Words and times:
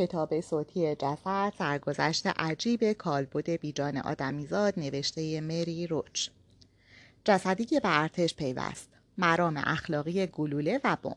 کتاب 0.00 0.40
صوتی 0.40 0.94
جسد 0.94 1.52
سرگذشت 1.58 2.26
عجیب 2.26 2.92
کالبد 2.92 3.50
بیجان 3.50 3.96
آدمیزاد 3.96 4.78
نوشته 4.78 5.40
مری 5.40 5.86
روچ 5.86 6.28
جسدی 7.24 7.64
که 7.64 7.80
به 7.80 8.00
ارتش 8.00 8.34
پیوست 8.34 8.88
مرام 9.18 9.56
اخلاقی 9.56 10.26
گلوله 10.26 10.80
و 10.84 10.96
بمب 11.02 11.16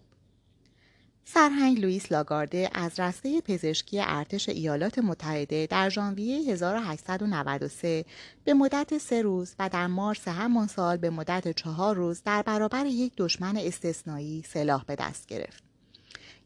سرهنگ 1.25 1.79
لوئیس 1.79 2.11
لاگارده 2.11 2.69
از 2.73 2.99
رسته 2.99 3.41
پزشکی 3.41 4.01
ارتش 4.01 4.49
ایالات 4.49 4.99
متحده 4.99 5.67
در 5.69 5.89
ژانویه 5.89 6.51
1893 6.51 8.05
به 8.43 8.53
مدت 8.53 8.97
سه 8.97 9.21
روز 9.21 9.55
و 9.59 9.69
در 9.69 9.87
مارس 9.87 10.27
همان 10.27 10.67
سال 10.67 10.97
به 10.97 11.09
مدت 11.09 11.51
چهار 11.51 11.95
روز 11.95 12.23
در 12.23 12.41
برابر 12.41 12.85
یک 12.85 13.13
دشمن 13.17 13.57
استثنایی 13.57 14.43
سلاح 14.47 14.83
به 14.85 14.95
دست 14.95 15.27
گرفت. 15.27 15.72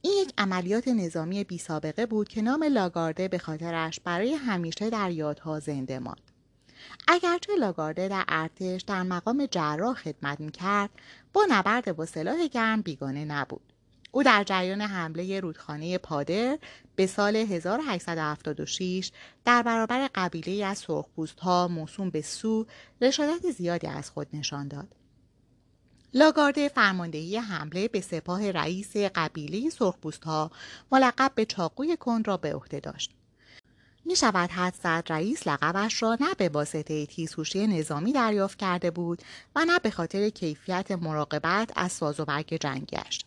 این 0.01 0.13
یک 0.21 0.33
عملیات 0.37 0.87
نظامی 0.87 1.43
بی 1.43 1.57
سابقه 1.57 2.05
بود 2.05 2.27
که 2.27 2.41
نام 2.41 2.63
لاگارده 2.63 3.27
به 3.27 3.37
خاطرش 3.37 3.99
برای 3.99 4.33
همیشه 4.33 4.89
در 4.89 5.11
یادها 5.11 5.59
زنده 5.59 5.99
ماند. 5.99 6.31
اگرچه 7.07 7.55
لاگارده 7.55 8.07
در 8.07 8.23
ارتش 8.27 8.81
در 8.81 9.03
مقام 9.03 9.45
جراح 9.45 9.95
خدمت 9.95 10.39
می‌کرد 10.39 10.89
با 11.33 11.45
نبرد 11.49 11.95
با 11.95 12.05
سلاح 12.05 12.47
گرم 12.47 12.81
بیگانه 12.81 13.25
نبود 13.25 13.73
او 14.11 14.23
در 14.23 14.43
جریان 14.43 14.81
حمله 14.81 15.39
رودخانه 15.39 15.97
پادر 15.97 16.57
به 16.95 17.07
سال 17.07 17.35
1876 17.35 19.11
در 19.45 19.63
برابر 19.63 20.09
قبیله 20.15 20.65
از 20.65 20.77
سرخپوست 20.77 21.39
ها 21.39 21.67
موسوم 21.67 22.09
به 22.09 22.21
سو 22.21 22.65
رشادت 23.01 23.51
زیادی 23.51 23.87
از 23.87 24.09
خود 24.09 24.27
نشان 24.33 24.67
داد. 24.67 24.87
لاگارده 26.13 26.69
فرماندهی 26.69 27.37
حمله 27.37 27.87
به 27.87 28.01
سپاه 28.01 28.51
رئیس 28.51 28.97
قبیله 28.97 29.69
سرخپوست 29.69 30.23
ها 30.23 30.51
ملقب 30.91 31.31
به 31.35 31.45
چاقوی 31.45 31.97
کند 31.97 32.23
را 32.23 32.37
به 32.37 32.55
عهده 32.55 32.79
داشت. 32.79 33.11
می 34.05 34.15
شود 34.15 34.51
حدس 34.51 34.73
زد 34.83 35.03
رئیس 35.09 35.47
لقبش 35.47 36.03
را 36.03 36.17
نه 36.19 36.33
به 36.37 36.49
واسطه 36.49 37.05
تیزهوشی 37.05 37.67
نظامی 37.67 38.13
دریافت 38.13 38.59
کرده 38.59 38.91
بود 38.91 39.21
و 39.55 39.65
نه 39.65 39.79
به 39.79 39.91
خاطر 39.91 40.29
کیفیت 40.29 40.91
مراقبت 40.91 41.71
از 41.75 41.91
ساز 41.91 42.19
و 42.19 42.25
برگ 42.25 42.57
جنگیش. 42.61 43.19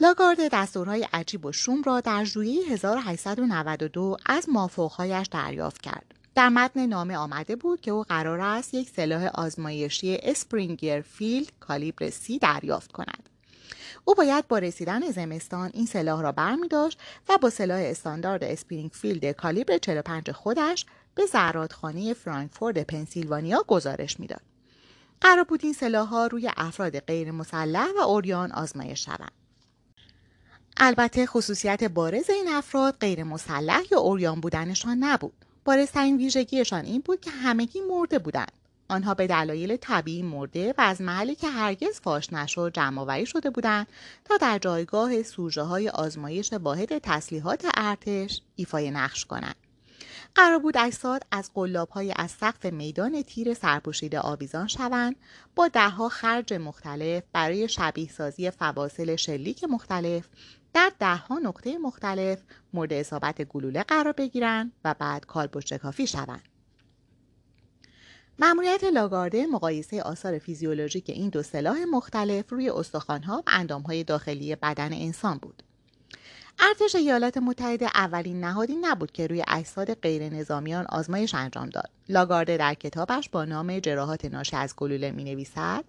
لاگارد 0.00 0.38
دستورهای 0.52 1.08
عجیب 1.12 1.44
و 1.46 1.52
شومی 1.52 1.82
را 1.82 2.00
در 2.00 2.24
ژوئیه 2.24 2.72
1892 2.72 4.16
از 4.26 4.48
مافوقهایش 4.48 5.26
دریافت 5.26 5.80
کرد. 5.80 6.14
در 6.34 6.48
متن 6.48 6.86
نامه 6.86 7.16
آمده 7.16 7.56
بود 7.56 7.80
که 7.80 7.90
او 7.90 8.02
قرار 8.02 8.40
است 8.40 8.74
یک 8.74 8.90
سلاح 8.90 9.26
آزمایشی 9.34 10.18
اسپرینگفیلد 10.22 11.52
کالیبر 11.60 12.10
سی 12.10 12.38
دریافت 12.38 12.92
کند. 12.92 13.28
او 14.04 14.14
باید 14.14 14.48
با 14.48 14.58
رسیدن 14.58 15.10
زمستان 15.10 15.70
این 15.74 15.86
سلاح 15.86 16.22
را 16.22 16.32
برمی 16.32 16.68
داشت 16.68 16.98
و 17.28 17.38
با 17.38 17.50
سلاح 17.50 17.78
استاندارد 17.78 18.44
اسپرینگفیلد 18.44 19.32
کالیبر 19.32 19.78
45 19.78 20.30
خودش 20.30 20.86
به 21.14 21.26
زرادخانه 21.26 22.14
فرانکفورت 22.14 22.78
پنسیلوانیا 22.78 23.64
گزارش 23.68 24.20
می‌داد. 24.20 24.40
قرار 25.20 25.44
بود 25.44 25.60
این 25.64 25.72
سلاح 25.72 26.08
ها 26.08 26.26
روی 26.26 26.50
افراد 26.56 26.98
غیر 26.98 27.30
مسلح 27.30 27.88
و 27.96 28.00
عریان 28.00 28.52
آزمایش 28.52 29.04
شوند. 29.04 29.32
البته 30.76 31.26
خصوصیت 31.26 31.84
بارز 31.84 32.30
این 32.30 32.48
افراد 32.48 32.96
غیر 33.00 33.24
مسلح 33.24 33.82
یا 33.90 33.98
عریان 33.98 34.40
بودنشان 34.40 34.98
نبود. 34.98 35.44
بارزترین 35.64 36.16
ویژگیشان 36.16 36.84
این 36.84 37.00
بود 37.00 37.20
که 37.20 37.30
همگی 37.30 37.80
مرده 37.80 38.18
بودند. 38.18 38.52
آنها 38.88 39.14
به 39.14 39.26
دلایل 39.26 39.76
طبیعی 39.76 40.22
مرده 40.22 40.74
و 40.78 40.80
از 40.80 41.00
محلی 41.00 41.34
که 41.34 41.48
هرگز 41.48 42.00
فاش 42.00 42.32
نشد 42.32 42.72
جمع 42.74 43.24
شده 43.24 43.50
بودند 43.50 43.86
تا 44.24 44.36
در 44.36 44.58
جایگاه 44.58 45.22
سوژه 45.22 45.62
های 45.62 45.88
آزمایش 45.88 46.52
واحد 46.52 46.98
تسلیحات 46.98 47.66
ارتش 47.76 48.40
ایفای 48.56 48.90
نقش 48.90 49.24
کنند. 49.24 49.56
قرار 50.34 50.58
بود 50.58 50.76
اجساد 50.76 51.22
از 51.30 51.50
قلاب 51.54 51.88
هایی 51.88 52.12
از 52.16 52.30
سقف 52.30 52.64
میدان 52.64 53.22
تیر 53.22 53.54
سرپوشیده 53.54 54.20
آویزان 54.20 54.66
شوند 54.66 55.16
با 55.54 55.68
دهها 55.68 56.08
خرج 56.08 56.52
مختلف 56.52 57.22
برای 57.32 57.68
شبیه 57.68 58.10
سازی 58.10 58.50
فواصل 58.50 59.16
شلیک 59.16 59.64
مختلف 59.64 60.24
در 60.74 60.92
دهها 60.98 61.38
نقطه 61.38 61.78
مختلف 61.78 62.38
مورد 62.72 62.92
اصابت 62.92 63.42
گلوله 63.42 63.82
قرار 63.82 64.12
بگیرند 64.12 64.72
و 64.84 64.94
بعد 64.98 65.26
کالبد 65.26 65.74
شکافی 65.74 66.06
شوند. 66.06 66.42
مأموریت 68.38 68.84
لاگارده 68.84 69.46
مقایسه 69.46 70.02
آثار 70.02 70.38
فیزیولوژیک 70.38 71.10
این 71.10 71.28
دو 71.28 71.42
سلاح 71.42 71.84
مختلف 71.84 72.52
روی 72.52 72.70
استخوانها 72.70 73.38
و 73.38 73.42
اندامهای 73.46 74.04
داخلی 74.04 74.56
بدن 74.56 74.92
انسان 74.92 75.38
بود. 75.38 75.62
ارتش 76.58 76.94
ایالات 76.94 77.38
متحده 77.38 77.86
اولین 77.94 78.40
نهادی 78.40 78.74
نبود 78.74 79.12
که 79.12 79.26
روی 79.26 79.44
اجساد 79.48 79.94
غیر 79.94 80.28
نظامیان 80.28 80.86
آزمایش 80.88 81.34
انجام 81.34 81.68
داد. 81.68 81.90
لاگارده 82.08 82.56
در 82.56 82.74
کتابش 82.74 83.28
با 83.28 83.44
نام 83.44 83.78
جراحات 83.78 84.24
ناشی 84.24 84.56
از 84.56 84.76
گلوله 84.76 85.10
می 85.10 85.24
نویسد 85.24 85.84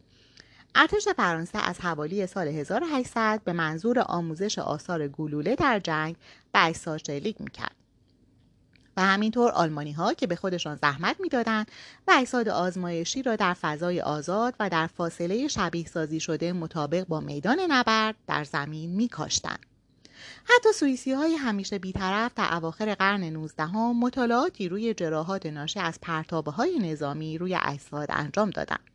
ارتش 0.75 1.07
فرانسه 1.17 1.57
از 1.57 1.79
حوالی 1.79 2.28
سال 2.28 2.47
1800 2.47 3.41
به 3.44 3.53
منظور 3.53 4.00
آموزش 4.00 4.59
آثار 4.59 5.07
گلوله 5.07 5.56
در 5.56 5.79
جنگ 5.79 6.16
به 6.51 6.66
اجساد 6.66 6.97
شلیک 7.07 7.41
می‌کرد 7.41 7.75
و 8.97 9.01
همینطور 9.01 9.51
آلمانی 9.51 9.91
ها 9.91 10.13
که 10.13 10.28
به 10.28 10.35
خودشان 10.35 10.75
زحمت 10.75 11.16
می‌دادند 11.19 11.72
و 12.07 12.13
اجساد 12.17 12.50
آزمایشی 12.50 13.23
را 13.23 13.35
در 13.35 13.53
فضای 13.53 14.01
آزاد 14.01 14.53
و 14.59 14.69
در 14.69 14.88
فاصله 14.88 15.47
شبیه 15.47 15.88
سازی 15.88 16.19
شده 16.19 16.53
مطابق 16.53 17.07
با 17.07 17.19
میدان 17.19 17.59
نبرد 17.69 18.16
در 18.28 18.44
زمین 18.44 18.90
میکاشتند. 18.90 19.66
حتی 20.44 20.73
سوئیسی 20.73 21.11
های 21.11 21.35
همیشه 21.35 21.79
بیطرف 21.79 22.31
در 22.35 22.53
اواخر 22.53 22.95
قرن 22.95 23.23
19 23.23 23.75
مطالعاتی 23.75 24.69
روی 24.69 24.94
جراحات 24.94 25.45
ناشی 25.45 25.79
از 25.79 26.00
پرتابه 26.01 26.51
های 26.51 26.79
نظامی 26.79 27.38
روی 27.38 27.57
اجساد 27.63 28.07
انجام 28.11 28.50
دادند. 28.50 28.92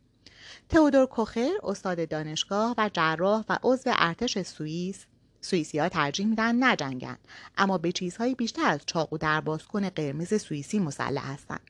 تئودور 0.69 1.05
کوخر 1.05 1.49
استاد 1.63 2.09
دانشگاه 2.09 2.75
و 2.77 2.89
جراح 2.93 3.45
و 3.49 3.57
عضو 3.63 3.91
ارتش 3.93 4.41
سوئیس. 4.41 5.05
سوئیسی 5.41 5.79
ها 5.79 5.89
ترجیح 5.89 6.27
میدن 6.27 6.63
نجنگن 6.63 7.17
اما 7.57 7.77
به 7.77 7.91
چیزهایی 7.91 8.35
بیشتر 8.35 8.65
از 8.65 8.79
چاقو 8.85 9.17
در 9.17 9.41
بازکن 9.41 9.89
قرمز 9.89 10.41
سوئیسی 10.41 10.79
مسلح 10.79 11.31
هستند 11.31 11.61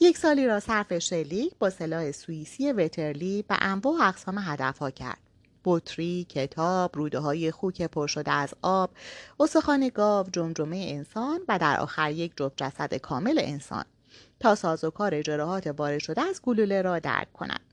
یک 0.00 0.18
سالی 0.18 0.46
را 0.46 0.60
صرف 0.60 0.98
شلیک 0.98 1.52
با 1.58 1.70
سلاح 1.70 2.12
سوئیسی 2.12 2.72
وترلی 2.72 3.44
و 3.50 3.56
انواع 3.60 3.94
و 3.94 4.02
اقسام 4.02 4.38
هدفها 4.38 4.90
کرد. 4.90 5.18
بطری، 5.64 6.26
کتاب، 6.28 6.96
روده 6.96 7.18
های 7.18 7.50
خوک 7.50 7.82
پر 7.82 8.06
شده 8.06 8.30
از 8.30 8.54
آب، 8.62 8.90
استخوان 9.40 9.88
گاو، 9.88 10.26
جمجمه 10.32 10.86
انسان 10.88 11.40
و 11.48 11.58
در 11.58 11.80
آخر 11.80 12.10
یک 12.10 12.32
جفت 12.36 12.56
جسد 12.56 12.94
کامل 12.94 13.38
انسان 13.38 13.84
تا 14.40 14.54
سازوکار 14.54 15.22
جراحات 15.22 15.66
وارد 15.66 15.98
شده 15.98 16.20
از 16.22 16.42
گلوله 16.42 16.82
را 16.82 16.98
درک 16.98 17.32
کنند. 17.32 17.69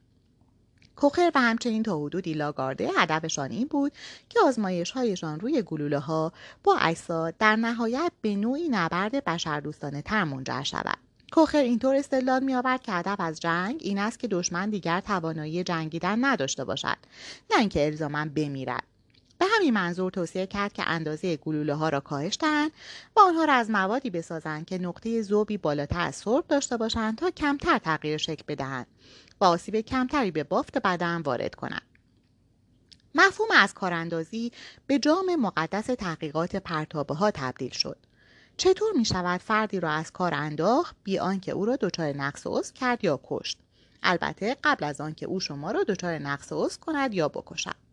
کوخر 0.97 1.31
و 1.35 1.41
همچنین 1.41 1.83
تا 1.83 1.99
حدودی 1.99 2.33
لاگارده 2.33 2.89
هدفشان 2.97 3.51
این 3.51 3.67
بود 3.67 3.91
که 4.29 4.39
آزمایش 4.45 4.91
هایشان 4.91 5.39
روی 5.39 5.61
گلوله 5.61 5.99
ها 5.99 6.33
با 6.63 6.77
اجساد 6.77 7.37
در 7.39 7.55
نهایت 7.55 8.11
به 8.21 8.35
نوعی 8.35 8.69
نبرد 8.69 9.23
بشردوستانه 9.23 10.01
تر 10.01 10.23
منجر 10.23 10.63
شود. 10.63 10.97
کوخر 11.31 11.61
اینطور 11.61 11.95
استدلال 11.95 12.43
میآورد 12.43 12.83
که 12.83 12.91
هدف 12.91 13.19
از 13.19 13.39
جنگ 13.39 13.77
این 13.79 13.97
است 13.97 14.19
که 14.19 14.27
دشمن 14.27 14.69
دیگر 14.69 15.01
توانایی 15.01 15.63
جنگیدن 15.63 16.25
نداشته 16.25 16.63
باشد 16.65 16.97
نه 17.51 17.59
اینکه 17.59 17.85
الزاما 17.85 18.25
بمیرد. 18.35 18.83
به 19.37 19.45
همین 19.55 19.73
منظور 19.73 20.11
توصیه 20.11 20.47
کرد 20.47 20.73
که 20.73 20.83
اندازه 20.87 21.37
گلوله 21.37 21.73
ها 21.73 21.89
را 21.89 21.99
کاهش 21.99 22.37
دهند 22.41 22.71
و 23.15 23.19
آنها 23.19 23.45
را 23.45 23.53
از 23.53 23.69
موادی 23.69 24.09
بسازند 24.09 24.65
که 24.65 24.77
نقطه 24.77 25.21
ذوبی 25.21 25.57
بالاتر 25.57 25.99
از 25.99 26.15
سرب 26.15 26.47
داشته 26.47 26.77
باشند 26.77 27.17
تا 27.17 27.29
کمتر 27.29 27.77
تغییر 27.77 28.17
شکل 28.17 28.43
بدهند. 28.47 28.87
و 29.41 29.45
آسیب 29.45 29.81
کمتری 29.81 30.31
به 30.31 30.43
بافت 30.43 30.77
بدن 30.77 31.21
وارد 31.21 31.55
کنند. 31.55 31.81
مفهوم 33.15 33.49
از 33.51 33.73
کاراندازی 33.73 34.51
به 34.87 34.99
جام 34.99 35.35
مقدس 35.35 35.85
تحقیقات 35.85 36.55
پرتابه 36.55 37.15
ها 37.15 37.31
تبدیل 37.31 37.71
شد. 37.71 37.97
چطور 38.57 38.93
می 38.93 39.05
شود 39.05 39.41
فردی 39.41 39.79
را 39.79 39.91
از 39.91 40.11
کار 40.11 40.33
انداخت 40.33 40.95
بی 41.03 41.19
آنکه 41.19 41.51
او 41.51 41.65
را 41.65 41.75
دچار 41.75 42.13
نقص 42.13 42.41
عضو 42.45 42.73
کرد 42.73 43.03
یا 43.03 43.19
کشت؟ 43.23 43.57
البته 44.03 44.57
قبل 44.63 44.85
از 44.85 45.01
آنکه 45.01 45.25
او 45.25 45.39
شما 45.39 45.71
را 45.71 45.83
دچار 45.83 46.17
نقص 46.17 46.47
عضو 46.51 46.79
کند 46.79 47.13
یا 47.13 47.27
بکشد. 47.29 47.86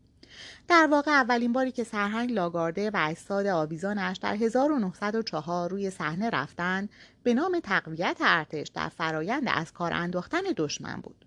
در 0.68 0.88
واقع 0.90 1.10
اولین 1.10 1.52
باری 1.52 1.72
که 1.72 1.84
سرهنگ 1.84 2.32
لاگارده 2.32 2.90
و 2.90 3.06
اجساد 3.10 3.46
آویزانش 3.46 4.16
در 4.16 4.34
1904 4.34 5.70
روی 5.70 5.90
صحنه 5.90 6.30
رفتند 6.30 6.88
به 7.22 7.34
نام 7.34 7.60
تقویت 7.60 8.16
ارتش 8.20 8.68
در 8.68 8.88
فرایند 8.88 9.42
از 9.46 9.72
کار 9.72 9.92
انداختن 9.92 10.42
دشمن 10.56 11.00
بود. 11.00 11.24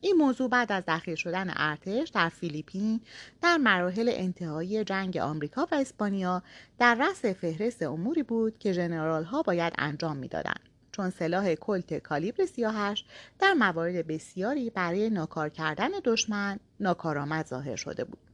این 0.00 0.16
موضوع 0.16 0.48
بعد 0.48 0.72
از 0.72 0.84
دخیل 0.88 1.14
شدن 1.14 1.52
ارتش 1.56 2.08
در 2.08 2.28
فیلیپین 2.28 3.00
در 3.42 3.56
مراحل 3.56 4.10
انتهایی 4.12 4.84
جنگ 4.84 5.16
آمریکا 5.16 5.68
و 5.72 5.74
اسپانیا 5.74 6.42
در 6.78 6.94
رأس 6.94 7.24
فهرست 7.24 7.82
اموری 7.82 8.22
بود 8.22 8.58
که 8.58 8.72
ژنرال 8.72 9.24
ها 9.24 9.42
باید 9.42 9.72
انجام 9.78 10.16
می‌دادند. 10.16 10.60
چون 10.92 11.10
سلاح 11.10 11.54
کلت 11.54 11.94
کالیبر 11.94 12.46
سیاهش 12.46 13.04
در 13.38 13.52
موارد 13.52 14.06
بسیاری 14.06 14.70
برای 14.70 15.10
ناکار 15.10 15.48
کردن 15.48 15.88
دشمن 16.04 16.58
ناکارآمد 16.80 17.46
ظاهر 17.46 17.76
شده 17.76 18.04
بود. 18.04 18.33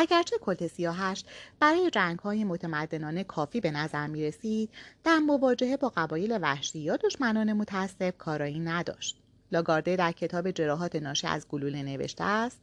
اگرچه 0.00 0.38
کلت 0.38 0.66
سیاهش 0.66 1.24
برای 1.60 1.90
جنگ 1.90 2.18
های 2.18 2.44
متمدنانه 2.44 3.24
کافی 3.24 3.60
به 3.60 3.70
نظر 3.70 4.06
می 4.06 4.22
رسید 4.22 4.70
در 5.04 5.18
مواجهه 5.18 5.76
با 5.76 5.92
قبایل 5.96 6.38
وحشی 6.42 6.78
یا 6.78 6.96
دشمنان 6.96 7.52
متعصب 7.52 8.14
کارایی 8.18 8.58
نداشت. 8.58 9.16
لاگارده 9.52 9.96
در 9.96 10.12
کتاب 10.12 10.50
جراحات 10.50 10.96
ناشی 10.96 11.26
از 11.26 11.48
گلوله 11.48 11.82
نوشته 11.82 12.24
است 12.24 12.60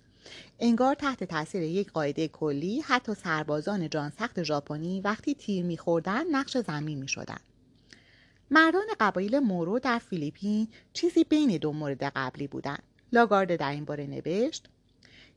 انگار 0.60 0.96
تحت 0.96 1.24
تاثیر 1.24 1.62
یک 1.62 1.92
قاعده 1.92 2.28
کلی 2.28 2.82
حتی 2.82 3.14
سربازان 3.14 3.90
جانسخت 3.90 4.44
ژاپنی 4.44 5.02
وقتی 5.02 5.36
تیر 5.36 5.66
میخوردن 5.66 6.28
نقش 6.32 6.58
زمین 6.58 6.98
می‌شدند 6.98 7.42
مردان 8.52 8.88
قبایل 9.00 9.40
مورو 9.40 9.80
در 9.80 10.00
فیلیپین 10.00 10.68
چیزی 10.94 11.24
بین 11.24 11.58
دو 11.58 11.74
مورد 11.74 12.04
قبلی 12.04 12.48
بودند. 12.48 12.84
لاگارده 13.14 13.58
در 13.58 13.72
این 13.72 13.86
باره 13.86 14.08
نوشت 14.08 14.70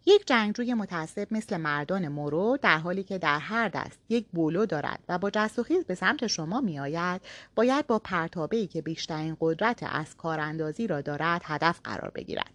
یک 0.07 0.27
جنگجوی 0.27 0.75
متعصب 0.75 1.29
مثل 1.31 1.57
مردان 1.57 2.09
مورو 2.09 2.59
در 2.63 2.79
حالی 2.79 3.03
که 3.03 3.19
در 3.19 3.39
هر 3.39 3.69
دست 3.69 3.99
یک 4.09 4.27
بولو 4.33 4.67
دارد 4.67 5.01
و 5.09 5.19
با 5.19 5.31
جست 5.31 5.59
و 5.59 5.63
خیز 5.63 5.85
به 5.85 5.95
سمت 5.95 6.27
شما 6.27 6.61
می 6.61 6.81
آید 6.81 7.21
باید 7.55 7.87
با 7.87 7.99
پرتابه‌ای 7.99 8.67
که 8.67 8.83
بیشترین 8.83 9.37
قدرت 9.41 9.83
از 9.83 10.17
کاراندازی 10.17 10.87
را 10.87 11.01
دارد 11.01 11.43
هدف 11.45 11.81
قرار 11.85 12.11
بگیرد. 12.15 12.51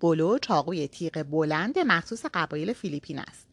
بولو 0.00 0.38
چاقوی 0.38 0.88
تیغ 0.88 1.22
بلند 1.22 1.78
مخصوص 1.78 2.26
قبایل 2.34 2.72
فیلیپین 2.72 3.18
است. 3.18 3.46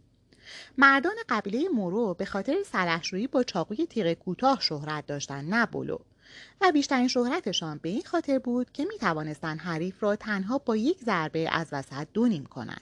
مردان 0.77 1.15
قبیله 1.29 1.69
مورو 1.69 2.13
به 2.13 2.25
خاطر 2.25 2.55
سلحشویی 2.65 3.27
با 3.27 3.43
چاقوی 3.43 3.85
تیغ 3.85 4.13
کوتاه 4.13 4.59
شهرت 4.61 5.05
داشتند 5.05 5.53
نه 5.53 5.65
بولو. 5.65 5.97
و 6.61 6.71
بیشترین 6.71 7.07
شهرتشان 7.07 7.79
به 7.83 7.89
این 7.89 8.03
خاطر 8.05 8.39
بود 8.39 8.71
که 8.71 8.85
می 8.85 8.97
توانستند 8.97 9.59
حریف 9.59 10.03
را 10.03 10.15
تنها 10.15 10.57
با 10.57 10.75
یک 10.75 10.97
ضربه 11.03 11.49
از 11.51 11.67
وسط 11.71 12.07
دونیم 12.13 12.45
کنند. 12.45 12.81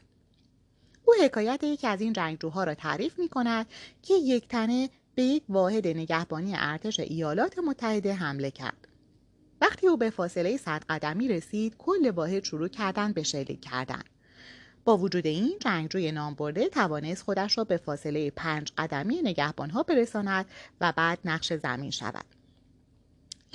او 1.05 1.13
حکایت 1.23 1.63
یکی 1.63 1.87
از 1.87 2.01
این 2.01 2.13
جنگجوها 2.13 2.63
را 2.63 2.73
تعریف 2.73 3.19
می 3.19 3.29
کند 3.29 3.65
که 4.01 4.13
یک 4.13 4.47
تنه 4.47 4.89
به 5.15 5.23
یک 5.23 5.43
واحد 5.49 5.87
نگهبانی 5.87 6.53
ارتش 6.55 6.99
ایالات 6.99 7.59
متحده 7.59 8.13
حمله 8.13 8.51
کرد. 8.51 8.87
وقتی 9.61 9.87
او 9.87 9.97
به 9.97 10.09
فاصله 10.09 10.57
صد 10.57 10.83
قدمی 10.89 11.27
رسید 11.27 11.77
کل 11.77 12.11
واحد 12.15 12.43
شروع 12.43 12.67
کردن 12.67 13.13
به 13.13 13.23
شلیک 13.23 13.61
کردن. 13.61 14.01
با 14.85 14.97
وجود 14.97 15.27
این 15.27 15.57
جنگجوی 15.59 16.11
نامبرده 16.11 16.69
توانست 16.69 17.23
خودش 17.23 17.57
را 17.57 17.63
به 17.63 17.77
فاصله 17.77 18.31
پنج 18.31 18.71
قدمی 18.77 19.21
نگهبانها 19.21 19.83
برساند 19.83 20.45
و 20.81 20.93
بعد 20.97 21.19
نقش 21.25 21.53
زمین 21.53 21.91
شود. 21.91 22.25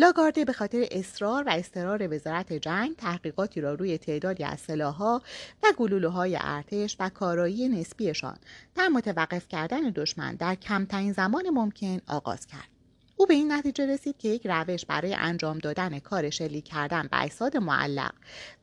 لاگارده 0.02 0.44
به 0.44 0.52
خاطر 0.52 0.86
اصرار 0.90 1.44
و 1.44 1.50
استرار 1.50 2.14
وزارت 2.14 2.52
جنگ 2.52 2.96
تحقیقاتی 2.96 3.60
را 3.60 3.74
روی 3.74 3.98
تعدادی 3.98 4.44
از 4.44 4.60
سلاحها 4.60 5.22
و 5.62 5.66
گلوله 5.76 6.08
های 6.08 6.38
ارتش 6.40 6.96
و 7.00 7.08
کارایی 7.08 7.68
نسبیشان 7.68 8.36
در 8.74 8.88
متوقف 8.88 9.48
کردن 9.48 9.80
دشمن 9.80 10.34
در 10.34 10.54
کمترین 10.54 11.12
زمان 11.12 11.50
ممکن 11.50 12.00
آغاز 12.06 12.46
کرد. 12.46 12.68
او 13.16 13.26
به 13.26 13.34
این 13.34 13.52
نتیجه 13.52 13.86
رسید 13.86 14.18
که 14.18 14.28
یک 14.28 14.42
روش 14.44 14.84
برای 14.86 15.14
انجام 15.14 15.58
دادن 15.58 15.98
کار 15.98 16.30
شلیک 16.30 16.64
کردن 16.64 17.08
به 17.10 17.22
اجساد 17.22 17.56
معلق 17.56 18.14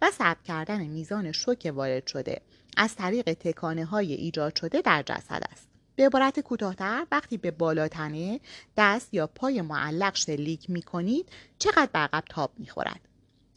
و 0.01 0.11
ثبت 0.11 0.43
کردن 0.43 0.81
میزان 0.87 1.31
شوک 1.31 1.71
وارد 1.75 2.07
شده 2.07 2.41
از 2.77 2.95
طریق 2.95 3.33
تکانه 3.33 3.85
های 3.85 4.13
ایجاد 4.13 4.55
شده 4.55 4.81
در 4.81 5.03
جسد 5.03 5.43
است. 5.51 5.68
به 5.99 6.05
عبارت 6.05 6.39
کوتاهتر 6.39 7.05
وقتی 7.11 7.37
به 7.37 7.51
بالاتنه 7.51 8.39
دست 8.77 9.13
یا 9.13 9.27
پای 9.27 9.61
معلق 9.61 10.15
شلیک 10.15 10.69
می 10.69 10.81
کنید 10.81 11.29
چقدر 11.57 11.89
به 11.93 11.99
عقب 11.99 12.23
تاب 12.29 12.51
می 12.57 12.67
خورد. 12.67 12.99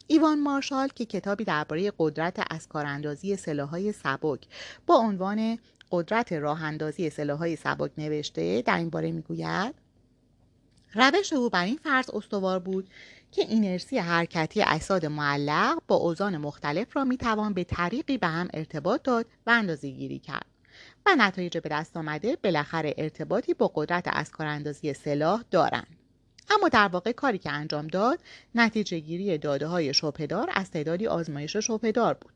ایوان 0.06 0.40
مارشال 0.40 0.88
که 0.88 1.04
کتابی 1.04 1.44
درباره 1.44 1.92
قدرت 1.98 2.46
از 2.50 2.68
کاراندازی 2.68 3.36
سلاحهای 3.36 3.92
سبک 3.92 4.46
با 4.86 4.96
عنوان 4.96 5.58
قدرت 5.90 6.32
راه 6.32 6.62
اندازی 6.62 7.10
سلاحهای 7.10 7.56
سبک 7.56 7.90
نوشته 7.98 8.62
در 8.62 8.76
این 8.76 8.90
باره 8.90 9.12
می‌گوید 9.12 9.74
روش 10.94 11.32
او 11.32 11.50
بر 11.50 11.64
این 11.64 11.76
فرض 11.76 12.10
استوار 12.10 12.58
بود 12.58 12.90
که 13.32 13.42
اینرسی 13.42 13.98
حرکتی 13.98 14.62
اجساد 14.62 15.06
معلق 15.06 15.78
با 15.88 15.96
اوزان 15.96 16.36
مختلف 16.36 16.96
را 16.96 17.04
می‌توان 17.04 17.54
به 17.54 17.64
طریقی 17.64 18.18
به 18.18 18.26
هم 18.26 18.48
ارتباط 18.54 19.02
داد 19.02 19.26
و 19.46 19.50
اندازه 19.50 19.90
گیری 19.90 20.18
کرد 20.18 20.51
و 21.06 21.16
نتایج 21.18 21.58
به 21.58 21.68
دست 21.68 21.96
آمده 21.96 22.36
بالاخره 22.36 22.94
ارتباطی 22.98 23.54
با 23.54 23.72
قدرت 23.74 24.04
از 24.12 24.30
کاراندازی 24.30 24.94
سلاح 24.94 25.44
دارند 25.50 25.96
اما 26.50 26.68
در 26.68 26.88
واقع 26.88 27.12
کاری 27.12 27.38
که 27.38 27.50
انجام 27.50 27.86
داد 27.86 28.18
نتیجه 28.54 28.98
گیری 28.98 29.38
داده 29.38 29.66
های 29.66 29.94
شبهدار 29.94 30.50
از 30.52 30.70
تعدادی 30.70 31.06
آزمایش 31.06 31.56
شبهدار 31.56 32.14
بود. 32.14 32.32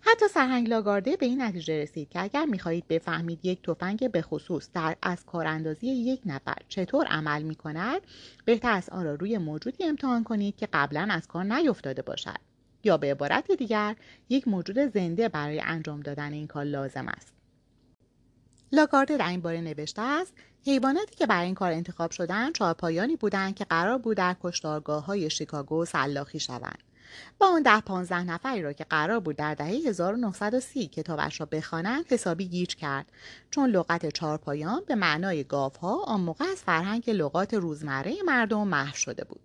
حتی 0.00 0.28
سرهنگ 0.28 0.68
لاگارده 0.68 1.16
به 1.16 1.26
این 1.26 1.42
نتیجه 1.42 1.82
رسید 1.82 2.08
که 2.08 2.20
اگر 2.22 2.44
می‌خواهید 2.44 2.88
بفهمید 2.88 3.38
یک 3.42 3.62
تفنگ 3.62 4.10
به 4.10 4.22
خصوص 4.22 4.68
در 4.74 4.96
از 5.02 5.24
کاراندازی 5.24 5.86
یک 5.86 6.20
نفر 6.26 6.56
چطور 6.68 7.06
عمل 7.06 7.42
می 7.42 7.54
کند 7.54 8.02
بهتر 8.44 8.72
از 8.72 8.90
آن 8.90 9.04
را 9.04 9.14
روی 9.14 9.38
موجودی 9.38 9.84
امتحان 9.84 10.24
کنید 10.24 10.56
که 10.56 10.68
قبلا 10.72 11.08
از 11.10 11.26
کار 11.26 11.44
نیفتاده 11.44 12.02
باشد. 12.02 12.38
یا 12.84 12.96
به 12.96 13.10
عبارت 13.10 13.52
دیگر 13.52 13.96
یک 14.28 14.48
موجود 14.48 14.78
زنده 14.78 15.28
برای 15.28 15.60
انجام 15.60 16.00
دادن 16.00 16.32
این 16.32 16.46
کار 16.46 16.64
لازم 16.64 17.08
است. 17.08 17.32
لاگارده 18.74 19.16
در 19.16 19.28
این 19.28 19.40
باره 19.40 19.60
نوشته 19.60 20.02
است 20.02 20.32
حیواناتی 20.64 21.14
که 21.16 21.26
برای 21.26 21.46
این 21.46 21.54
کار 21.54 21.72
انتخاب 21.72 22.10
شدند 22.10 22.54
چهارپایانی 22.54 23.16
بودند 23.16 23.54
که 23.54 23.64
قرار 23.64 23.98
بود 23.98 24.16
در 24.16 24.36
کشتارگاه 24.42 25.04
های 25.04 25.30
شیکاگو 25.30 25.84
سلاخی 25.84 26.40
شوند. 26.40 26.82
و 27.40 27.44
آن 27.44 27.62
ده 27.62 27.80
پانزده 27.80 28.24
نفری 28.24 28.62
را 28.62 28.72
که 28.72 28.84
قرار 28.84 29.20
بود 29.20 29.36
در 29.36 29.54
دهه 29.54 29.68
1930 29.68 30.88
کتابش 30.88 31.40
را 31.40 31.46
بخوانند 31.46 32.04
حسابی 32.12 32.48
گیج 32.48 32.76
کرد. 32.76 33.06
چون 33.50 33.70
لغت 33.70 34.06
چهارپایان 34.06 34.82
به 34.86 34.94
معنای 34.94 35.44
گاوها 35.44 36.04
آن 36.04 36.20
موقع 36.20 36.44
از 36.44 36.62
فرهنگ 36.62 37.10
لغات 37.10 37.54
روزمره 37.54 38.14
مردم 38.26 38.68
محو 38.68 38.96
شده 38.96 39.24
بود. 39.24 39.40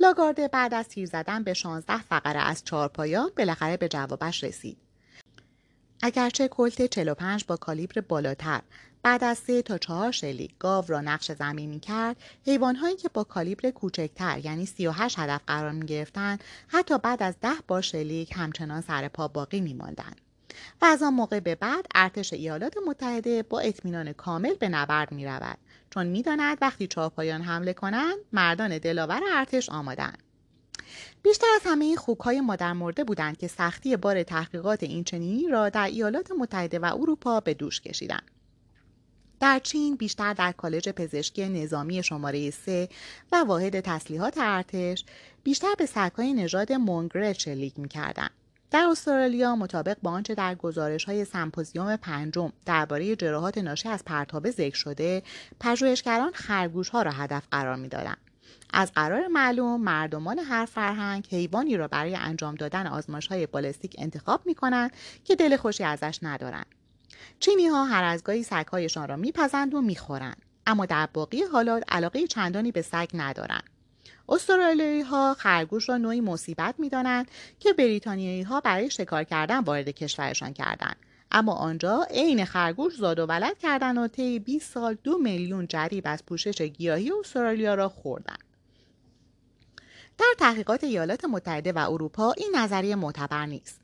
لاگارده 0.00 0.48
بعد 0.48 0.74
از 0.74 0.88
تیر 0.88 1.06
زدن 1.06 1.44
به 1.44 1.54
16 1.54 2.02
فقره 2.02 2.40
از 2.40 2.64
چهارپایان 2.64 3.30
بالاخره 3.36 3.76
به 3.76 3.88
جوابش 3.88 4.44
رسید. 4.44 4.85
اگرچه 6.02 6.48
کلت 6.48 6.86
45 6.86 7.44
با 7.44 7.56
کالیبر 7.56 8.00
بالاتر 8.00 8.62
بعد 9.02 9.24
از 9.24 9.38
سه 9.38 9.62
تا 9.62 9.78
چهار 9.78 10.12
شلیک 10.12 10.50
گاو 10.58 10.84
را 10.88 11.00
نقش 11.00 11.32
زمین 11.32 11.70
می 11.70 11.80
کرد 11.80 12.16
حیوانهایی 12.46 12.96
که 12.96 13.08
با 13.08 13.24
کالیبر 13.24 13.70
کوچکتر 13.70 14.40
یعنی 14.44 14.66
38 14.66 15.18
هدف 15.18 15.40
قرار 15.46 15.72
می 15.72 15.86
گرفتن 15.86 16.38
حتی 16.68 16.98
بعد 16.98 17.22
از 17.22 17.34
ده 17.40 17.54
بار 17.68 17.82
شلیک 17.82 18.32
همچنان 18.36 18.80
سر 18.80 19.08
پا 19.08 19.28
باقی 19.28 19.60
می 19.60 19.74
ماندن. 19.74 20.12
و 20.82 20.84
از 20.84 21.02
آن 21.02 21.14
موقع 21.14 21.40
به 21.40 21.54
بعد 21.54 21.86
ارتش 21.94 22.32
ایالات 22.32 22.74
متحده 22.86 23.42
با 23.42 23.60
اطمینان 23.60 24.12
کامل 24.12 24.54
به 24.54 24.68
نبرد 24.68 25.12
می 25.12 25.26
رود 25.26 25.58
چون 25.90 26.06
می 26.06 26.22
داند 26.22 26.58
وقتی 26.60 26.86
چاپایان 26.86 27.42
حمله 27.42 27.72
کنند 27.72 28.16
مردان 28.32 28.78
دلاور 28.78 29.20
ارتش 29.34 29.68
آمادند. 29.68 30.22
بیشتر 31.26 31.46
از 31.56 31.62
همه 31.64 31.84
این 31.84 31.96
خوکهای 31.96 32.40
مادر 32.40 32.72
مرده 32.72 33.04
بودند 33.04 33.36
که 33.36 33.48
سختی 33.48 33.96
بار 33.96 34.22
تحقیقات 34.22 34.82
این 34.82 35.04
چنینی 35.04 35.48
را 35.48 35.68
در 35.68 35.86
ایالات 35.86 36.32
متحده 36.38 36.78
و 36.78 36.96
اروپا 37.00 37.40
به 37.40 37.54
دوش 37.54 37.80
کشیدند. 37.80 38.30
در 39.40 39.58
چین 39.58 39.96
بیشتر 39.96 40.34
در 40.34 40.52
کالج 40.52 40.88
پزشکی 40.88 41.48
نظامی 41.48 42.02
شماره 42.02 42.50
3 42.50 42.88
و 43.32 43.36
واحد 43.36 43.80
تسلیحات 43.80 44.38
ارتش 44.38 45.04
بیشتر 45.42 45.74
به 45.78 45.86
سگهای 45.86 46.34
نژاد 46.34 46.72
مونگرت 46.72 47.38
شلیک 47.38 47.78
می‌کردند 47.78 48.30
در 48.70 48.86
استرالیا 48.90 49.56
مطابق 49.56 49.96
با 50.02 50.10
آنچه 50.10 50.34
در 50.34 50.54
گزارش 50.54 51.04
های 51.04 51.24
سمپوزیوم 51.24 51.96
پنجم 51.96 52.52
درباره 52.66 53.16
جراحات 53.16 53.58
ناشی 53.58 53.88
از 53.88 54.04
پرتابه 54.04 54.50
ذکر 54.50 54.76
شده 54.76 55.22
پژوهشگران 55.60 56.32
خرگوش 56.32 56.88
ها 56.88 57.02
را 57.02 57.10
هدف 57.10 57.42
قرار 57.50 57.76
می‌دادند 57.76 58.25
از 58.72 58.92
قرار 58.92 59.26
معلوم 59.26 59.80
مردمان 59.80 60.38
هر 60.38 60.64
فرهنگ 60.64 61.26
حیوانی 61.30 61.76
را 61.76 61.88
برای 61.88 62.16
انجام 62.16 62.54
دادن 62.54 62.86
آزمایش 62.86 63.26
های 63.26 63.46
بالستیک 63.46 63.94
انتخاب 63.98 64.40
می 64.46 64.54
کنند 64.54 64.90
که 65.24 65.36
دل 65.36 65.56
خوشی 65.56 65.84
ازش 65.84 66.18
ندارند. 66.22 66.66
چینی 67.40 67.66
ها 67.66 67.84
هر 67.84 68.04
از 68.04 68.24
گاهی 68.24 68.42
سگهایشان 68.42 69.08
را 69.08 69.16
میپزند 69.16 69.74
و 69.74 69.80
می‌خورند 69.80 70.42
اما 70.66 70.86
در 70.86 71.08
باقی 71.12 71.42
حالات 71.42 71.82
علاقه 71.88 72.26
چندانی 72.26 72.72
به 72.72 72.82
سگ 72.82 73.08
ندارند. 73.14 73.70
استرالیایی 74.28 75.02
ها 75.02 75.34
خرگوش 75.34 75.88
را 75.88 75.96
نوعی 75.96 76.20
مصیبت 76.20 76.74
می‌دانند 76.78 77.30
که 77.60 77.72
بریتانیایی 77.72 78.42
ها 78.42 78.60
برای 78.60 78.90
شکار 78.90 79.24
کردن 79.24 79.58
وارد 79.58 79.88
کشورشان 79.88 80.52
کردند. 80.52 80.96
اما 81.30 81.52
آنجا 81.52 82.06
عین 82.10 82.44
خرگوش 82.44 82.96
زاد 82.96 83.18
و 83.18 83.26
ولد 83.26 83.58
کردند 83.58 83.98
و 83.98 84.08
طی 84.08 84.38
20 84.38 84.72
سال 84.72 84.96
دو 85.04 85.18
میلیون 85.18 85.66
جریب 85.66 86.04
از 86.06 86.26
پوشش 86.26 86.62
گیاهی 86.62 87.12
استرالیا 87.20 87.74
را 87.74 87.88
خوردند. 87.88 88.45
در 90.18 90.34
تحقیقات 90.38 90.84
ایالات 90.84 91.24
متحده 91.24 91.72
و 91.72 91.90
اروپا 91.90 92.32
این 92.32 92.52
نظریه 92.56 92.96
معتبر 92.96 93.46
نیست 93.46 93.80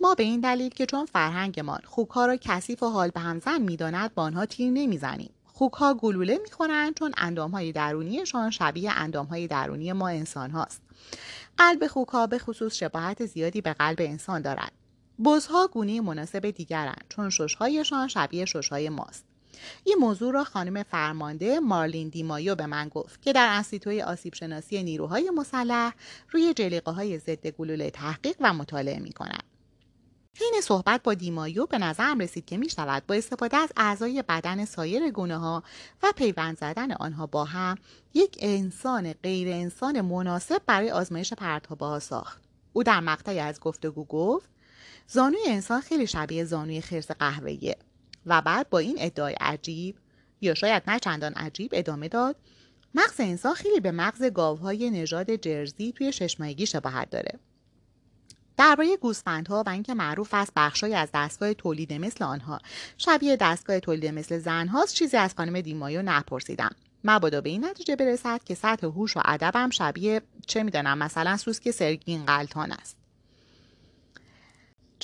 ما 0.00 0.14
به 0.14 0.22
این 0.22 0.40
دلیل 0.40 0.68
که 0.68 0.86
چون 0.86 1.06
فرهنگمان 1.06 1.80
خوکها 1.84 2.26
را 2.26 2.36
کثیف 2.36 2.82
و 2.82 2.86
حال 2.86 3.10
به 3.10 3.20
همزن 3.20 3.62
می‌داند 3.62 4.14
با 4.14 4.22
آنها 4.22 4.46
تیر 4.46 4.70
نمی‌زنیم 4.70 5.30
خوکها 5.44 5.94
گلوله 5.94 6.38
می‌خورند 6.42 6.94
چون 6.94 7.12
اندامهای 7.16 7.72
درونیشان 7.72 8.50
شبیه 8.50 8.92
اندامهای 8.92 9.46
درونی 9.46 9.92
ما 9.92 10.08
انسان 10.08 10.50
هاست. 10.50 10.82
قلب 11.58 11.86
خوکها 11.86 12.26
به 12.26 12.38
خصوص 12.38 12.74
شباهت 12.74 13.26
زیادی 13.26 13.60
به 13.60 13.72
قلب 13.72 13.98
انسان 14.00 14.42
دارد. 14.42 14.72
بزها 15.24 15.66
گونه 15.66 16.00
مناسب 16.00 16.50
دیگرند 16.50 17.04
چون 17.08 17.30
ششهایشان 17.30 18.08
شبیه 18.08 18.44
ششهای 18.44 18.88
ماست 18.88 19.24
این 19.84 19.96
موضوع 20.00 20.32
را 20.32 20.44
خانم 20.44 20.82
فرمانده 20.82 21.60
مارلین 21.60 22.08
دیمایو 22.08 22.54
به 22.54 22.66
من 22.66 22.88
گفت 22.88 23.22
که 23.22 23.32
در 23.32 23.48
انسیتوی 23.50 24.02
آسیب 24.02 24.34
شناسی 24.34 24.82
نیروهای 24.82 25.30
مسلح 25.30 25.92
روی 26.30 26.54
جلیقه 26.54 26.90
های 26.90 27.18
ضد 27.18 27.46
گلوله 27.46 27.90
تحقیق 27.90 28.36
و 28.40 28.52
مطالعه 28.52 28.98
می 28.98 29.12
کند. 29.12 29.44
حین 30.40 30.60
صحبت 30.62 31.02
با 31.02 31.14
دیمایو 31.14 31.66
به 31.66 31.78
نظرم 31.78 32.18
رسید 32.18 32.44
که 32.44 32.56
می 32.56 32.70
شود 32.70 33.06
با 33.06 33.14
استفاده 33.14 33.56
از 33.56 33.72
اعضای 33.76 34.24
بدن 34.28 34.64
سایر 34.64 35.10
گونه 35.10 35.38
ها 35.38 35.62
و 36.02 36.12
پیوند 36.16 36.58
زدن 36.58 36.92
آنها 36.92 37.26
با 37.26 37.44
هم 37.44 37.76
یک 38.14 38.38
انسان 38.40 39.12
غیر 39.12 39.48
انسان 39.48 40.00
مناسب 40.00 40.62
برای 40.66 40.90
آزمایش 40.90 41.32
پرتابه 41.32 41.86
ها 41.86 41.98
ساخت. 41.98 42.42
او 42.72 42.82
در 42.82 43.00
مقطعی 43.00 43.38
از 43.38 43.60
گفتگو 43.60 44.04
گفت 44.04 44.48
زانوی 45.06 45.40
انسان 45.46 45.80
خیلی 45.80 46.06
شبیه 46.06 46.44
زانوی 46.44 46.80
خرس 46.80 47.10
قهوه‌ایه 47.10 47.76
و 48.26 48.42
بعد 48.42 48.70
با 48.70 48.78
این 48.78 48.96
ادعای 48.98 49.34
عجیب 49.40 49.96
یا 50.40 50.54
شاید 50.54 50.82
نه 50.86 50.98
چندان 50.98 51.32
عجیب 51.32 51.70
ادامه 51.74 52.08
داد 52.08 52.36
مغز 52.94 53.20
انسان 53.20 53.54
خیلی 53.54 53.80
به 53.80 53.90
مغز 53.90 54.22
گاوهای 54.22 54.90
نژاد 54.90 55.36
جرزی 55.36 55.92
توی 55.92 56.12
ششمایگی 56.12 56.66
شباهت 56.66 57.10
داره. 57.10 57.38
درباره 58.56 58.96
گوسفندها 58.96 59.62
و 59.66 59.68
اینکه 59.68 59.94
معروف 59.94 60.34
است 60.34 60.52
بخشهایی 60.56 60.94
از 60.94 61.08
دستگاه 61.14 61.54
تولید 61.54 61.92
مثل 61.92 62.24
آنها. 62.24 62.60
شبیه 62.98 63.36
دستگاه 63.36 63.80
تولید 63.80 64.06
مثل 64.06 64.38
زنهاست 64.38 64.94
چیزی 64.94 65.16
از 65.16 65.34
خانم 65.36 65.60
دیمایو 65.60 66.02
نپرسیدم. 66.02 66.70
مبادا 67.04 67.40
به 67.40 67.50
این 67.50 67.64
نتیجه 67.64 67.96
برسد 67.96 68.44
که 68.44 68.54
سطح 68.54 68.86
هوش 68.86 69.16
و 69.16 69.20
ادبم 69.24 69.70
شبیه 69.70 70.22
چه 70.46 70.62
می‌دانم 70.62 70.98
مثلا 70.98 71.36
سوسک 71.36 71.70
سرگین 71.70 72.26
قلتان 72.26 72.72
است. 72.72 73.03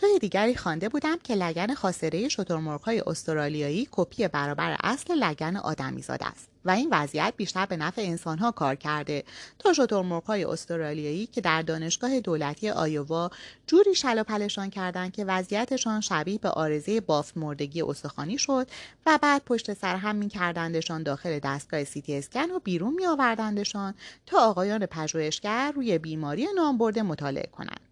جای 0.02 0.18
دیگری 0.18 0.54
خوانده 0.54 0.88
بودم 0.88 1.18
که 1.24 1.34
لگن 1.34 1.74
خاصره 1.74 2.28
شترمرغ‌های 2.28 3.02
استرالیایی 3.06 3.88
کپی 3.90 4.28
برابر 4.28 4.76
اصل 4.82 5.14
لگن 5.14 5.56
آدمیزاد 5.56 6.20
است 6.22 6.48
و 6.64 6.70
این 6.70 6.88
وضعیت 6.92 7.34
بیشتر 7.36 7.66
به 7.66 7.76
نفع 7.76 8.02
انسانها 8.02 8.50
کار 8.50 8.74
کرده. 8.74 9.24
تا 9.58 9.72
شترمرغ‌های 9.72 10.44
استرالیایی 10.44 11.26
که 11.26 11.40
در 11.40 11.62
دانشگاه 11.62 12.20
دولتی 12.20 12.70
آیووا 12.70 13.30
جوری 13.66 13.94
شلاپلشان 13.94 14.70
کردند 14.70 15.12
که 15.12 15.24
وضعیتشان 15.24 16.00
شبیه 16.00 16.38
به 16.38 16.48
آرزه 16.48 17.00
بافت 17.00 17.36
مردگی 17.36 17.82
استخوانی 17.82 18.38
شد 18.38 18.66
و 19.06 19.18
بعد 19.22 19.42
پشت 19.44 19.74
سر 19.74 19.96
هم 19.96 20.16
میکردندشان 20.16 21.02
داخل 21.02 21.38
دستگاه 21.38 21.84
سیتی 21.84 22.18
اسکن 22.18 22.50
و 22.50 22.58
بیرون 22.58 22.94
میآوردندشان 22.94 23.94
تا 24.26 24.38
آقایان 24.38 24.86
پژوهشگر 24.86 25.72
روی 25.72 25.98
بیماری 25.98 26.46
نامبرده 26.56 27.02
مطالعه 27.02 27.46
کنند. 27.52 27.89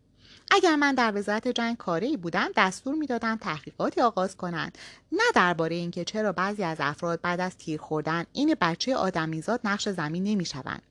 اگر 0.51 0.77
من 0.77 0.95
در 0.95 1.13
وزارت 1.17 1.49
جنگ 1.49 1.77
کاری 1.77 2.17
بودم 2.17 2.49
دستور 2.57 2.95
می‌دادم 2.95 3.37
تحقیقاتی 3.37 4.01
آغاز 4.01 4.37
کنند 4.37 4.79
نه 5.13 5.23
درباره 5.35 5.77
اینکه 5.77 6.05
چرا 6.05 6.33
بعضی 6.33 6.63
از 6.65 6.77
افراد 6.81 7.21
بعد 7.21 7.41
از 7.41 7.57
تیر 7.57 7.81
خوردن 7.81 8.25
این 8.33 8.57
بچه 8.61 8.97
آدمیزاد 8.97 9.61
نقش 9.65 9.89
زمین 9.89 10.25
نمی‌شوند 10.25 10.83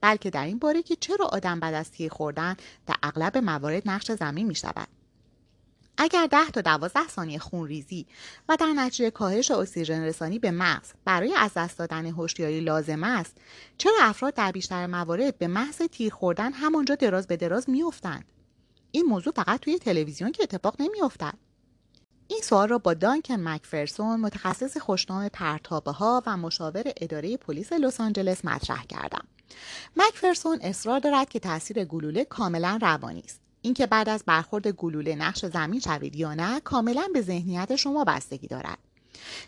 بلکه 0.00 0.30
در 0.30 0.44
این 0.44 0.58
باره 0.58 0.82
که 0.82 0.96
چرا 0.96 1.26
آدم 1.26 1.60
بعد 1.60 1.74
از 1.74 1.90
تیر 1.90 2.12
خوردن 2.12 2.56
در 2.86 2.94
اغلب 3.02 3.38
موارد 3.38 3.82
نقش 3.86 4.12
زمین 4.12 4.46
می 4.46 4.54
شود. 4.54 4.88
اگر 5.98 6.26
ده 6.26 6.50
تا 6.50 6.60
دوازده 6.60 7.08
ثانیه 7.08 7.38
خون 7.38 7.68
ریزی 7.68 8.06
و 8.48 8.56
در 8.56 8.66
نتیجه 8.66 9.10
کاهش 9.10 9.50
اکسیژن 9.50 10.02
رسانی 10.02 10.38
به 10.38 10.50
مغز 10.50 10.92
برای 11.04 11.34
از 11.34 11.50
دست 11.56 11.78
دادن 11.78 12.06
هوشیاری 12.06 12.60
لازم 12.60 13.04
است 13.04 13.36
چرا 13.78 13.94
افراد 14.00 14.34
در 14.34 14.52
بیشتر 14.52 14.86
موارد 14.86 15.38
به 15.38 15.46
محض 15.46 15.76
تیر 15.76 16.12
خوردن 16.12 16.52
همانجا 16.52 16.94
دراز 16.94 17.26
به 17.26 17.36
دراز 17.36 17.70
میافتند 17.70 18.24
این 18.94 19.06
موضوع 19.06 19.32
فقط 19.32 19.60
توی 19.60 19.78
تلویزیون 19.78 20.32
که 20.32 20.42
اتفاق 20.42 20.74
نمیافتد. 20.78 21.34
این 22.28 22.40
سوال 22.42 22.68
را 22.68 22.78
با 22.78 22.94
دانکن 22.94 23.48
مکفرسون 23.48 24.20
متخصص 24.20 24.76
خوشنام 24.76 25.28
پرتابه 25.28 25.90
ها 25.90 26.22
و 26.26 26.36
مشاور 26.36 26.82
اداره 26.96 27.36
پلیس 27.36 27.72
لس 27.72 28.00
آنجلس 28.00 28.44
مطرح 28.44 28.84
کردم. 28.84 29.24
مکفرسون 29.96 30.58
اصرار 30.62 31.00
دارد 31.00 31.28
که 31.28 31.38
تاثیر 31.38 31.84
گلوله 31.84 32.24
کاملا 32.24 32.78
روانی 32.82 33.20
است. 33.20 33.40
اینکه 33.62 33.86
بعد 33.86 34.08
از 34.08 34.24
برخورد 34.26 34.68
گلوله 34.68 35.14
نقش 35.14 35.44
زمین 35.44 35.80
شوید 35.80 36.16
یا 36.16 36.34
نه 36.34 36.60
کاملا 36.60 37.08
به 37.14 37.22
ذهنیت 37.22 37.76
شما 37.76 38.04
بستگی 38.04 38.46
دارد. 38.46 38.78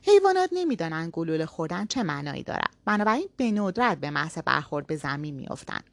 حیوانات 0.02 0.50
نمی‌دانند 0.52 1.10
گلوله 1.10 1.46
خوردن 1.46 1.86
چه 1.86 2.02
معنایی 2.02 2.42
دارد. 2.42 2.76
بنابراین 2.84 3.28
به 3.36 3.50
ندرت 3.50 3.98
به 3.98 4.10
محض 4.10 4.38
برخورد 4.38 4.86
به 4.86 4.96
زمین 4.96 5.34
میافتند. 5.34 5.84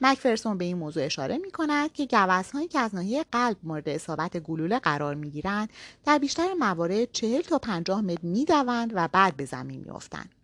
مکفرسون 0.00 0.58
به 0.58 0.64
این 0.64 0.76
موضوع 0.76 1.04
اشاره 1.04 1.38
می 1.38 1.50
کند 1.50 1.92
که 1.92 2.08
هایی 2.54 2.68
که 2.68 2.78
از 2.78 2.94
ناحیه 2.94 3.24
قلب 3.32 3.56
مورد 3.62 3.88
اصابت 3.88 4.36
گلوله 4.36 4.78
قرار 4.78 5.14
می 5.14 5.30
گیرند 5.30 5.70
در 6.04 6.18
بیشتر 6.18 6.54
موارد 6.54 7.12
چهل 7.12 7.42
تا 7.42 7.58
پنجاه 7.58 8.00
متر 8.00 8.26
می 8.26 8.46
و 8.94 9.08
بعد 9.12 9.36
به 9.36 9.44
زمین 9.44 9.80
می 9.80 9.90
افتند. 9.90 10.34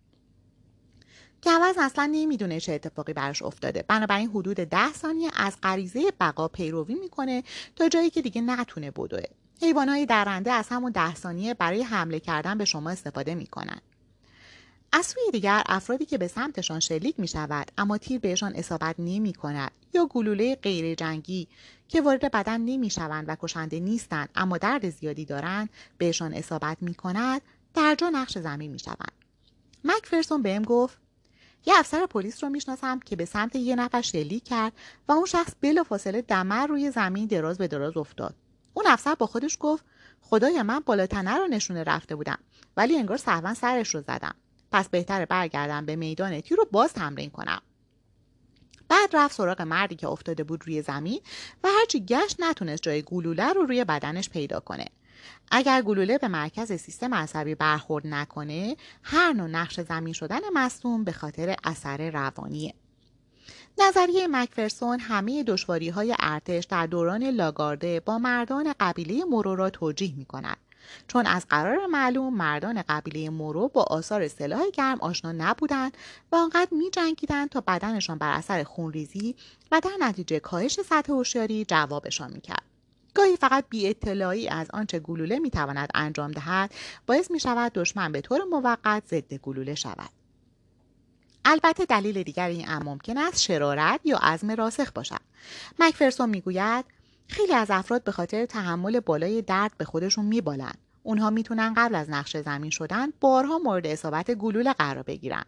گوز 1.43 1.75
اصلا 1.77 2.09
نمی‌دونه 2.11 2.59
چه 2.59 2.73
اتفاقی 2.73 3.13
براش 3.13 3.41
افتاده. 3.41 3.85
بنابراین 3.87 4.29
حدود 4.29 4.57
ده 4.57 4.93
ثانیه 4.93 5.31
از 5.35 5.57
غریزه 5.63 6.11
بقا 6.19 6.47
پیروی 6.47 6.95
می‌کنه 6.95 7.43
تا 7.75 7.89
جایی 7.89 8.09
که 8.09 8.21
دیگه 8.21 8.41
نتونه 8.41 8.91
بدوه. 8.91 9.23
حیوانهای 9.61 10.05
درنده 10.05 10.51
از 10.51 10.67
همون 10.69 10.91
ده 10.91 11.15
ثانیه 11.15 11.53
برای 11.53 11.81
حمله 11.81 12.19
کردن 12.19 12.57
به 12.57 12.65
شما 12.65 12.89
استفاده 12.89 13.35
می‌کنن. 13.35 13.81
از 14.95 15.05
سوی 15.05 15.31
دیگر 15.31 15.63
افرادی 15.65 16.05
که 16.05 16.17
به 16.17 16.27
سمتشان 16.27 16.79
شلیک 16.79 17.19
می 17.19 17.27
شود 17.27 17.71
اما 17.77 17.97
تیر 17.97 18.19
بهشان 18.19 18.55
اصابت 18.55 18.95
نمی 18.99 19.33
کند 19.33 19.71
یا 19.93 20.05
گلوله 20.05 20.55
غیر 20.55 20.95
جنگی 20.95 21.47
که 21.87 22.01
وارد 22.01 22.31
بدن 22.31 22.61
نمی 22.61 22.89
شوند 22.89 23.25
و 23.27 23.35
کشنده 23.41 23.79
نیستند 23.79 24.29
اما 24.35 24.57
درد 24.57 24.89
زیادی 24.89 25.25
دارند 25.25 25.69
بهشان 25.97 26.33
اصابت 26.33 26.77
می 26.81 26.93
کند 26.93 27.41
در 27.73 27.95
جا 27.95 28.09
نقش 28.09 28.37
زمین 28.37 28.71
می 28.71 28.79
شوند. 28.79 29.11
مکفرسون 29.83 30.41
بهم 30.41 30.63
گفت 30.63 30.97
یه 31.65 31.73
افسر 31.77 32.05
پلیس 32.05 32.43
رو 32.43 32.49
می‌شناسم 32.49 32.99
که 32.99 33.15
به 33.15 33.25
سمت 33.25 33.55
یه 33.55 33.75
نفر 33.75 34.01
شلیک 34.01 34.43
کرد 34.43 34.73
و 35.07 35.11
اون 35.11 35.25
شخص 35.25 35.53
فاصله 35.89 36.21
دمر 36.21 36.67
روی 36.67 36.91
زمین 36.91 37.25
دراز 37.25 37.57
به 37.57 37.67
دراز 37.67 37.97
افتاد 37.97 38.35
اون 38.73 38.87
افسر 38.87 39.15
با 39.15 39.25
خودش 39.25 39.57
گفت 39.59 39.85
خدای 40.21 40.61
من 40.61 40.79
بالاتنه 40.79 41.37
رو 41.37 41.47
نشونه 41.47 41.83
رفته 41.83 42.15
بودم 42.15 42.39
ولی 42.77 42.97
انگار 42.97 43.17
سهوا 43.17 43.53
سرش 43.53 43.95
رو 43.95 44.01
زدم 44.01 44.35
پس 44.73 44.89
بهتره 44.89 45.25
برگردم 45.25 45.85
به 45.85 45.95
میدان 45.95 46.41
تیر 46.41 46.57
رو 46.57 46.67
باز 46.71 46.93
تمرین 46.93 47.29
کنم. 47.29 47.61
بعد 48.89 49.09
رفت 49.13 49.35
سراغ 49.35 49.61
مردی 49.61 49.95
که 49.95 50.07
افتاده 50.07 50.43
بود 50.43 50.63
روی 50.65 50.81
زمین 50.81 51.19
و 51.63 51.67
هرچی 51.79 52.05
گشت 52.05 52.35
نتونست 52.39 52.83
جای 52.83 53.01
گلوله 53.01 53.53
رو 53.53 53.65
روی 53.65 53.83
بدنش 53.83 54.29
پیدا 54.29 54.59
کنه. 54.59 54.85
اگر 55.51 55.81
گلوله 55.81 56.17
به 56.17 56.27
مرکز 56.27 56.71
سیستم 56.71 57.13
عصبی 57.13 57.55
برخورد 57.55 58.07
نکنه 58.07 58.75
هر 59.03 59.33
نوع 59.33 59.47
نقش 59.47 59.79
زمین 59.79 60.13
شدن 60.13 60.39
مصوم 60.53 61.03
به 61.03 61.11
خاطر 61.11 61.55
اثر 61.63 62.09
روانیه. 62.09 62.73
نظریه 63.77 64.27
مکفرسون 64.27 64.99
همه 64.99 65.43
دشواری 65.43 65.89
های 65.89 66.15
ارتش 66.19 66.65
در 66.65 66.87
دوران 66.87 67.23
لاگارده 67.23 67.99
با 67.99 68.17
مردان 68.17 68.73
قبیله 68.79 69.23
مورو 69.23 69.55
را 69.55 69.69
توجیه 69.69 70.13
می 70.17 70.25
کند 70.25 70.57
چون 71.07 71.25
از 71.25 71.45
قرار 71.49 71.85
معلوم 71.85 72.33
مردان 72.33 72.83
قبیله 72.89 73.29
مورو 73.29 73.67
با 73.67 73.83
آثار 73.83 74.27
سلاح 74.27 74.69
گرم 74.73 75.01
آشنا 75.01 75.31
نبودند 75.31 75.97
و 76.31 76.35
آنقدر 76.35 76.69
می 76.71 76.89
جنگیدند 76.89 77.49
تا 77.49 77.61
بدنشان 77.61 78.17
بر 78.17 78.31
اثر 78.31 78.63
خونریزی 78.63 79.35
و 79.71 79.79
در 79.79 79.91
نتیجه 79.99 80.39
کاهش 80.39 80.81
سطح 80.81 81.13
هوشیاری 81.13 81.65
جوابشان 81.65 82.31
می‌کرد 82.33 82.63
گاهی 83.13 83.37
فقط 83.37 83.65
بی 83.69 83.89
اطلاعی 83.89 84.47
از 84.47 84.67
آنچه 84.73 84.99
گلوله 84.99 85.39
می 85.39 85.49
تواند 85.49 85.89
انجام 85.95 86.31
دهد 86.31 86.73
باعث 87.07 87.31
می 87.31 87.39
شود 87.39 87.71
دشمن 87.73 88.11
به 88.11 88.21
طور 88.21 88.43
موقت 88.43 89.03
ضد 89.07 89.33
گلوله 89.33 89.75
شود. 89.75 90.09
البته 91.45 91.85
دلیل 91.85 92.23
دیگر 92.23 92.47
این 92.47 92.69
ام 92.69 92.83
ممکن 92.83 93.17
است 93.17 93.41
شرارت 93.41 93.99
یا 94.03 94.17
عزم 94.17 94.51
راسخ 94.51 94.91
باشد. 94.91 95.21
مکفرسون 95.79 96.29
می‌گوید 96.29 96.85
خیلی 97.27 97.53
از 97.53 97.67
افراد 97.71 98.03
به 98.03 98.11
خاطر 98.11 98.45
تحمل 98.45 98.99
بالای 98.99 99.41
درد 99.41 99.71
به 99.77 99.85
خودشون 99.85 100.25
میبالند 100.25 100.77
اونها 101.03 101.29
می‌تونن 101.29 101.73
قبل 101.77 101.95
از 101.95 102.09
نقش 102.09 102.37
زمین 102.37 102.69
شدن 102.69 103.07
بارها 103.19 103.57
مورد 103.57 103.87
اصابت 103.87 104.31
گلوله 104.31 104.73
قرار 104.73 105.03
بگیرن. 105.03 105.45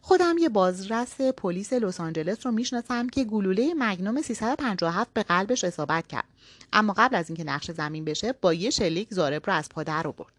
خودم 0.00 0.38
یه 0.38 0.48
بازرس 0.48 1.20
پلیس 1.20 1.72
لس 1.72 2.00
آنجلس 2.00 2.46
رو 2.46 2.52
می‌شناسم 2.52 3.06
که 3.06 3.24
گلوله 3.24 3.74
مگنوم 3.78 4.22
357 4.22 5.10
به 5.14 5.22
قلبش 5.22 5.64
اصابت 5.64 6.06
کرد. 6.06 6.24
اما 6.72 6.94
قبل 6.96 7.16
از 7.16 7.28
اینکه 7.30 7.44
نقش 7.44 7.70
زمین 7.70 8.04
بشه 8.04 8.32
با 8.32 8.54
یه 8.54 8.70
شلیک 8.70 9.14
زارب 9.14 9.46
رو 9.46 9.52
از 9.52 9.68
پا 9.68 9.82
در 9.82 10.02
برد 10.02 10.32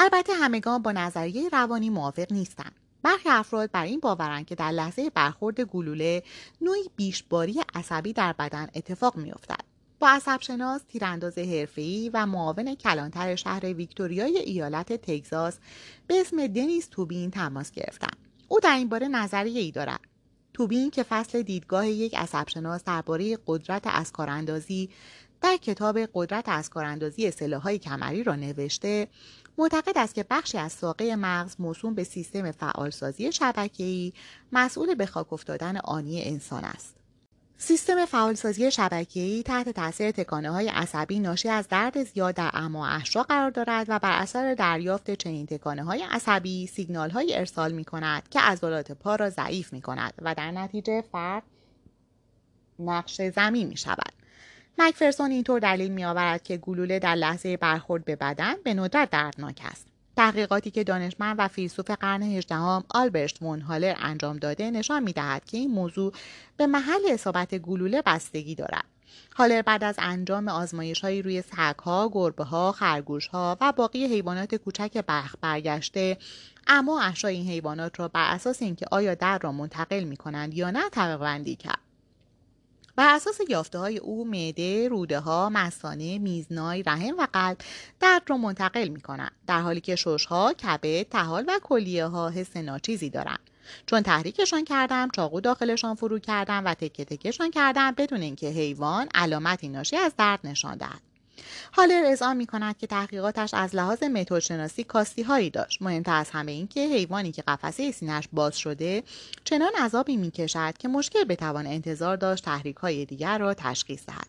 البته 0.00 0.34
همگان 0.34 0.82
با 0.82 0.92
نظریه 0.92 1.48
روانی 1.48 1.90
موافق 1.90 2.32
نیستند 2.32 2.74
برخی 3.02 3.28
افراد 3.28 3.70
بر 3.70 3.84
این 3.84 4.00
باورند 4.00 4.46
که 4.46 4.54
در 4.54 4.70
لحظه 4.70 5.10
برخورد 5.10 5.60
گلوله 5.60 6.22
نوعی 6.60 6.90
بیشباری 6.96 7.60
عصبی 7.74 8.12
در 8.12 8.32
بدن 8.32 8.66
اتفاق 8.74 9.16
میافتد. 9.16 9.72
با 9.98 10.08
عصبشناس 10.08 10.82
تیرانداز 10.88 11.38
حرفه‌ای 11.38 12.10
و 12.14 12.26
معاون 12.26 12.74
کلانتر 12.74 13.34
شهر 13.34 13.64
ویکتوریای 13.64 14.38
ایالت 14.38 14.92
تگزاس 14.92 15.58
به 16.06 16.20
اسم 16.20 16.46
دنیس 16.46 16.88
توبین 16.90 17.30
تماس 17.30 17.70
گرفتم 17.70 18.16
او 18.48 18.60
در 18.60 18.74
این 18.74 18.88
باره 18.88 19.08
نظریه 19.08 19.60
ای 19.60 19.70
دارد. 19.70 20.00
توبین 20.54 20.90
که 20.90 21.02
فصل 21.02 21.42
دیدگاه 21.42 21.88
یک 21.88 22.14
عصبشناس 22.14 22.84
درباره 22.84 23.38
قدرت 23.46 23.82
از 23.84 24.12
کاراندازی 24.12 24.90
در 25.42 25.56
کتاب 25.56 25.98
قدرت 26.14 26.48
از 26.48 26.70
کاراندازی 26.70 27.30
سلاحهای 27.30 27.78
کمری 27.78 28.24
را 28.24 28.34
نوشته 28.34 29.08
معتقد 29.58 29.98
است 29.98 30.14
که 30.14 30.24
بخشی 30.30 30.58
از 30.58 30.72
ساقه 30.72 31.16
مغز 31.16 31.56
موسوم 31.58 31.94
به 31.94 32.04
سیستم 32.04 32.50
فعالسازی 32.50 33.32
شبکه‌ای 33.32 34.12
مسئول 34.52 34.94
به 34.94 35.06
خاک 35.06 35.32
افتادن 35.32 35.76
آنی 35.76 36.22
انسان 36.22 36.64
است. 36.64 36.96
سیستم 37.56 38.04
فعالسازی 38.04 38.70
شبکه‌ای 38.70 39.42
تحت 39.42 39.68
تاثیر 39.68 40.10
تکانه 40.10 40.50
های 40.50 40.68
عصبی 40.68 41.20
ناشی 41.20 41.48
از 41.48 41.68
درد 41.68 42.04
زیاد 42.04 42.34
در 42.34 42.50
اما 42.54 42.86
احشا 42.86 43.22
قرار 43.22 43.50
دارد 43.50 43.86
و 43.88 43.98
بر 43.98 44.12
اثر 44.12 44.54
دریافت 44.54 45.10
چنین 45.10 45.46
تکانه 45.46 45.84
های 45.84 46.02
عصبی 46.10 46.66
سیگنال 46.66 47.10
های 47.10 47.36
ارسال 47.36 47.72
می 47.72 47.84
کند 47.84 48.28
که 48.28 48.40
عضلات 48.40 48.92
پا 48.92 49.16
را 49.16 49.30
ضعیف 49.30 49.72
می 49.72 49.80
کند 49.80 50.14
و 50.22 50.34
در 50.34 50.50
نتیجه 50.50 51.04
فرد 51.12 51.42
نقش 52.78 53.22
زمین 53.22 53.68
می 53.68 53.76
شود. 53.76 54.21
مکفرسون 54.78 55.30
اینطور 55.30 55.60
دلیل 55.60 55.90
می 55.90 56.04
آورد 56.04 56.42
که 56.42 56.56
گلوله 56.56 56.98
در 56.98 57.14
لحظه 57.14 57.56
برخورد 57.56 58.04
به 58.04 58.16
بدن 58.16 58.54
به 58.64 58.74
ندرت 58.74 59.10
دردناک 59.10 59.60
است. 59.64 59.86
تحقیقاتی 60.16 60.70
که 60.70 60.84
دانشمند 60.84 61.36
و 61.38 61.48
فیلسوف 61.48 61.90
قرن 61.90 62.22
هجدهم 62.22 62.84
آلبرت 62.88 63.42
مون 63.42 63.60
هالر 63.60 63.94
انجام 63.98 64.36
داده 64.36 64.70
نشان 64.70 65.02
می 65.02 65.12
دهد 65.12 65.44
که 65.44 65.56
این 65.56 65.70
موضوع 65.70 66.12
به 66.56 66.66
محل 66.66 67.00
اصابت 67.10 67.54
گلوله 67.54 68.02
بستگی 68.06 68.54
دارد. 68.54 68.84
هالر 69.36 69.62
بعد 69.62 69.84
از 69.84 69.94
انجام 69.98 70.48
آزمایش 70.48 71.00
های 71.00 71.22
روی 71.22 71.42
سگها، 71.42 72.10
گربه 72.12 72.44
ها، 72.44 72.74
و 73.60 73.72
باقی 73.76 74.04
حیوانات 74.06 74.54
کوچک 74.54 74.98
برخ 75.06 75.34
برگشته 75.40 76.18
اما 76.66 77.00
احشای 77.00 77.34
این 77.34 77.48
حیوانات 77.48 78.00
را 78.00 78.08
بر 78.08 78.34
اساس 78.34 78.62
اینکه 78.62 78.86
آیا 78.90 79.14
در 79.14 79.38
را 79.38 79.52
منتقل 79.52 80.04
می 80.04 80.16
کنند 80.16 80.54
یا 80.54 80.70
نه 80.70 80.88
طبقه 80.88 81.54
کرد. 81.54 81.81
بر 82.96 83.14
اساس 83.14 83.38
یافته 83.48 83.78
های 83.78 83.98
او 83.98 84.24
معده، 84.24 84.88
روده 84.88 85.18
ها، 85.18 85.50
مسانه، 85.52 86.18
میزنای، 86.18 86.82
رحم 86.82 87.14
و 87.18 87.26
قلب 87.32 87.58
درد 88.00 88.22
را 88.26 88.36
منتقل 88.36 88.88
می 88.88 89.00
کنند 89.00 89.32
در 89.46 89.60
حالی 89.60 89.80
که 89.80 89.96
شش 89.96 90.26
ها، 90.26 90.52
کبد، 90.52 91.02
تحال 91.02 91.44
و 91.48 91.60
کلیه 91.62 92.06
ها 92.06 92.30
حس 92.30 92.56
ناچیزی 92.56 93.10
دارند. 93.10 93.50
چون 93.86 94.02
تحریکشان 94.02 94.64
کردم 94.64 95.08
چاقو 95.08 95.40
داخلشان 95.40 95.94
فرو 95.94 96.18
کردم 96.18 96.64
و 96.64 96.74
تکه 96.74 97.04
تکهشان 97.04 97.50
کردم 97.50 97.90
بدون 97.90 98.20
اینکه 98.22 98.46
حیوان 98.46 99.08
علامتی 99.14 99.68
ناشی 99.68 99.96
از 99.96 100.12
درد 100.18 100.40
نشان 100.44 100.76
دهد 100.76 101.11
هالر 101.72 102.02
اذعان 102.06 102.36
می 102.36 102.46
کند 102.46 102.78
که 102.78 102.86
تحقیقاتش 102.86 103.54
از 103.54 103.74
لحاظ 103.74 104.02
متدشناسی 104.02 104.84
کاستی 104.84 105.22
هایی 105.22 105.50
داشت. 105.50 105.82
مهمتر 105.82 106.14
از 106.14 106.30
همه 106.30 106.52
این 106.52 106.68
که 106.68 106.80
حیوانی 106.80 107.32
که 107.32 107.42
قفسه 107.42 107.90
سینهاش 107.90 108.28
باز 108.32 108.58
شده 108.58 109.02
چنان 109.44 109.72
عذابی 109.74 110.16
می 110.16 110.30
کشد 110.30 110.78
که 110.78 110.88
مشکل 110.88 111.24
بتوان 111.24 111.66
انتظار 111.66 112.16
داشت 112.16 112.44
تحریک 112.44 112.76
های 112.76 113.04
دیگر 113.04 113.38
را 113.38 113.54
تشخیص 113.54 114.06
دهد. 114.06 114.26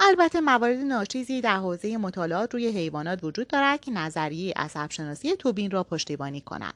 البته 0.00 0.40
موارد 0.40 0.78
ناچیزی 0.78 1.40
در 1.40 1.56
حوزه 1.56 1.96
مطالعات 1.96 2.54
روی 2.54 2.68
حیوانات 2.68 3.24
وجود 3.24 3.48
دارد 3.48 3.80
که 3.80 3.90
نظریه 3.90 4.52
عصب 4.56 4.90
شناسی 4.90 5.36
توبین 5.36 5.70
را 5.70 5.84
پشتیبانی 5.84 6.40
کند. 6.40 6.74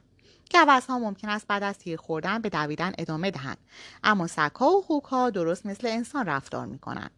ها 0.89 0.99
ممکن 0.99 1.29
است 1.29 1.47
بعد 1.47 1.63
از 1.63 1.77
تیر 1.77 1.97
خوردن 1.97 2.39
به 2.41 2.49
دویدن 2.49 2.93
ادامه 2.97 3.31
دهند 3.31 3.57
اما 4.03 4.27
سگها 4.27 4.71
و 4.71 4.81
خوکها 4.81 5.29
درست 5.29 5.65
مثل 5.65 5.87
انسان 5.87 6.25
رفتار 6.25 6.65
می 6.65 6.79
کنند 6.79 7.11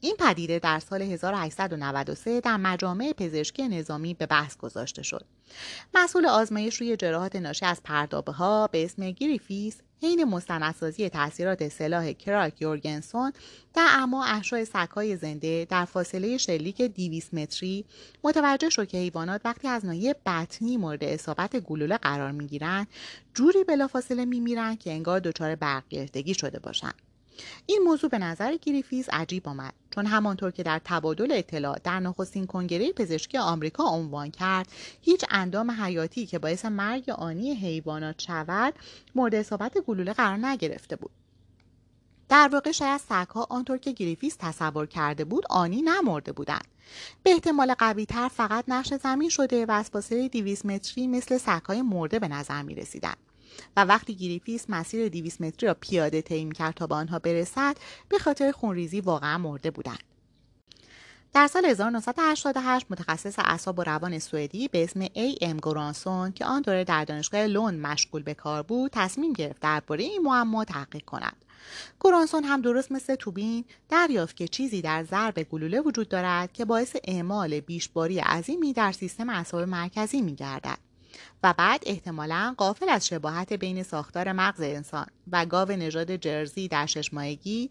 این 0.00 0.16
پدیده 0.18 0.58
در 0.58 0.78
سال 0.78 1.02
1893 1.02 2.40
در 2.40 2.56
مجامع 2.56 3.12
پزشکی 3.12 3.68
نظامی 3.68 4.14
به 4.14 4.26
بحث 4.26 4.56
گذاشته 4.56 5.02
شد. 5.02 5.24
مسئول 5.94 6.26
آزمایش 6.26 6.76
روی 6.76 6.96
جراحات 6.96 7.36
ناشی 7.36 7.66
از 7.66 7.80
پردابه 7.84 8.32
ها 8.32 8.66
به 8.66 8.84
اسم 8.84 9.10
گریفیس 9.10 9.80
حین 10.02 10.24
مستندسازی 10.24 11.08
تاثیرات 11.08 11.68
سلاح 11.68 12.12
کراک 12.12 12.62
یورگنسون 12.62 13.32
در 13.74 13.86
اما 13.90 14.24
احشای 14.24 14.64
سگهای 14.64 15.16
زنده 15.16 15.66
در 15.70 15.84
فاصله 15.84 16.36
شلیک 16.36 16.82
200 16.82 17.34
متری 17.34 17.84
متوجه 18.24 18.70
شد 18.70 18.88
که 18.88 18.98
حیوانات 18.98 19.40
وقتی 19.44 19.68
از 19.68 19.84
ناحیه 19.84 20.14
بطنی 20.26 20.76
مورد 20.76 21.04
اصابت 21.04 21.56
گلوله 21.56 21.96
قرار 21.96 22.30
می‌گیرند 22.30 22.86
جوری 23.34 23.64
بلافاصله 23.64 24.24
میمیرند 24.24 24.78
که 24.78 24.90
انگار 24.90 25.20
دچار 25.20 25.54
برق 25.54 25.88
گرفتگی 25.88 26.34
شده 26.34 26.58
باشند 26.58 27.09
این 27.66 27.82
موضوع 27.84 28.10
به 28.10 28.18
نظر 28.18 28.56
گریفیز 28.56 29.08
عجیب 29.12 29.48
آمد 29.48 29.74
چون 29.90 30.06
همانطور 30.06 30.50
که 30.50 30.62
در 30.62 30.80
تبادل 30.84 31.32
اطلاع 31.32 31.78
در 31.84 32.00
نخستین 32.00 32.46
کنگره 32.46 32.92
پزشکی 32.92 33.38
آمریکا 33.38 33.84
عنوان 33.84 34.30
کرد 34.30 34.68
هیچ 35.00 35.24
اندام 35.30 35.70
حیاتی 35.70 36.26
که 36.26 36.38
باعث 36.38 36.64
مرگ 36.64 37.10
آنی 37.10 37.54
حیوانات 37.54 38.22
شود 38.22 38.74
مورد 39.14 39.34
اصابت 39.34 39.78
گلوله 39.78 40.12
قرار 40.12 40.36
نگرفته 40.36 40.96
بود 40.96 41.10
در 42.28 42.48
واقع 42.52 42.72
شاید 42.72 43.00
سگها 43.00 43.46
آنطور 43.50 43.78
که 43.78 43.92
گریفیس 43.92 44.36
تصور 44.38 44.86
کرده 44.86 45.24
بود 45.24 45.44
آنی 45.50 45.82
نمرده 45.82 46.32
بودند 46.32 46.68
به 47.22 47.30
احتمال 47.30 47.74
قوی 47.74 48.06
تر 48.06 48.28
فقط 48.28 48.64
نقش 48.68 48.94
زمین 48.94 49.28
شده 49.28 49.66
و 49.66 49.70
از 49.70 49.90
فاصله 49.90 50.28
200 50.28 50.66
متری 50.66 51.06
مثل 51.06 51.38
سگهای 51.38 51.82
مرده 51.82 52.18
به 52.18 52.28
نظر 52.28 52.62
می 52.62 52.74
رسیدن. 52.74 53.14
و 53.76 53.84
وقتی 53.84 54.14
گریفیس 54.14 54.66
مسیر 54.68 55.08
200 55.08 55.40
متری 55.40 55.68
را 55.68 55.74
پیاده 55.80 56.22
طی 56.22 56.50
کرد 56.50 56.74
تا 56.74 56.86
به 56.86 56.94
آنها 56.94 57.18
برسد 57.18 57.76
به 58.08 58.18
خاطر 58.18 58.52
خونریزی 58.52 59.00
واقعا 59.00 59.38
مرده 59.38 59.70
بودند. 59.70 60.10
در 61.32 61.46
سال 61.46 61.64
1988 61.64 62.86
متخصص 62.90 63.38
اعصاب 63.38 63.78
و 63.78 63.82
روان 63.82 64.18
سوئدی 64.18 64.68
به 64.68 64.84
اسم 64.84 65.06
ای 65.12 65.38
ام 65.40 65.56
گورانسون 65.56 66.32
که 66.32 66.44
آن 66.44 66.62
دوره 66.62 66.84
در 66.84 67.04
دانشگاه 67.04 67.46
لوند 67.46 67.74
مشغول 67.74 68.22
به 68.22 68.34
کار 68.34 68.62
بود 68.62 68.90
تصمیم 68.94 69.32
گرفت 69.32 69.62
درباره 69.62 70.04
این 70.04 70.22
معما 70.22 70.64
تحقیق 70.64 71.04
کند. 71.04 71.36
گورانسون 71.98 72.44
هم 72.44 72.60
درست 72.60 72.92
مثل 72.92 73.14
توبین 73.14 73.64
دریافت 73.88 74.36
که 74.36 74.48
چیزی 74.48 74.82
در 74.82 75.04
ضرب 75.04 75.42
گلوله 75.42 75.80
وجود 75.80 76.08
دارد 76.08 76.52
که 76.52 76.64
باعث 76.64 76.96
اعمال 77.04 77.60
بیشباری 77.60 78.18
عظیمی 78.18 78.72
در 78.72 78.92
سیستم 78.92 79.28
اعصاب 79.28 79.62
مرکزی 79.62 80.22
میگردد. 80.22 80.89
و 81.42 81.54
بعد 81.58 81.82
احتمالا 81.86 82.54
قافل 82.58 82.88
از 82.88 83.06
شباهت 83.06 83.52
بین 83.52 83.82
ساختار 83.82 84.32
مغز 84.32 84.60
انسان 84.60 85.06
و 85.32 85.46
گاو 85.46 85.70
نژاد 85.70 86.16
جرزی 86.16 86.68
در 86.68 86.86
شش 86.86 87.14
ماهگی 87.14 87.70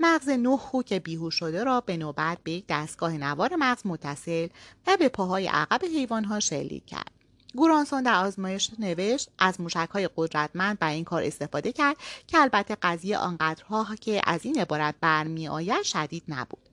مغز 0.00 0.28
نه 0.28 0.56
خوک 0.56 0.92
بیهوش 0.92 1.34
شده 1.34 1.64
را 1.64 1.80
به 1.80 1.96
نوبت 1.96 2.38
به 2.44 2.50
یک 2.50 2.64
دستگاه 2.68 3.12
نوار 3.12 3.56
مغز 3.56 3.86
متصل 3.86 4.48
و 4.86 4.96
به 4.96 5.08
پاهای 5.08 5.46
عقب 5.46 5.84
حیوانها 5.84 6.40
شلیک 6.40 6.86
کرد. 6.86 7.10
گورانسون 7.54 8.02
در 8.02 8.14
آزمایش 8.14 8.70
نوشت 8.78 9.30
از 9.38 9.60
موشک 9.60 9.88
های 9.92 10.08
قدرتمند 10.16 10.78
برای 10.78 10.94
این 10.94 11.04
کار 11.04 11.22
استفاده 11.22 11.72
کرد 11.72 11.96
که 12.26 12.38
البته 12.38 12.76
قضیه 12.82 13.18
آنقدرها 13.18 13.86
که 14.00 14.20
از 14.24 14.44
این 14.44 14.60
عبارت 14.60 14.94
برمی 15.00 15.48
آید 15.48 15.82
شدید 15.82 16.22
نبود. 16.28 16.69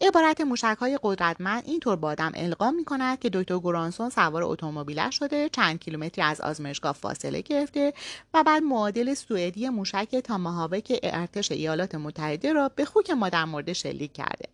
عبارت 0.00 0.40
موشک 0.40 0.76
های 0.80 0.98
قدرتمند 1.02 1.62
اینطور 1.66 1.96
با 1.96 2.08
آدم 2.08 2.32
القا 2.34 2.70
می 2.70 2.84
کند 2.84 3.18
که 3.18 3.30
دکتر 3.30 3.58
گورانسون 3.58 4.10
سوار 4.10 4.42
اتومبیلش 4.42 5.18
شده 5.18 5.48
چند 5.48 5.80
کیلومتری 5.80 6.24
از 6.24 6.40
آزمایشگاه 6.40 6.92
فاصله 6.92 7.40
گرفته 7.40 7.92
و 8.34 8.44
بعد 8.44 8.62
معادل 8.62 9.14
سوئدی 9.14 9.68
موشک 9.68 10.16
تاماهاوک 10.16 11.00
ارتش 11.02 11.52
ایالات 11.52 11.94
متحده 11.94 12.52
را 12.52 12.68
به 12.68 12.84
خوک 12.84 13.10
مادر 13.10 13.44
مورد 13.44 13.72
شلیک 13.72 14.12
کرده. 14.12 14.48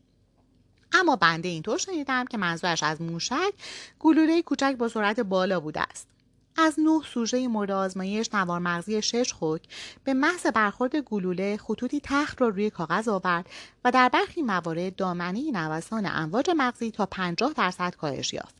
اما 0.92 1.16
بنده 1.16 1.48
اینطور 1.48 1.78
شنیدم 1.78 2.24
که 2.24 2.38
منظورش 2.38 2.82
از 2.82 3.02
موشک 3.02 3.52
گلوله 4.00 4.42
کوچک 4.42 4.76
با 4.78 4.88
سرعت 4.88 5.20
بالا 5.20 5.60
بوده 5.60 5.80
است. 5.80 6.15
از 6.58 6.80
نه 6.80 7.00
سوژه 7.12 7.48
مورد 7.48 7.70
آزمایش 7.70 8.34
نوار 8.34 8.58
مغزی 8.58 9.02
شش 9.02 9.32
خوک 9.32 9.62
به 10.04 10.14
محض 10.14 10.46
برخورد 10.46 10.96
گلوله 10.96 11.56
خطوطی 11.56 12.00
تخت 12.04 12.40
را 12.40 12.48
روی 12.48 12.70
کاغذ 12.70 13.08
آورد 13.08 13.46
و 13.84 13.90
در 13.90 14.08
برخی 14.08 14.42
موارد 14.42 14.96
دامنه 14.96 15.50
نوسان 15.50 16.06
امواج 16.06 16.50
مغزی 16.56 16.90
تا 16.90 17.06
50 17.06 17.52
درصد 17.52 17.94
کاهش 17.94 18.32
یافت. 18.32 18.54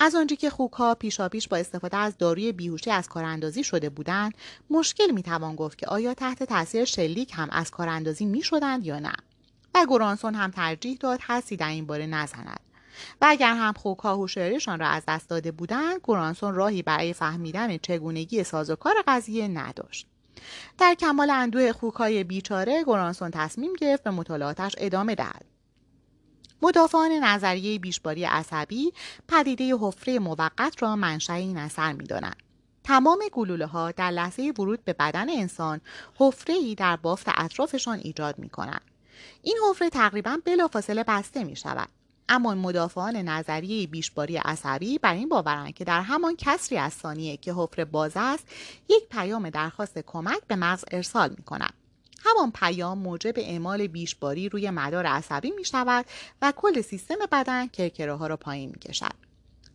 از 0.00 0.14
آنجا 0.14 0.36
که 0.36 0.50
خوکها 0.50 0.94
پیشاپیش 0.94 1.48
با 1.48 1.56
استفاده 1.56 1.96
از 1.96 2.18
داروی 2.18 2.52
بیهوشی 2.52 2.90
از 2.90 3.08
کاراندازی 3.08 3.64
شده 3.64 3.90
بودند 3.90 4.34
مشکل 4.70 5.10
می‌توان 5.10 5.56
گفت 5.56 5.78
که 5.78 5.86
آیا 5.86 6.14
تحت 6.14 6.42
تاثیر 6.42 6.84
شلیک 6.84 7.32
هم 7.34 7.48
از 7.52 7.70
کاراندازی 7.70 8.24
می‌شدند 8.24 8.86
یا 8.86 8.98
نه. 8.98 9.12
و 9.74 9.86
گورانسون 9.86 10.34
هم 10.34 10.50
ترجیح 10.50 10.96
داد 11.00 11.20
حسی 11.20 11.56
در 11.56 11.68
این 11.68 11.86
باره 11.86 12.06
نزند. 12.06 12.60
و 13.20 13.26
اگر 13.28 13.54
هم 13.54 13.72
خوکها 13.72 14.14
هوشیاریشان 14.14 14.80
را 14.80 14.88
از 14.88 15.02
دست 15.08 15.28
داده 15.28 15.52
بودند 15.52 16.00
گورانسون 16.00 16.54
راهی 16.54 16.82
برای 16.82 17.12
فهمیدن 17.12 17.78
چگونگی 17.78 18.44
سازوکار 18.44 18.94
قضیه 19.06 19.48
نداشت. 19.48 20.06
در 20.78 20.94
کمال 20.94 21.30
اندوه 21.30 21.72
خوکهای 21.72 22.24
بیچاره 22.24 22.84
گورانسون 22.84 23.30
تصمیم 23.30 23.72
گرفت 23.72 24.02
به 24.02 24.10
مطالعاتش 24.10 24.74
ادامه 24.78 25.14
دهد. 25.14 25.44
مدافعان 26.62 27.12
نظریه 27.12 27.78
بیشباری 27.78 28.24
عصبی 28.24 28.92
پدیده 29.28 29.76
حفره 29.80 30.18
موقت 30.18 30.82
را 30.82 30.96
منشأ 30.96 31.32
این 31.32 31.56
اثر 31.56 31.92
می‌دانند. 31.92 32.36
تمام 32.84 33.18
گلوله 33.32 33.66
ها 33.66 33.90
در 33.90 34.10
لحظه 34.10 34.52
ورود 34.58 34.84
به 34.84 34.92
بدن 34.92 35.30
انسان 35.30 35.80
حفره 36.14 36.54
ای 36.54 36.74
در 36.74 36.96
بافت 36.96 37.26
اطرافشان 37.36 37.98
ایجاد 37.98 38.38
می 38.38 38.48
کنند. 38.48 38.90
این 39.42 39.58
حفره 39.70 39.90
تقریبا 39.90 40.38
بلافاصله 40.44 41.04
بسته 41.04 41.44
می 41.44 41.56
شود 41.56 41.88
اما 42.28 42.54
مدافعان 42.54 43.16
نظریه 43.16 43.86
بیشباری 43.86 44.36
عصبی 44.36 44.98
بر 44.98 45.14
این 45.14 45.28
باورند 45.28 45.74
که 45.74 45.84
در 45.84 46.00
همان 46.00 46.36
کسری 46.38 46.78
از 46.78 46.92
ثانیه 46.92 47.36
که 47.36 47.52
حفره 47.56 47.84
باز 47.84 48.12
است 48.14 48.46
یک 48.88 49.08
پیام 49.10 49.50
درخواست 49.50 49.98
کمک 49.98 50.40
به 50.48 50.56
مغز 50.56 50.84
ارسال 50.90 51.30
می 51.38 51.44
کند. 51.44 51.74
همان 52.24 52.52
پیام 52.52 52.98
موجب 52.98 53.34
اعمال 53.36 53.86
بیشباری 53.86 54.48
روی 54.48 54.70
مدار 54.70 55.06
عصبی 55.06 55.50
می 55.50 55.64
شود 55.64 56.06
و 56.42 56.52
کل 56.56 56.80
سیستم 56.80 57.14
بدن 57.32 57.66
کرکره 57.66 58.14
ها 58.14 58.26
را 58.26 58.36
پایین 58.36 58.70
می 58.70 58.78
کشد. 58.78 59.14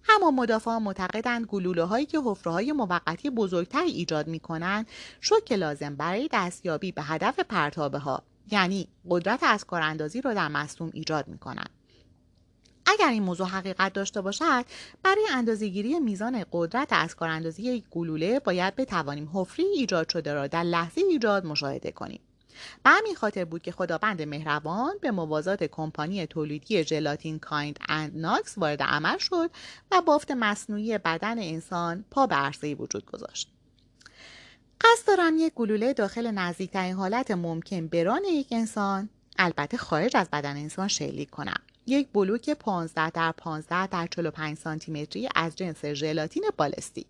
همان 0.03 0.35
مدافعان 0.35 0.83
معتقدند 0.83 1.45
گلوله 1.45 1.83
هایی 1.83 2.05
که 2.05 2.19
حفره 2.25 2.53
های 2.53 2.71
موقتی 2.71 3.29
بزرگتری 3.29 3.91
ایجاد 3.91 4.27
می 4.27 4.39
کنند 4.39 4.87
شوک 5.21 5.51
لازم 5.51 5.95
برای 5.95 6.29
دستیابی 6.31 6.91
به 6.91 7.01
هدف 7.01 7.39
پرتابه 7.39 7.99
ها 7.99 8.23
یعنی 8.51 8.87
قدرت 9.09 9.39
از 9.43 9.65
کاراندازی 9.65 10.21
را 10.21 10.33
در 10.33 10.47
مصنوم 10.47 10.91
ایجاد 10.93 11.27
می 11.27 11.37
کنند. 11.37 11.78
اگر 12.89 13.09
این 13.09 13.23
موضوع 13.23 13.47
حقیقت 13.47 13.93
داشته 13.93 14.21
باشد 14.21 14.65
برای 15.03 15.27
اندازهگیری 15.31 15.99
میزان 15.99 16.45
قدرت 16.51 16.87
از 16.91 17.15
کاراندازی 17.15 17.63
یک 17.63 17.83
گلوله 17.91 18.39
باید 18.39 18.75
بتوانیم 18.75 19.29
حفری 19.33 19.65
ایجاد 19.65 20.09
شده 20.09 20.33
را 20.33 20.47
در 20.47 20.63
لحظه 20.63 21.01
ایجاد 21.01 21.45
مشاهده 21.45 21.91
کنیم. 21.91 22.19
به 22.83 22.89
همین 22.89 23.15
خاطر 23.15 23.45
بود 23.45 23.61
که 23.61 23.71
خداوند 23.71 24.21
مهربان 24.21 24.93
به 25.01 25.11
موازات 25.11 25.63
کمپانی 25.63 26.27
تولیدی 26.27 26.83
ژلاتین 26.83 27.39
کایند 27.39 27.79
اند 27.89 28.11
ناکس 28.15 28.57
وارد 28.57 28.83
عمل 28.83 29.17
شد 29.17 29.51
و 29.91 30.01
بافت 30.01 30.31
مصنوعی 30.31 30.97
بدن 30.97 31.39
انسان 31.39 32.05
پا 32.11 32.27
به 32.27 32.35
عرصه 32.35 32.75
وجود 32.75 33.05
گذاشت. 33.05 33.49
قصد 34.81 35.07
دارم 35.07 35.37
یک 35.37 35.53
گلوله 35.53 35.93
داخل 35.93 36.31
نزدیکترین 36.31 36.93
حالت 36.93 37.31
ممکن 37.31 37.87
بران 37.87 38.23
یک 38.23 38.47
انسان 38.51 39.09
البته 39.37 39.77
خارج 39.77 40.17
از 40.17 40.29
بدن 40.29 40.57
انسان 40.57 40.87
شلیک 40.87 41.29
کنم. 41.29 41.61
یک 41.89 42.07
بلوک 42.13 42.49
15 42.49 43.09
در 43.09 43.31
15 43.31 43.87
در 43.87 44.07
45 44.07 44.57
سانتی 44.57 44.91
متری 44.91 45.29
از 45.35 45.55
جنس 45.55 45.85
ژلاتین 45.85 46.43
بالستیک. 46.57 47.07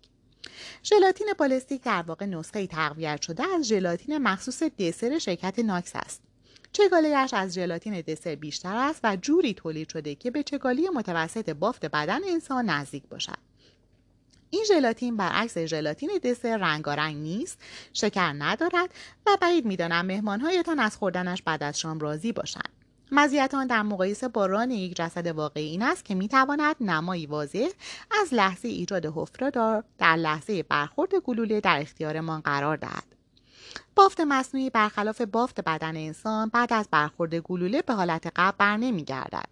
ژلاتین 0.84 1.26
بالستیک 1.38 1.82
در 1.82 2.02
واقع 2.02 2.26
نسخه 2.26 2.66
تقویت 2.66 3.22
شده 3.22 3.42
از 3.42 3.64
ژلاتین 3.64 4.18
مخصوص 4.18 4.62
دسر 4.62 5.18
شرکت 5.18 5.58
ناکس 5.58 5.92
است. 5.94 6.22
چگالیش 6.72 7.34
از 7.34 7.54
ژلاتین 7.54 8.00
دسر 8.00 8.34
بیشتر 8.34 8.76
است 8.76 9.00
و 9.04 9.16
جوری 9.16 9.54
تولید 9.54 9.88
شده 9.88 10.14
که 10.14 10.30
به 10.30 10.42
چگالی 10.42 10.88
متوسط 10.88 11.50
بافت 11.50 11.86
بدن 11.86 12.24
انسان 12.28 12.70
نزدیک 12.70 13.02
باشد. 13.08 13.38
این 14.50 14.64
ژلاتین 14.68 15.16
برعکس 15.16 15.58
ژلاتین 15.58 16.10
دسر 16.24 16.56
رنگارنگ 16.56 17.16
نیست 17.16 17.58
شکر 17.92 18.32
ندارد 18.32 18.94
و 19.26 19.36
بعید 19.40 19.66
می‌دانم 19.66 20.06
مهمانهایتان 20.06 20.78
از 20.78 20.96
خوردنش 20.96 21.42
بعد 21.42 21.62
از 21.62 21.80
شام 21.80 21.98
راضی 21.98 22.32
باشند. 22.32 22.79
مزیت 23.12 23.54
آن 23.54 23.66
در 23.66 23.82
مقایسه 23.82 24.28
با 24.28 24.46
ران 24.46 24.70
یک 24.70 24.96
جسد 24.96 25.26
واقعی 25.26 25.64
این 25.64 25.82
است 25.82 26.04
که 26.04 26.14
می‌تواند 26.14 26.76
نمایی 26.80 27.26
واضح 27.26 27.68
از 28.22 28.34
لحظه 28.34 28.68
ایجاد 28.68 29.06
حفره 29.06 29.50
دار 29.50 29.84
در 29.98 30.16
لحظه 30.16 30.62
برخورد 30.62 31.14
گلوله 31.14 31.60
در 31.60 31.80
اختیارمان 31.80 32.40
قرار 32.40 32.76
دهد. 32.76 33.04
بافت 33.94 34.20
مصنوعی 34.20 34.70
برخلاف 34.70 35.20
بافت 35.20 35.60
بدن 35.60 35.96
انسان 35.96 36.48
بعد 36.48 36.72
از 36.72 36.88
برخورد 36.90 37.34
گلوله 37.34 37.82
به 37.82 37.94
حالت 37.94 38.32
قبل 38.36 38.56
بر 38.58 38.76
نمیگردد. 38.76 39.48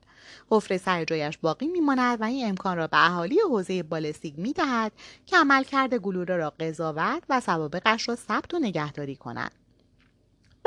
حفره 0.50 0.78
سر 0.78 1.04
جایش 1.04 1.38
باقی 1.38 1.66
میماند 1.66 2.20
و 2.20 2.24
این 2.24 2.48
امکان 2.48 2.76
را 2.76 2.86
به 2.86 3.06
اهالی 3.06 3.38
حوزه 3.50 3.82
بالستیک 3.82 4.34
می‌دهد 4.38 4.92
که 5.26 5.36
عملکرد 5.36 5.94
گلوله 5.94 6.36
را 6.36 6.50
قضاوت 6.50 7.22
و 7.28 7.40
سوابقش 7.40 8.08
را 8.08 8.16
ثبت 8.16 8.54
و 8.54 8.58
نگهداری 8.58 9.16
کنند. 9.16 9.67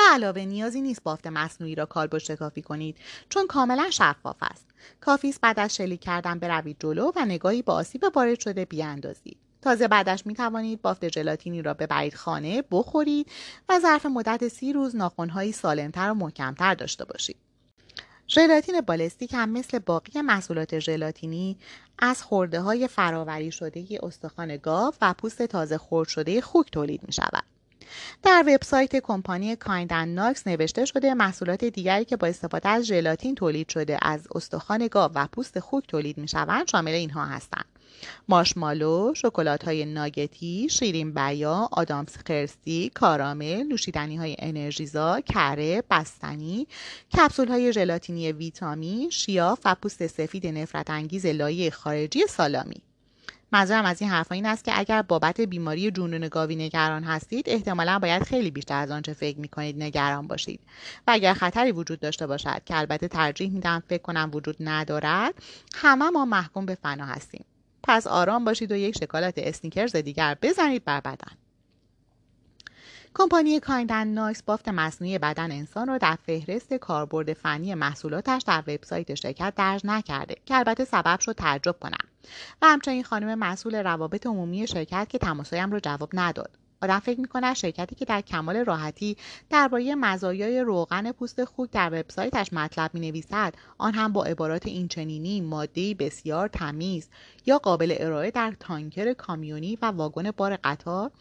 به 0.02 0.08
علاوه 0.14 0.46
نیازی 0.46 0.82
نیست 0.82 1.04
بافت 1.04 1.28
مصنوعی 1.28 1.76
را 1.76 1.86
کالبد 1.86 2.18
شکافی 2.18 2.62
کنید 2.62 2.98
چون 3.30 3.48
کاملا 3.48 3.90
شفاف 3.90 4.36
است. 4.42 4.66
کافی 5.02 5.30
است 5.30 5.42
بعد 5.42 5.60
از 5.60 5.76
شلیک 5.76 6.00
کردن 6.00 6.40
بروید 6.40 6.78
جلو 6.80 7.12
و 7.16 7.26
نگاهی 7.26 7.62
به 7.62 7.72
آسیب 7.72 8.06
وارد 8.16 8.40
شده 8.40 8.66
بیاندازید. 8.66 9.38
تازه 9.62 9.88
بعدش 9.88 10.26
می 10.26 10.34
توانید 10.34 10.82
بافت 10.82 11.06
جلاتینی 11.06 11.62
را 11.62 11.74
ببرید 11.74 12.16
خانه 12.16 12.64
بخورید 12.72 13.32
و 13.70 13.80
ظرف 13.80 14.06
مدت 14.06 14.48
سی 14.48 14.74
روز 14.74 14.96
ناخونهایی 14.96 15.52
سالمتر 15.52 16.12
و 16.12 16.14
محکمتر 16.14 16.74
داشته 16.74 17.06
باشید. 17.06 17.38
ژلاتین 18.28 18.82
بالستیک 18.82 19.34
هم 19.34 19.50
مثل 19.50 19.80
باقی 19.80 20.22
محصولات 20.22 20.80
ژلاتینی 20.80 21.58
از 22.00 22.24
خورده 22.24 22.62
های 22.62 22.88
فراوری 22.88 23.52
شده 23.52 24.00
استخوان 24.04 24.58
گاو 24.58 24.94
و 25.02 25.14
پوست 25.14 25.42
تازه 25.42 25.78
خرد 25.78 26.08
شده 26.08 26.42
خوک 26.42 26.72
تولید 26.72 27.02
می 27.04 27.14
شود. 27.14 27.61
در 28.24 28.44
وبسایت 28.48 28.96
کمپانی 28.96 29.56
کایندن 29.56 30.08
ناکس 30.08 30.48
نوشته 30.48 30.86
شده 30.86 31.14
محصولات 31.14 31.64
دیگری 31.64 32.06
که 32.06 32.18
با 32.18 32.28
استفاده 32.28 32.70
از 32.70 32.86
ژلاتین 32.86 33.36
تولید 33.36 33.70
شده 33.70 33.98
از 34.02 34.28
استخوان 34.36 34.88
گاو 34.88 35.12
و 35.16 35.28
پوست 35.32 35.60
خوک 35.60 35.88
تولید 35.88 36.18
می 36.18 36.28
شوند 36.28 36.68
شامل 36.68 36.92
اینها 36.92 37.26
هستند 37.26 37.66
ماشمالو، 38.30 39.14
شکلات 39.16 39.64
های 39.64 39.86
ناگتی، 39.86 40.68
شیرین 40.70 41.14
بیا، 41.14 41.70
آدامس 41.72 42.18
خرسی، 42.28 42.92
کارامل، 42.94 43.64
نوشیدنی 43.64 44.18
های 44.18 44.36
انرژیزا، 44.40 45.22
کره، 45.22 45.84
بستنی، 45.90 46.68
کپسول 47.18 47.48
های 47.48 47.74
ژلاتینی 47.74 48.32
ویتامین، 48.32 49.10
شیاف 49.10 49.60
و 49.66 49.76
پوست 49.76 50.08
سفید 50.08 50.48
نفرت 50.48 50.90
انگیز 50.90 51.26
لایه 51.26 51.70
خارجی 51.70 52.28
سالامی. 52.30 52.82
منظورم 53.52 53.86
از 53.86 54.02
این 54.02 54.10
حرفا 54.10 54.36
این 54.36 54.46
است 54.46 54.64
که 54.64 54.72
اگر 54.80 55.02
بابت 55.02 55.42
بیماری 55.42 55.92
جنون 55.92 56.28
گاوی 56.28 56.56
نگران 56.56 57.04
هستید 57.04 57.50
احتمالا 57.50 58.00
باید 58.00 58.24
خیلی 58.24 58.52
بیشتر 58.52 58.82
از 58.82 58.92
آنچه 58.92 59.14
فکر 59.14 59.40
می‌کنید 59.40 59.84
نگران 59.84 60.28
باشید. 60.28 60.60
و 61.08 61.12
اگر 61.12 61.34
خطری 61.34 61.72
وجود 61.72 62.00
داشته 62.00 62.28
باشد 62.28 62.64
که 62.66 62.78
البته 62.78 63.08
ترجیح 63.08 63.52
میدم 63.52 63.84
فکر 63.88 64.02
کنم 64.02 64.32
وجود 64.34 64.56
ندارد 64.60 65.34
همه 65.76 66.10
ما 66.10 66.26
محکوم 66.26 66.66
به 66.66 66.76
فنا 66.76 67.06
هستیم. 67.06 67.46
پس 67.84 68.08
آرام 68.08 68.46
باشید 68.46 68.72
و 68.72 68.76
یک 68.76 68.96
شکلات 68.98 69.34
اسنیکرز 69.38 69.96
دیگر 69.96 70.38
بزنید 70.42 70.86
بر 70.86 71.00
بدن. 71.00 71.38
کمپانی 73.16 73.60
کایندن 73.60 74.08
ناکس 74.08 74.44
بافت 74.44 74.68
مصنوعی 74.68 75.20
بدن 75.20 75.52
انسان 75.52 75.88
را 75.88 75.98
در 75.98 76.18
فهرست 76.26 76.74
کاربرد 76.74 77.34
فنی 77.34 77.76
محصولاتش 77.76 78.44
در 78.48 78.64
وبسایت 78.68 79.16
شرکت 79.16 79.54
درج 79.56 79.82
نکرده 79.84 80.36
که 80.46 80.56
البته 80.56 80.86
سبب 80.86 81.20
شد 81.20 81.32
تعجب 81.32 81.76
کنم. 81.82 82.08
و 82.62 82.66
همچنین 82.66 83.04
خانم 83.04 83.40
مسئول 83.40 83.76
روابط 83.76 84.28
عمومی 84.28 84.68
شرکت 84.68 85.08
که 85.10 85.18
تماسهایم 85.18 85.72
را 85.72 85.80
جواب 85.80 86.10
نداد. 86.14 86.50
آدم 86.82 87.00
فکر 87.00 87.20
می‌کند 87.20 87.56
شرکتی 87.56 87.96
که 87.96 88.06
در 88.06 88.22
کمال 88.22 88.58
راحتی 88.58 89.18
درباره 89.50 89.96
مزایای 89.96 90.62
روغن 90.62 91.12
پوست 91.12 91.44
خوک 91.44 91.72
در 91.72 91.90
وبسایتش 91.94 92.54
مطلب 92.54 92.92
می 92.94 93.00
نویسد 93.00 93.54
آن 93.78 93.94
هم 93.94 94.14
با 94.14 94.24
عبارات 94.24 94.66
اینچنینی 94.68 95.42
مادهی 95.42 95.94
بسیار 95.94 96.48
تمیز 96.48 97.10
یا 97.46 97.58
قابل 97.58 97.96
ارائه 98.00 98.32
در 98.32 98.54
تانکر 98.60 99.14
کامیونی 99.14 99.78
و 99.82 99.86
واگن 99.86 100.32
بار 100.32 100.58
قطار؟ 100.64 101.12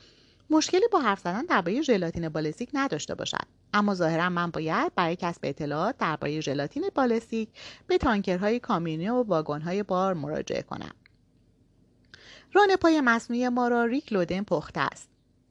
مشکلی 0.51 0.89
با 0.93 1.01
حرف 1.01 1.21
زدن 1.21 1.45
درباره 1.45 1.83
ژلاتین 1.83 2.29
بالستیک 2.29 2.71
نداشته 2.73 3.15
باشد. 3.15 3.47
اما 3.73 3.95
ظاهرا 3.95 4.29
من 4.29 4.51
باید 4.51 4.95
برای 4.95 5.17
کسب 5.17 5.41
اطلاعات 5.43 5.99
درباره 5.99 6.41
ژلاتین 6.41 6.85
بالستیک 6.95 7.49
به 7.87 7.99
تانکرهای 7.99 8.61
کامیونی 8.61 9.09
و 9.09 9.23
واگنهای 9.23 9.83
بار 9.83 10.15
مراجعه 10.15 10.63
کنم. 10.63 10.95
ران 12.53 12.77
پای 12.77 13.01
مصنوعی 13.01 13.49
ما 13.49 13.69
را 13.69 13.85
ریک 13.85 14.13
لودن 14.13 14.43
پخته 14.43 14.81
است. 14.81 15.09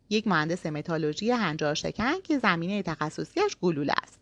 یک 0.10 0.28
مهندس 0.28 0.66
متالوژی 0.66 1.32
هنجار 1.32 1.74
شکن 1.74 2.22
که 2.24 2.40
زمینه 2.40 2.84
تخصصیش 2.84 3.58
گلوله 3.62 3.94
است. 4.04 4.19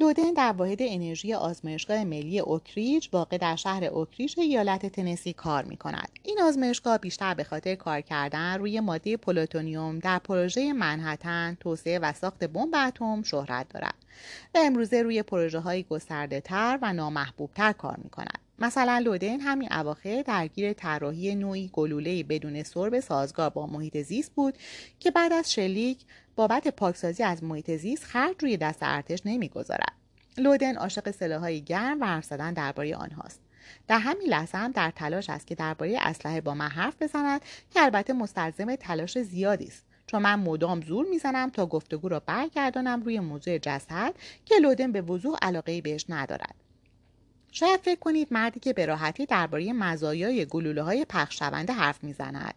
لودن 0.00 0.32
در 0.32 0.52
واحد 0.52 0.78
انرژی 0.80 1.34
آزمایشگاه 1.34 2.04
ملی 2.04 2.38
اوکریج 2.38 3.08
واقع 3.12 3.38
در 3.38 3.56
شهر 3.56 3.84
اوکریج 3.84 4.40
ایالت 4.40 4.86
تنسی 4.86 5.32
کار 5.32 5.64
می 5.64 5.76
کند. 5.76 6.08
این 6.22 6.40
آزمایشگاه 6.42 6.98
بیشتر 6.98 7.34
به 7.34 7.44
خاطر 7.44 7.74
کار 7.74 8.00
کردن 8.00 8.58
روی 8.58 8.80
ماده 8.80 9.16
پلوتونیوم 9.16 9.98
در 9.98 10.18
پروژه 10.18 10.72
منهتن 10.72 11.56
توسعه 11.60 11.98
و 11.98 12.12
ساخت 12.12 12.44
بمب 12.44 12.74
اتم 12.74 13.22
شهرت 13.22 13.68
دارد 13.68 13.94
و 14.54 14.58
امروزه 14.64 15.02
روی 15.02 15.22
پروژه 15.22 15.58
های 15.58 15.82
گسترده 15.82 16.40
تر 16.40 16.78
و 16.82 16.92
نامحبوب 16.92 17.50
تر 17.54 17.72
کار 17.72 17.96
می 18.04 18.10
کند. 18.10 18.38
مثلا 18.58 18.98
لودن 18.98 19.40
همین 19.40 19.72
اواخر 19.72 20.22
درگیر 20.26 20.72
طراحی 20.72 21.34
نوعی 21.34 21.70
گلوله 21.72 22.22
بدون 22.22 22.62
سرب 22.62 23.00
سازگار 23.00 23.50
با 23.50 23.66
محیط 23.66 23.96
زیست 24.02 24.32
بود 24.34 24.54
که 25.00 25.10
بعد 25.10 25.32
از 25.32 25.52
شلیک 25.52 25.98
بابت 26.36 26.68
پاکسازی 26.68 27.22
از 27.22 27.44
محیط 27.44 27.70
زیست 27.70 28.04
خرج 28.04 28.34
روی 28.40 28.56
دست 28.56 28.78
ارتش 28.82 29.20
نمی‌گذارد. 29.24 29.92
لودن 30.38 30.76
عاشق 30.76 31.10
سلاحهای 31.10 31.60
گرم 31.60 32.00
و 32.00 32.04
حرف 32.04 32.24
زدن 32.24 32.52
درباره 32.52 32.96
آنهاست. 32.96 33.40
در 33.88 33.98
همین 33.98 34.28
لحظه 34.28 34.58
هم 34.58 34.72
در 34.72 34.90
تلاش 34.90 35.30
است 35.30 35.46
که 35.46 35.54
درباره 35.54 35.98
اسلحه 36.00 36.40
با 36.40 36.54
من 36.54 36.68
حرف 36.68 37.02
بزند 37.02 37.40
که 37.70 37.82
البته 37.82 38.12
مستلزم 38.12 38.76
تلاش 38.76 39.18
زیادی 39.18 39.66
است. 39.66 39.84
چون 40.06 40.22
من 40.22 40.34
مدام 40.34 40.80
زور 40.80 41.06
می‌زنم 41.10 41.50
تا 41.50 41.66
گفتگو 41.66 42.08
را 42.08 42.20
برگردانم 42.20 43.02
روی 43.02 43.20
موضوع 43.20 43.58
جسد 43.58 44.14
که 44.44 44.54
لودن 44.54 44.92
به 44.92 45.00
وضوح 45.00 45.38
علاقه 45.42 45.80
بهش 45.80 46.04
ندارد. 46.08 46.54
شاید 47.52 47.80
فکر 47.80 48.00
کنید 48.00 48.28
مردی 48.30 48.60
که 48.60 48.72
به 48.72 48.86
راحتی 48.86 49.26
درباره 49.26 49.72
مزایای 49.72 50.44
گلوله 50.44 50.82
های 50.82 51.04
پخش 51.04 51.38
شونده 51.38 51.72
حرف 51.72 52.04
می‌زند. 52.04 52.54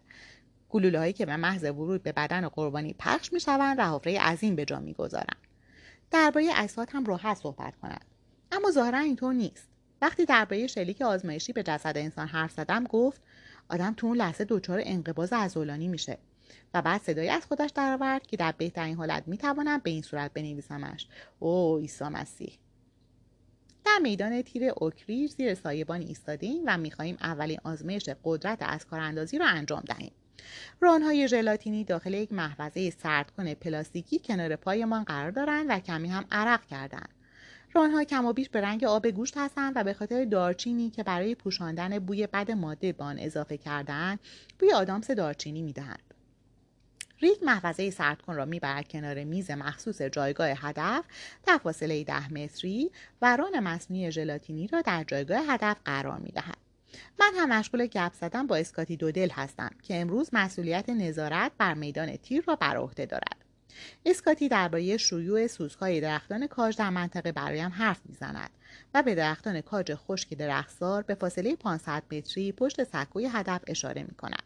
گلوله 0.69 0.99
هایی 0.99 1.13
که 1.13 1.25
به 1.25 1.37
محض 1.37 1.63
ورود 1.63 2.03
به 2.03 2.11
بدن 2.11 2.47
قربانی 2.47 2.95
پخش 2.99 3.33
می 3.33 3.39
شوند 3.39 3.79
و 3.79 3.95
حفره 3.95 4.19
عظیم 4.19 4.55
به 4.55 4.65
جا 4.65 4.79
می‌گذارند. 4.79 5.47
درباره 6.11 6.49
اجساد 6.55 6.89
هم 6.91 7.05
راحت 7.05 7.37
صحبت 7.37 7.75
کند 7.75 8.05
اما 8.51 8.71
ظاهرا 8.71 8.99
اینطور 8.99 9.33
نیست. 9.33 9.69
وقتی 10.01 10.25
درباره 10.25 10.67
شلیک 10.67 11.01
آزمایشی 11.01 11.53
به 11.53 11.63
جسد 11.63 11.93
انسان 11.95 12.27
حرف 12.27 12.51
زدم 12.51 12.83
گفت 12.83 13.21
آدم 13.69 13.93
تو 13.97 14.07
اون 14.07 14.17
لحظه 14.17 14.45
دچار 14.49 14.81
انقباض 14.83 15.33
عضلانی 15.33 15.87
میشه 15.87 16.17
و 16.73 16.81
بعد 16.81 17.01
صدایی 17.01 17.29
از 17.29 17.45
خودش 17.45 17.69
درآورد 17.69 18.27
که 18.27 18.37
در 18.37 18.51
بهترین 18.57 18.95
حالت 18.95 19.23
می‌توانم 19.27 19.81
به 19.83 19.89
این 19.89 20.01
صورت 20.01 20.33
بنویسمش. 20.33 21.07
او 21.39 21.77
عیسی 21.77 22.03
مسیح. 22.03 22.59
در 23.85 23.99
میدان 24.01 24.41
تیر 24.41 24.71
اوکریج 24.77 25.31
زیر 25.31 25.55
سایبانی 25.55 26.05
ایستادیم 26.05 26.63
و 26.65 26.77
می‌خواهیم 26.77 27.17
اولین 27.21 27.59
آزمایش 27.63 28.09
قدرت 28.23 28.57
از 28.61 28.85
کاراندازی 28.85 29.37
را 29.37 29.47
انجام 29.47 29.81
دهیم. 29.81 30.11
رانهای 30.81 31.27
ژلاتینی 31.27 31.83
داخل 31.83 32.13
یک 32.13 32.33
محفظه 32.33 32.89
سردکن 32.89 33.53
پلاستیکی 33.53 34.19
کنار 34.19 34.55
پایمان 34.55 35.03
قرار 35.03 35.31
دارند 35.31 35.65
و 35.69 35.79
کمی 35.79 36.09
هم 36.09 36.25
عرق 36.31 36.65
کردند. 36.65 37.09
رانها 37.73 38.03
کم 38.03 38.25
و 38.25 38.33
بیش 38.33 38.49
به 38.49 38.61
رنگ 38.61 38.83
آب 38.83 39.07
گوشت 39.07 39.37
هستند 39.37 39.73
و 39.75 39.83
به 39.83 39.93
خاطر 39.93 40.25
دارچینی 40.25 40.89
که 40.89 41.03
برای 41.03 41.35
پوشاندن 41.35 41.99
بوی 41.99 42.27
بد 42.27 42.51
ماده 42.51 42.91
به 42.91 43.03
آن 43.03 43.19
اضافه 43.19 43.57
کردن 43.57 44.17
بوی 44.59 44.73
آدامس 44.73 45.11
دارچینی 45.11 45.61
می‌دهند. 45.61 46.13
ریک 47.21 47.43
محفظه 47.43 47.89
سردکن 47.89 48.35
را 48.35 48.45
می‌برد 48.45 48.87
کنار 48.87 49.23
میز 49.23 49.51
مخصوص 49.51 50.01
جایگاه 50.01 50.49
هدف 50.55 51.03
در 51.45 51.57
فاصله 51.57 52.03
ده 52.03 52.33
متری 52.33 52.91
و 53.21 53.37
ران 53.37 53.59
مصنوعی 53.59 54.11
ژلاتینی 54.11 54.67
را 54.67 54.81
در 54.81 55.03
جایگاه 55.03 55.39
هدف 55.47 55.77
قرار 55.85 56.17
می‌دهد. 56.17 56.68
من 57.19 57.31
هم 57.35 57.49
مشغول 57.49 57.85
گپ 57.85 58.13
زدن 58.13 58.47
با 58.47 58.55
اسکاتی 58.55 58.97
دودل 58.97 59.29
هستم 59.29 59.71
که 59.81 60.01
امروز 60.01 60.29
مسئولیت 60.33 60.89
نظارت 60.89 61.51
بر 61.57 61.73
میدان 61.73 62.17
تیر 62.17 62.43
را 62.47 62.55
بر 62.55 62.77
عهده 62.77 63.05
دارد 63.05 63.45
اسکاتی 64.05 64.49
درباره 64.49 64.97
شیوع 64.97 65.47
سوزهای 65.47 66.01
درختان 66.01 66.47
کاج 66.47 66.77
در 66.77 66.89
منطقه 66.89 67.31
برایم 67.31 67.71
حرف 67.71 68.01
می‌زند 68.05 68.49
و 68.93 69.03
به 69.03 69.15
درختان 69.15 69.61
کاج 69.61 69.95
خشک 69.95 70.33
درختزار 70.33 71.03
به 71.03 71.15
فاصله 71.15 71.55
500 71.55 72.03
متری 72.11 72.51
پشت 72.51 72.83
سکوی 72.83 73.25
هدف 73.25 73.61
اشاره 73.67 74.03
می 74.03 74.15
کند. 74.15 74.43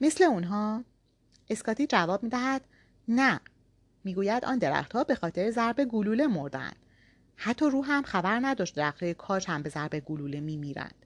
مثل 0.00 0.24
اونها 0.24 0.84
اسکاتی 1.50 1.86
جواب 1.86 2.22
می 2.22 2.28
دهد 2.28 2.64
نه 3.08 3.40
می‌گوید 4.04 4.44
آن 4.44 4.58
درختها 4.58 5.04
به 5.04 5.14
خاطر 5.14 5.50
ضرب 5.50 5.84
گلوله 5.84 6.26
مردند 6.26 6.76
حتی 7.36 7.70
رو 7.70 7.84
هم 7.84 8.02
خبر 8.02 8.40
نداشت 8.42 8.76
درختهای 8.76 9.14
کاج 9.14 9.46
هم 9.48 9.62
به 9.62 9.68
ضرب 9.68 10.00
گلوله 10.00 10.40
می 10.40 10.56
میرند. 10.56 10.99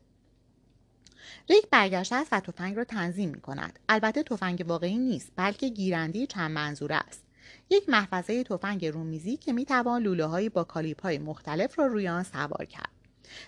ریک 1.51 1.71
برگشته 1.71 2.17
است 2.17 2.33
و 2.33 2.41
تفنگ 2.41 2.77
را 2.77 2.85
تنظیم 2.85 3.29
می 3.29 3.41
کند. 3.41 3.79
البته 3.89 4.23
تفنگ 4.23 4.65
واقعی 4.69 4.99
نیست 4.99 5.33
بلکه 5.37 5.69
گیرندی 5.69 6.27
چند 6.27 6.51
منظوره 6.51 6.97
است. 6.97 7.25
یک 7.71 7.89
محفظه 7.89 8.45
تفنگ 8.45 8.87
رومیزی 8.87 9.37
که 9.37 9.53
می 9.53 9.65
توان 9.65 10.03
لوله 10.03 10.25
هایی 10.25 10.49
با 10.49 10.65
کالیپ 10.65 11.03
های 11.03 11.19
مختلف 11.19 11.79
را 11.79 11.87
روی 11.87 12.09
آن 12.09 12.23
سوار 12.23 12.65
کرد. 12.65 12.91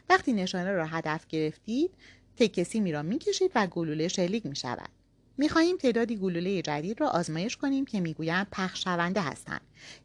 وقتی 0.08 0.32
نشانه 0.32 0.72
را 0.72 0.86
هدف 0.86 1.26
گرفتید 1.26 1.90
تکه 2.36 2.64
سیمی 2.64 2.92
را 2.92 3.02
می 3.02 3.18
کشید 3.18 3.52
و 3.54 3.66
گلوله 3.66 4.08
شلیک 4.08 4.46
می 4.46 4.56
شود. 4.56 4.88
می 5.38 5.48
خواهیم 5.48 5.76
تعدادی 5.76 6.16
گلوله 6.16 6.62
جدید 6.62 7.00
را 7.00 7.08
آزمایش 7.08 7.56
کنیم 7.56 7.84
که 7.84 8.00
می‌گویند 8.00 8.46
پخش 8.52 8.84
شونده 8.84 9.20
هستند 9.20 9.60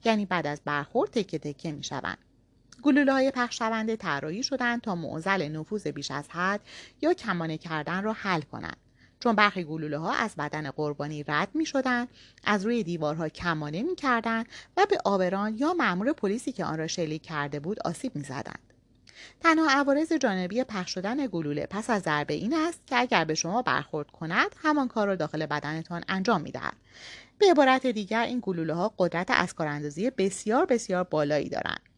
یعنی 0.06 0.26
بعد 0.26 0.48
از 0.48 0.62
برخورد 0.66 1.12
تکه 1.12 1.40
تکه 1.40 1.72
می 1.72 1.84
شوند. 1.84 2.18
گلوله 2.84 3.14
های 3.14 3.32
پخش 3.32 3.58
شونده 3.58 3.96
طراحی 3.96 4.44
شدند 4.44 4.82
تا 4.82 4.96
معضل 4.96 5.48
نفوذ 5.48 5.88
بیش 5.88 6.12
از 6.12 6.30
حد 6.30 6.62
یا 7.02 7.14
کمانه 7.14 7.58
کردن 7.58 8.04
را 8.04 8.14
حل 8.14 8.42
کنند 8.42 8.78
چون 9.20 9.36
برخی 9.36 9.64
گلوله 9.64 9.98
ها 9.98 10.14
از 10.14 10.36
بدن 10.38 10.72
قربانی 10.72 11.24
رد 11.24 11.50
می 11.54 11.66
شدن، 11.66 12.08
از 12.44 12.66
روی 12.66 12.84
دیوارها 12.84 13.30
کمانه 13.30 13.84
می 13.84 13.96
کردن 13.96 14.44
و 14.78 14.86
به 14.90 14.98
آبران 15.06 15.58
یا 15.58 15.74
مأمور 15.74 16.14
پلیسی 16.14 16.52
که 16.52 16.66
آن 16.66 16.78
را 16.78 16.88
شلیک 16.88 17.22
کرده 17.22 17.60
بود 17.60 17.80
آسیب 17.80 18.16
می 18.16 18.24
زدند. 18.24 18.60
تنها 19.40 19.68
عوارض 19.70 20.14
جانبی 20.14 20.64
پخش 20.64 20.94
شدن 20.94 21.28
گلوله 21.28 21.66
پس 21.66 21.90
از 21.90 22.02
ضربه 22.02 22.34
این 22.34 22.54
است 22.54 22.88
که 22.88 23.00
اگر 23.00 23.26
به 23.26 23.36
شما 23.36 23.62
برخورد 23.62 24.12
کند 24.12 24.56
همان 24.64 24.88
کار 24.88 25.08
را 25.08 25.16
داخل 25.16 25.46
بدنتان 25.46 26.04
انجام 26.08 26.42
می 26.42 26.52
دهد. 26.52 26.74
به 27.38 27.52
عبارت 27.52 27.88
دیگر 27.88 28.22
این 28.22 28.40
گلوله 28.42 28.74
ها 28.74 28.94
قدرت 28.98 29.28
از 29.32 29.54
کاراندازی 29.54 30.10
بسیار 30.10 30.66
بسیار 30.66 31.04
بالایی 31.04 31.50
دارند. 31.50 31.91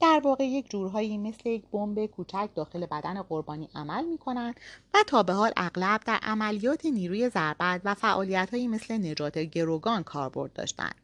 در 0.00 0.20
واقع 0.24 0.44
یک 0.44 0.70
جورهایی 0.70 1.18
مثل 1.18 1.48
یک 1.48 1.64
بمب 1.72 2.06
کوچک 2.06 2.48
داخل 2.54 2.86
بدن 2.86 3.22
قربانی 3.22 3.68
عمل 3.74 4.04
می 4.04 4.18
کنند 4.18 4.54
و 4.94 4.98
تا 5.06 5.22
به 5.22 5.32
حال 5.32 5.52
اغلب 5.56 6.00
در 6.06 6.18
عملیات 6.22 6.86
نیروی 6.86 7.28
ضربت 7.28 7.80
و 7.84 7.94
فعالیت 7.94 8.48
هایی 8.50 8.68
مثل 8.68 8.94
نجات 8.94 9.38
گروگان 9.38 10.02
کاربرد 10.02 10.52
داشتند. 10.52 10.94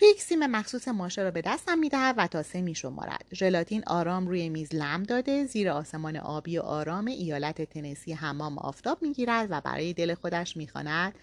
ریک 0.00 0.20
سیم 0.20 0.46
مخصوص 0.46 0.88
ماشه 0.88 1.22
را 1.22 1.30
به 1.30 1.42
دستم 1.42 1.78
می‌دهد 1.78 2.14
و 2.18 2.26
تا 2.26 2.42
سه 2.42 2.60
می 2.60 2.74
شمارد. 2.74 3.24
ژلاتین 3.34 3.82
آرام 3.86 4.26
روی 4.26 4.48
میز 4.48 4.74
لم 4.74 5.02
داده 5.02 5.46
زیر 5.46 5.70
آسمان 5.70 6.16
آبی 6.16 6.58
و 6.58 6.62
آرام 6.62 7.06
ایالت 7.06 7.62
تنسی 7.62 8.12
حمام 8.12 8.58
آفتاب 8.58 9.02
می‌گیرد 9.02 9.48
و 9.50 9.60
برای 9.60 9.92
دل 9.92 10.14
خودش 10.14 10.56
می‌خواند 10.56 11.14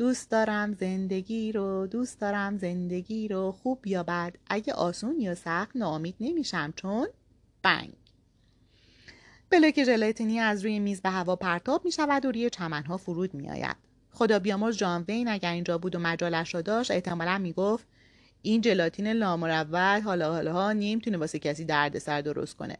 دوست 0.00 0.30
دارم 0.30 0.74
زندگی 0.74 1.52
رو 1.52 1.86
دوست 1.86 2.20
دارم 2.20 2.58
زندگی 2.58 3.28
رو 3.28 3.52
خوب 3.52 3.86
یا 3.86 4.02
بد 4.02 4.36
اگه 4.46 4.72
آسون 4.72 5.20
یا 5.20 5.34
سخت 5.34 5.76
ناامید 5.76 6.14
نمیشم 6.20 6.72
چون 6.76 7.08
بنگ 7.62 7.92
بلوک 9.50 9.84
ژلاتینی 9.84 10.38
از 10.38 10.64
روی 10.64 10.78
میز 10.78 11.00
به 11.00 11.10
هوا 11.10 11.36
پرتاب 11.36 11.84
می 11.84 11.92
شود 11.92 12.24
و 12.24 12.32
روی 12.32 12.50
چمنها 12.50 12.96
فرود 12.96 13.34
می 13.34 13.50
آید. 13.50 13.76
خدا 14.10 14.38
بیامرز 14.38 14.76
جان 14.76 15.04
وین 15.08 15.28
اگر 15.28 15.52
اینجا 15.52 15.78
بود 15.78 15.94
و 15.94 15.98
مجالش 15.98 16.54
را 16.54 16.62
داشت 16.62 16.90
احتمالا 16.90 17.38
می 17.38 17.52
گفت 17.52 17.86
این 18.42 18.60
جلاتین 18.60 19.06
لامروت 19.06 20.02
حالا 20.04 20.32
حالا 20.32 20.52
ها 20.52 20.72
نمی‌تونه 20.72 21.16
واسه 21.16 21.38
کسی 21.38 21.64
دردسر 21.64 22.20
درست 22.20 22.56
کنه 22.56 22.76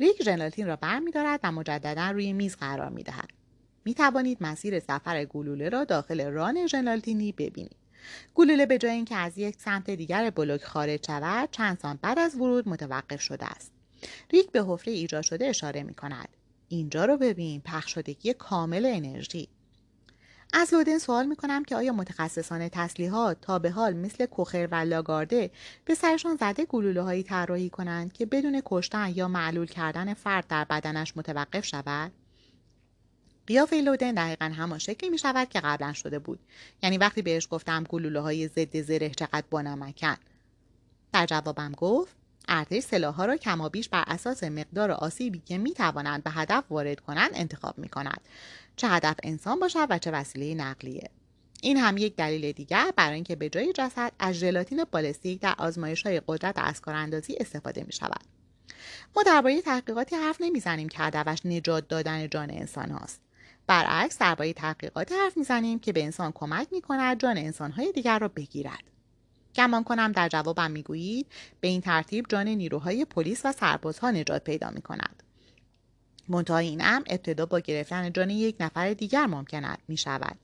ریک 0.00 0.22
ژلاتین 0.22 0.66
را 0.66 0.76
بر 0.76 0.98
می 0.98 1.10
دارد 1.10 1.40
و 1.42 1.52
مجددا 1.52 2.10
روی 2.10 2.32
میز 2.32 2.56
قرار 2.56 2.90
می 2.90 3.02
دهد. 3.02 3.45
می 3.86 3.94
توانید 3.94 4.38
مسیر 4.40 4.80
سفر 4.80 5.24
گلوله 5.24 5.68
را 5.68 5.84
داخل 5.84 6.30
ران 6.30 6.66
ژلاتینی 6.66 7.32
ببینید. 7.32 7.76
گلوله 8.34 8.66
به 8.66 8.78
جای 8.78 8.92
اینکه 8.92 9.16
از 9.16 9.38
یک 9.38 9.56
سمت 9.58 9.90
دیگر 9.90 10.30
بلوک 10.30 10.64
خارج 10.64 11.06
شود 11.06 11.48
چند 11.50 11.78
سانت 11.78 12.00
بعد 12.02 12.18
از 12.18 12.34
ورود 12.34 12.68
متوقف 12.68 13.20
شده 13.20 13.46
است. 13.46 13.72
ریک 14.32 14.50
به 14.50 14.64
حفره 14.68 14.92
ایجاد 14.92 15.22
شده 15.22 15.46
اشاره 15.46 15.82
می 15.82 15.94
کند 15.94 16.28
اینجا 16.68 17.04
رو 17.04 17.16
ببین 17.16 17.60
پخش 17.60 17.94
شدگی 17.94 18.32
کامل 18.32 18.86
انرژی. 18.86 19.48
از 20.52 20.74
لودن 20.74 20.98
سوال 20.98 21.26
می 21.26 21.36
کنم 21.36 21.64
که 21.64 21.76
آیا 21.76 21.92
متخصصان 21.92 22.68
تسلیحات 22.68 23.40
تا 23.40 23.58
به 23.58 23.70
حال 23.70 23.96
مثل 23.96 24.26
کوخر 24.26 24.68
و 24.70 24.74
لاگارده 24.74 25.50
به 25.84 25.94
سرشان 25.94 26.36
زده 26.36 26.64
گلوله 26.64 27.02
هایی 27.02 27.22
طراحی 27.22 27.70
کنند 27.70 28.12
که 28.12 28.26
بدون 28.26 28.62
کشتن 28.64 29.12
یا 29.14 29.28
معلول 29.28 29.66
کردن 29.66 30.14
فرد 30.14 30.46
در 30.46 30.64
بدنش 30.64 31.16
متوقف 31.16 31.64
شود؟ 31.64 32.12
قیافه 33.46 33.76
لودن 33.76 34.14
دقیقا 34.14 34.44
همان 34.44 34.78
شکلی 34.78 35.10
می 35.10 35.18
شود 35.18 35.48
که 35.48 35.60
قبلا 35.60 35.92
شده 35.92 36.18
بود. 36.18 36.38
یعنی 36.82 36.98
وقتی 36.98 37.22
بهش 37.22 37.48
گفتم 37.50 37.84
گلوله 37.88 38.20
های 38.20 38.48
ضد 38.48 38.80
زره 38.80 39.10
چقدر 39.10 39.44
بانمکن. 39.50 40.16
در 41.12 41.26
جوابم 41.26 41.72
گفت 41.72 42.16
ارتش 42.48 42.82
سلاحها 42.82 43.24
را 43.24 43.36
کمابیش 43.36 43.88
بر 43.88 44.04
اساس 44.06 44.44
مقدار 44.44 44.90
آسیبی 44.90 45.42
که 45.46 45.58
می 45.58 45.74
توانند 45.74 46.24
به 46.24 46.30
هدف 46.30 46.64
وارد 46.70 47.00
کنند 47.00 47.30
انتخاب 47.34 47.78
می 47.78 47.88
کند 47.88 48.20
چه 48.76 48.88
هدف 48.88 49.16
انسان 49.22 49.60
باشد 49.60 49.86
و 49.90 49.98
چه 49.98 50.10
وسیله 50.10 50.54
نقلیه. 50.54 51.10
این 51.62 51.76
هم 51.76 51.96
یک 51.96 52.16
دلیل 52.16 52.52
دیگر 52.52 52.92
برای 52.96 53.14
اینکه 53.14 53.36
به 53.36 53.48
جای 53.48 53.72
جسد 53.72 54.12
از 54.18 54.34
ژلاتین 54.34 54.84
بالستیک 54.90 55.40
در 55.40 55.54
آزمایش 55.58 56.02
های 56.02 56.20
قدرت 56.26 56.54
از 56.58 56.80
کاراندازی 56.80 57.36
استفاده 57.40 57.84
می 57.86 57.92
شود 57.92 58.24
ما 59.16 59.22
درباره 59.22 59.62
تحقیقاتی 59.62 60.16
حرف 60.16 60.36
نمی‌زنیم 60.40 60.88
که 60.88 60.98
هدفش 60.98 61.46
نجات 61.46 61.88
دادن 61.88 62.28
جان 62.28 62.50
انسان 62.50 62.90
هاست. 62.90 63.25
برعکس 63.66 64.18
درباره 64.18 64.52
تحقیقات 64.52 65.12
حرف 65.12 65.36
می‌زنیم 65.36 65.78
که 65.78 65.92
به 65.92 66.04
انسان 66.04 66.32
کمک 66.32 66.68
می 66.72 66.80
کند 66.80 67.20
جان 67.20 67.38
انسانهای 67.38 67.92
دیگر 67.92 68.18
را 68.18 68.28
بگیرد 68.28 68.82
گمان 69.54 69.84
کنم 69.84 70.12
در 70.12 70.28
جوابم 70.28 70.70
می‌گویید 70.70 71.26
به 71.60 71.68
این 71.68 71.80
ترتیب 71.80 72.26
جان 72.28 72.48
نیروهای 72.48 73.04
پلیس 73.04 73.46
و 73.46 73.52
سربازها 73.52 74.10
نجات 74.10 74.44
پیدا 74.44 74.70
می 74.70 74.82
کند. 74.82 75.22
منتها 76.28 76.58
این 76.58 76.80
امر 76.84 77.04
ابتدا 77.06 77.46
با 77.46 77.60
گرفتن 77.60 78.12
جان 78.12 78.30
یک 78.30 78.56
نفر 78.60 78.94
دیگر 78.94 79.26
ممکن 79.26 79.76
می 79.88 79.96
شود. 79.96 80.38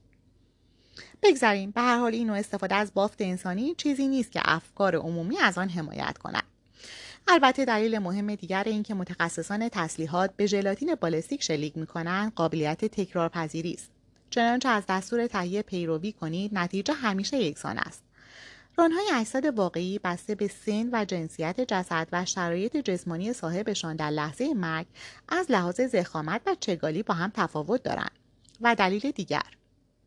بگذاریم 1.23 1.71
به 1.71 1.81
هر 1.81 1.99
حال 1.99 2.15
این 2.15 2.27
نوع 2.27 2.39
استفاده 2.39 2.75
از 2.75 2.95
بافت 2.95 3.21
انسانی 3.21 3.75
چیزی 3.75 4.09
نیست 4.09 4.33
که 4.33 4.41
افکار 4.45 4.97
عمومی 4.97 5.39
از 5.39 5.59
آن 5.59 5.69
حمایت 5.69 6.19
کند. 6.19 6.52
البته 7.29 7.65
دلیل 7.65 7.99
مهم 7.99 8.35
دیگر 8.35 8.63
این 8.67 8.83
که 8.83 8.95
متخصصان 8.95 9.69
تسلیحات 9.69 10.37
به 10.37 10.47
ژلاتین 10.47 10.95
بالستیک 10.95 11.43
شلیک 11.43 11.77
می 11.77 11.87
کنند 11.87 12.33
قابلیت 12.35 12.85
تکرار 12.85 13.29
پذیری 13.29 13.73
است. 13.73 13.91
چنانچه 14.31 14.69
از 14.69 14.85
دستور 14.89 15.27
تهیه 15.27 15.63
پیروی 15.63 16.13
کنید 16.13 16.51
نتیجه 16.55 16.95
همیشه 16.95 17.37
یکسان 17.37 17.79
است. 17.79 18.03
رانهای 18.77 19.11
اجساد 19.15 19.45
واقعی 19.45 19.99
بسته 19.99 20.35
به 20.35 20.49
سن 20.49 20.89
و 20.93 21.05
جنسیت 21.05 21.61
جسد 21.61 22.09
و 22.13 22.25
شرایط 22.25 22.77
جسمانی 22.77 23.33
صاحبشان 23.33 23.97
در 23.97 24.11
لحظه 24.11 24.55
مرگ 24.55 24.87
از 25.29 25.51
لحاظ 25.51 25.81
زخامت 25.81 26.41
و 26.47 26.57
چگالی 26.61 27.03
با 27.03 27.15
هم 27.15 27.33
تفاوت 27.35 27.83
دارند 27.83 28.11
و 28.61 28.75
دلیل 28.75 29.11
دیگر 29.11 29.43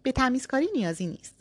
به 0.04 0.12
تمیزکاری 0.12 0.68
نیازی 0.76 1.08
نیست 1.08 1.35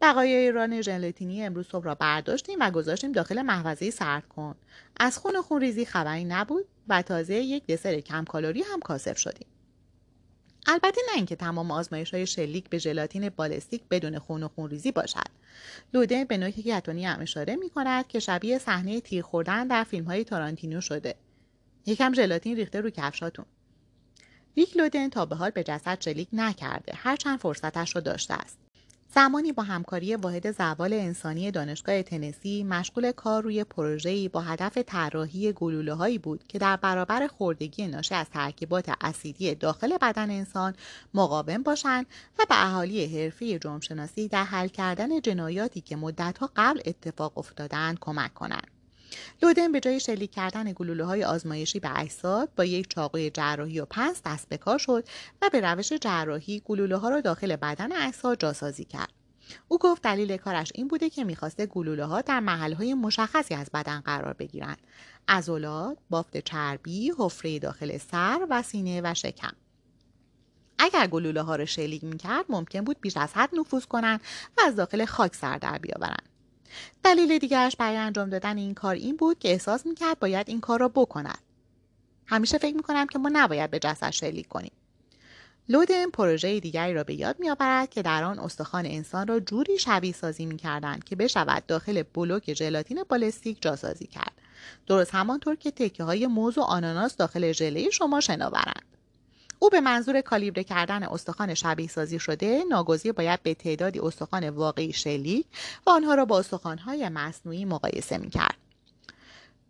بقایای 0.00 0.52
ران 0.52 0.82
ژلاتینی 0.82 1.44
امروز 1.44 1.66
صبح 1.68 1.84
را 1.84 1.94
برداشتیم 1.94 2.58
و 2.60 2.70
گذاشتیم 2.70 3.12
داخل 3.12 3.42
محفظه 3.42 3.90
سرد 3.90 4.28
کن. 4.28 4.54
از 5.00 5.18
خون 5.18 5.36
و 5.36 5.42
خون 5.42 5.60
ریزی 5.60 5.84
خبری 5.84 6.24
نبود 6.24 6.64
و 6.88 7.02
تازه 7.02 7.34
یک 7.34 7.66
دسر 7.66 8.00
کم 8.00 8.24
کالری 8.24 8.62
هم 8.62 8.80
کاسب 8.80 9.16
شدیم. 9.16 9.46
البته 10.66 11.00
نه 11.10 11.16
اینکه 11.16 11.36
تمام 11.36 11.70
آزمایش 11.70 12.14
های 12.14 12.26
شلیک 12.26 12.68
به 12.68 12.78
ژلاتین 12.78 13.28
بالستیک 13.28 13.82
بدون 13.90 14.18
خون 14.18 14.42
و 14.42 14.48
خونریزی 14.48 14.92
باشد. 14.92 15.30
لوده 15.94 16.24
به 16.24 16.36
نوک 16.36 16.60
گتونی 16.60 17.06
هم 17.06 17.20
اشاره 17.20 17.56
می 17.56 17.70
کند 17.70 18.06
که 18.08 18.18
شبیه 18.18 18.58
صحنه 18.58 19.00
تیر 19.00 19.22
خوردن 19.22 19.66
در 19.66 19.84
فیلم 19.84 20.04
های 20.04 20.24
تارانتینو 20.24 20.80
شده. 20.80 21.14
یکم 21.86 22.14
ژلاتین 22.14 22.56
ریخته 22.56 22.80
رو 22.80 22.90
کفشاتون. 22.90 23.44
ویک 24.56 24.76
لودن 24.76 25.08
تا 25.08 25.26
به 25.26 25.36
حال 25.36 25.50
به 25.50 25.62
جسد 25.62 26.00
شلیک 26.00 26.28
نکرده. 26.32 26.92
هرچند 26.96 27.38
فرصتش 27.38 27.94
رو 27.96 28.00
داشته 28.00 28.34
است. 28.34 28.69
زمانی 29.14 29.52
با 29.52 29.62
همکاری 29.62 30.16
واحد 30.16 30.52
زوال 30.52 30.92
انسانی 30.92 31.50
دانشگاه 31.50 32.02
تنسی 32.02 32.64
مشغول 32.64 33.12
کار 33.12 33.42
روی 33.42 33.64
پروژه‌ای 33.64 34.28
با 34.28 34.40
هدف 34.40 34.78
طراحی 34.78 35.52
گلوله 35.52 36.18
بود 36.18 36.44
که 36.48 36.58
در 36.58 36.76
برابر 36.76 37.26
خوردگی 37.26 37.86
ناشی 37.86 38.14
از 38.14 38.26
ترکیبات 38.30 38.90
اسیدی 39.00 39.54
داخل 39.54 39.98
بدن 39.98 40.30
انسان 40.30 40.74
مقاوم 41.14 41.62
باشند 41.62 42.06
و 42.38 42.42
به 42.48 42.66
اهالی 42.66 43.06
حرفه 43.06 43.58
جرمشناسی 43.58 44.28
در 44.28 44.44
حل 44.44 44.68
کردن 44.68 45.20
جنایاتی 45.20 45.80
که 45.80 45.96
مدتها 45.96 46.50
قبل 46.56 46.80
اتفاق 46.84 47.38
افتادند 47.38 47.98
کمک 48.00 48.34
کنند. 48.34 48.79
لودن 49.42 49.72
به 49.72 49.80
جای 49.80 50.00
شلیک 50.00 50.30
کردن 50.30 50.72
گلوله 50.72 51.04
های 51.04 51.24
آزمایشی 51.24 51.80
به 51.80 52.00
اجساد 52.00 52.48
با 52.56 52.64
یک 52.64 52.88
چاقوی 52.88 53.30
جراحی 53.30 53.80
و 53.80 53.84
پنس 53.84 54.22
دست 54.24 54.48
به 54.48 54.56
کار 54.56 54.78
شد 54.78 55.04
و 55.42 55.50
به 55.52 55.60
روش 55.60 55.92
جراحی 55.92 56.62
گلوله 56.64 56.96
ها 56.96 57.08
را 57.08 57.20
داخل 57.20 57.56
بدن 57.56 57.92
اجساد 57.92 58.40
جاسازی 58.40 58.84
کرد. 58.84 59.12
او 59.68 59.78
گفت 59.78 60.02
دلیل 60.02 60.36
کارش 60.36 60.72
این 60.74 60.88
بوده 60.88 61.10
که 61.10 61.24
می‌خواسته 61.24 61.66
گلوله 61.66 62.04
ها 62.04 62.20
در 62.20 62.40
محل 62.40 62.72
های 62.72 62.94
مشخصی 62.94 63.54
از 63.54 63.70
بدن 63.74 64.00
قرار 64.00 64.32
بگیرند. 64.32 64.78
عضلات 65.28 65.98
بافت 66.10 66.36
چربی 66.36 67.12
حفره 67.18 67.58
داخل 67.58 67.98
سر 67.98 68.46
و 68.50 68.62
سینه 68.62 69.00
و 69.04 69.14
شکم. 69.14 69.52
اگر 70.78 71.06
گلوله 71.06 71.42
ها 71.42 71.56
را 71.56 71.64
شلیک 71.64 72.04
می‌کرد 72.04 72.44
ممکن 72.48 72.80
بود 72.80 73.00
بیش 73.00 73.16
از 73.16 73.32
حد 73.34 73.50
نفوذ 73.52 73.84
کنند 73.84 74.20
و 74.58 74.60
از 74.66 74.76
داخل 74.76 75.04
خاک 75.04 75.34
سر 75.34 75.58
در 75.58 75.78
بیاورند. 75.78 76.29
دلیل 77.04 77.38
دیگرش 77.38 77.76
برای 77.76 77.96
انجام 77.96 78.30
دادن 78.30 78.58
این 78.58 78.74
کار 78.74 78.94
این 78.94 79.16
بود 79.16 79.38
که 79.38 79.48
احساس 79.48 79.86
می‌کرد 79.86 80.18
باید 80.18 80.48
این 80.48 80.60
کار 80.60 80.80
را 80.80 80.88
بکند. 80.88 81.38
همیشه 82.26 82.58
فکر 82.58 82.76
می‌کنم 82.76 83.06
که 83.06 83.18
ما 83.18 83.30
نباید 83.32 83.70
به 83.70 83.78
جسد 83.78 84.10
شلیک 84.10 84.48
کنیم. 84.48 84.72
لودن 85.68 86.10
پروژه 86.10 86.60
دیگری 86.60 86.94
را 86.94 87.04
به 87.04 87.14
یاد 87.14 87.36
میآورد 87.40 87.90
که 87.90 88.02
در 88.02 88.24
آن 88.24 88.38
استخوان 88.38 88.86
انسان 88.86 89.26
را 89.26 89.40
جوری 89.40 89.78
شبیه 89.78 90.12
سازی 90.12 90.46
می‌کردند 90.46 91.04
که 91.04 91.16
بشود 91.16 91.66
داخل 91.66 92.02
بلوک 92.02 92.54
ژلاتین 92.54 93.04
بالستیک 93.08 93.62
جاسازی 93.62 94.06
کرد. 94.06 94.32
درست 94.86 95.14
همانطور 95.14 95.56
که 95.56 95.70
تکه 95.70 96.04
های 96.04 96.26
موز 96.26 96.58
و 96.58 96.60
آناناس 96.60 97.16
داخل 97.16 97.52
ژله 97.52 97.90
شما 97.90 98.20
شناورند. 98.20 98.89
او 99.62 99.70
به 99.70 99.80
منظور 99.80 100.20
کالیبره 100.20 100.64
کردن 100.64 101.02
استخوان 101.02 101.54
شبیه 101.54 101.88
سازی 101.88 102.18
شده 102.18 102.64
ناگزیر 102.68 103.12
باید 103.12 103.42
به 103.42 103.54
تعدادی 103.54 104.00
استخوان 104.00 104.48
واقعی 104.48 104.92
شلیک 104.92 105.46
و 105.86 105.90
آنها 105.90 106.14
را 106.14 106.24
با 106.24 106.38
استخوانهای 106.38 107.08
مصنوعی 107.08 107.64
مقایسه 107.64 108.18
می‌کرد. 108.18 108.56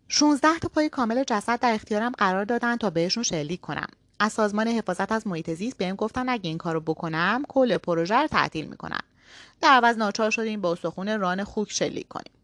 16 0.07 0.59
تا 0.59 0.67
پای 0.67 0.89
کامل 0.89 1.23
جسد 1.23 1.59
در 1.59 1.73
اختیارم 1.73 2.11
قرار 2.11 2.45
دادن 2.45 2.75
تا 2.75 2.89
بهشون 2.89 3.23
شلیک 3.23 3.61
کنم. 3.61 3.87
از 4.19 4.33
سازمان 4.33 4.67
حفاظت 4.67 5.11
از 5.11 5.27
محیط 5.27 5.49
زیست 5.49 5.77
بهم 5.77 5.95
گفتن 5.95 6.29
اگه 6.29 6.47
این 6.49 6.57
کارو 6.57 6.79
بکنم 6.79 7.43
کل 7.47 7.77
پروژه 7.77 8.15
رو 8.15 8.27
تعطیل 8.27 8.65
می‌کنم. 8.65 9.01
در 9.61 9.69
عوض 9.69 9.97
ناچار 9.97 10.31
شدیم 10.31 10.61
با 10.61 10.71
استخون 10.71 11.19
ران 11.19 11.43
خوک 11.43 11.71
شلیک 11.71 12.07
کنیم. 12.07 12.40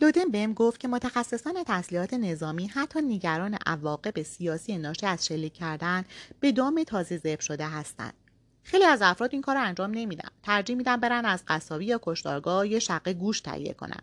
لودن 0.00 0.28
بهم 0.28 0.52
گفت 0.52 0.80
که 0.80 0.88
متخصصان 0.88 1.54
تسلیحات 1.66 2.14
نظامی 2.14 2.66
حتی 2.66 3.00
نگران 3.02 3.58
عواقب 3.66 4.22
سیاسی 4.22 4.78
ناشی 4.78 5.06
از 5.06 5.26
شلیک 5.26 5.52
کردن 5.52 6.04
به 6.40 6.52
دام 6.52 6.84
تازه 6.84 7.18
ذبح 7.18 7.40
شده 7.40 7.68
هستند. 7.68 8.14
خیلی 8.62 8.84
از 8.84 9.02
افراد 9.02 9.30
این 9.32 9.42
کار 9.42 9.56
انجام 9.56 9.90
نمیدن. 9.90 10.28
ترجیح 10.42 10.76
میدن 10.76 10.96
برن 10.96 11.24
از 11.24 11.42
قصابی 11.48 11.84
یا 11.84 12.00
کشتارگاه 12.02 12.68
یه 12.68 12.78
شقه 12.78 13.12
گوش 13.12 13.40
تهیه 13.40 13.72
کنن. 13.72 14.00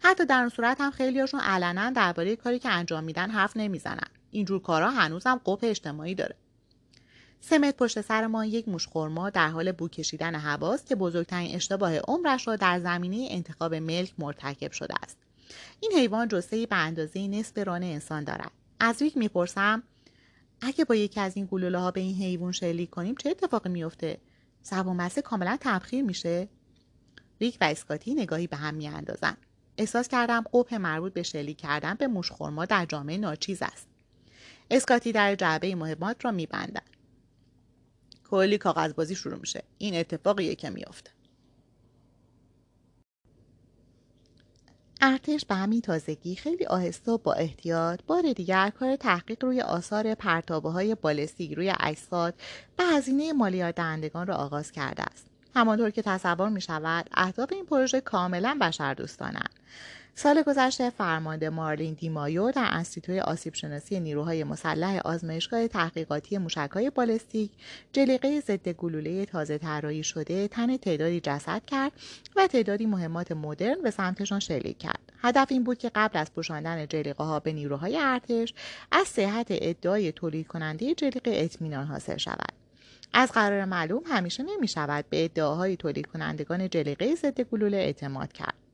حتی 0.00 0.26
در 0.26 0.40
اون 0.40 0.48
صورت 0.48 0.80
هم 0.80 0.90
خیلیاشون 0.90 1.40
علنا 1.40 1.90
درباره 1.90 2.36
کاری 2.36 2.58
که 2.58 2.68
انجام 2.68 3.04
میدن 3.04 3.30
حرف 3.30 3.56
نمی‌زنن. 3.56 4.08
اینجور 4.30 4.62
کارها 4.62 4.90
هنوزم 4.90 5.40
قپ 5.46 5.58
اجتماعی 5.62 6.14
داره. 6.14 6.36
سمت 7.40 7.76
پشت 7.76 8.00
سر 8.00 8.26
ما 8.26 8.44
یک 8.44 8.68
موش 8.68 8.86
خورما 8.86 9.30
در 9.30 9.48
حال 9.48 9.72
بو 9.72 9.88
کشیدن 9.88 10.34
هواست 10.34 10.86
که 10.86 10.96
بزرگترین 10.96 11.54
اشتباه 11.54 11.98
عمرش 11.98 12.48
را 12.48 12.56
در 12.56 12.80
زمینه 12.80 13.28
انتخاب 13.30 13.74
ملک 13.74 14.12
مرتکب 14.18 14.72
شده 14.72 14.94
است. 15.02 15.29
این 15.80 15.92
حیوان 15.92 16.28
جثهای 16.28 16.66
به 16.66 16.76
اندازه 16.76 17.28
نصف 17.28 17.58
ران 17.58 17.82
انسان 17.82 18.24
دارد. 18.24 18.50
از 18.80 19.02
ویک 19.02 19.16
می‌پرسم 19.16 19.82
اگه 20.60 20.84
با 20.84 20.94
یکی 20.94 21.20
از 21.20 21.36
این 21.36 21.48
گلوله 21.50 21.78
ها 21.78 21.90
به 21.90 22.00
این 22.00 22.16
حیوان 22.16 22.52
شلیک 22.52 22.90
کنیم 22.90 23.14
چه 23.14 23.30
اتفاقی 23.30 23.70
میفته 23.70 24.20
زبان 24.62 25.08
کاملا 25.08 25.58
تبخیر 25.60 26.04
میشه. 26.04 26.48
ریک 27.40 27.58
و 27.60 27.64
اسکاتی 27.64 28.14
نگاهی 28.14 28.46
به 28.46 28.56
هم 28.56 28.74
میاندازند. 28.74 29.36
احساس 29.78 30.08
کردم 30.08 30.44
قبه 30.52 30.78
مربوط 30.78 31.12
به 31.12 31.22
شلیک 31.22 31.56
کردن 31.56 31.94
به 31.94 32.06
موشخورما 32.06 32.64
در 32.64 32.86
جامعه 32.86 33.18
ناچیز 33.18 33.62
است. 33.62 33.88
اسکاتی 34.70 35.12
در 35.12 35.34
جعبه 35.34 35.74
مهمات 35.74 36.24
را 36.24 36.30
میبندد. 36.30 36.88
کلی 38.30 38.58
کاغذ 38.58 38.92
بازی 38.92 39.14
شروع 39.14 39.38
میشه. 39.38 39.62
این 39.78 39.94
اتفاقیه 39.94 40.54
که 40.54 40.70
میافته. 40.70 41.10
ارتش 45.02 45.44
به 45.44 45.54
همین 45.54 45.80
تازگی 45.80 46.34
خیلی 46.34 46.66
آهسته 46.66 47.12
و 47.12 47.18
با 47.18 47.32
احتیاط 47.32 48.00
بار 48.06 48.32
دیگر 48.32 48.70
کار 48.70 48.96
تحقیق 48.96 49.44
روی 49.44 49.60
آثار 49.60 50.14
پرتابه 50.14 50.70
های 50.70 50.94
بالستیک 50.94 51.52
روی 51.52 51.72
اجساد 51.80 52.34
به 52.76 52.84
هزینه 52.84 53.32
مالیات 53.32 53.74
دهندگان 53.74 54.26
را 54.26 54.34
آغاز 54.34 54.72
کرده 54.72 55.02
است. 55.02 55.26
همانطور 55.54 55.90
که 55.90 56.02
تصور 56.02 56.48
می 56.48 56.60
شود 56.60 57.10
اهداف 57.14 57.52
این 57.52 57.66
پروژه 57.66 58.00
کاملا 58.00 58.58
بشردوستانند. 58.60 59.50
سال 60.22 60.42
گذشته 60.42 60.90
فرمانده 60.90 61.50
مارلین 61.50 61.94
دیمایو 61.94 62.50
در 62.50 62.68
انستیتوی 62.70 63.20
آسیب 63.20 63.54
شناسی 63.54 64.00
نیروهای 64.00 64.44
مسلح 64.44 65.00
آزمایشگاه 65.04 65.68
تحقیقاتی 65.68 66.38
موشکهای 66.38 66.90
بالستیک 66.90 67.50
جلیقه 67.92 68.40
ضد 68.40 68.68
گلوله 68.68 69.26
تازه 69.26 69.58
طراحی 69.58 70.02
شده 70.02 70.48
تن 70.48 70.76
تعدادی 70.76 71.20
جسد 71.20 71.62
کرد 71.66 71.92
و 72.36 72.46
تعدادی 72.46 72.86
مهمات 72.86 73.32
مدرن 73.32 73.82
به 73.82 73.90
سمتشان 73.90 74.40
شلیک 74.40 74.78
کرد. 74.78 75.12
هدف 75.22 75.46
این 75.50 75.64
بود 75.64 75.78
که 75.78 75.90
قبل 75.94 76.18
از 76.18 76.32
پوشاندن 76.32 76.86
جلیقه 76.86 77.24
ها 77.24 77.40
به 77.40 77.52
نیروهای 77.52 77.98
ارتش 78.00 78.54
از 78.92 79.06
صحت 79.06 79.46
ادعای 79.50 80.12
تولید 80.12 80.46
کننده 80.46 80.94
جلیقه 80.94 81.30
اطمینان 81.34 81.86
حاصل 81.86 82.16
شود. 82.16 82.52
از 83.12 83.32
قرار 83.32 83.64
معلوم 83.64 84.02
همیشه 84.06 84.42
نمی 84.42 84.68
شود 84.68 85.04
به 85.10 85.24
ادعاهای 85.24 85.76
تولید 85.76 86.06
کنندگان 86.06 86.68
جلیقه 86.68 87.14
ضد 87.14 87.40
گلوله 87.40 87.76
اعتماد 87.76 88.32
کرد. 88.32 88.69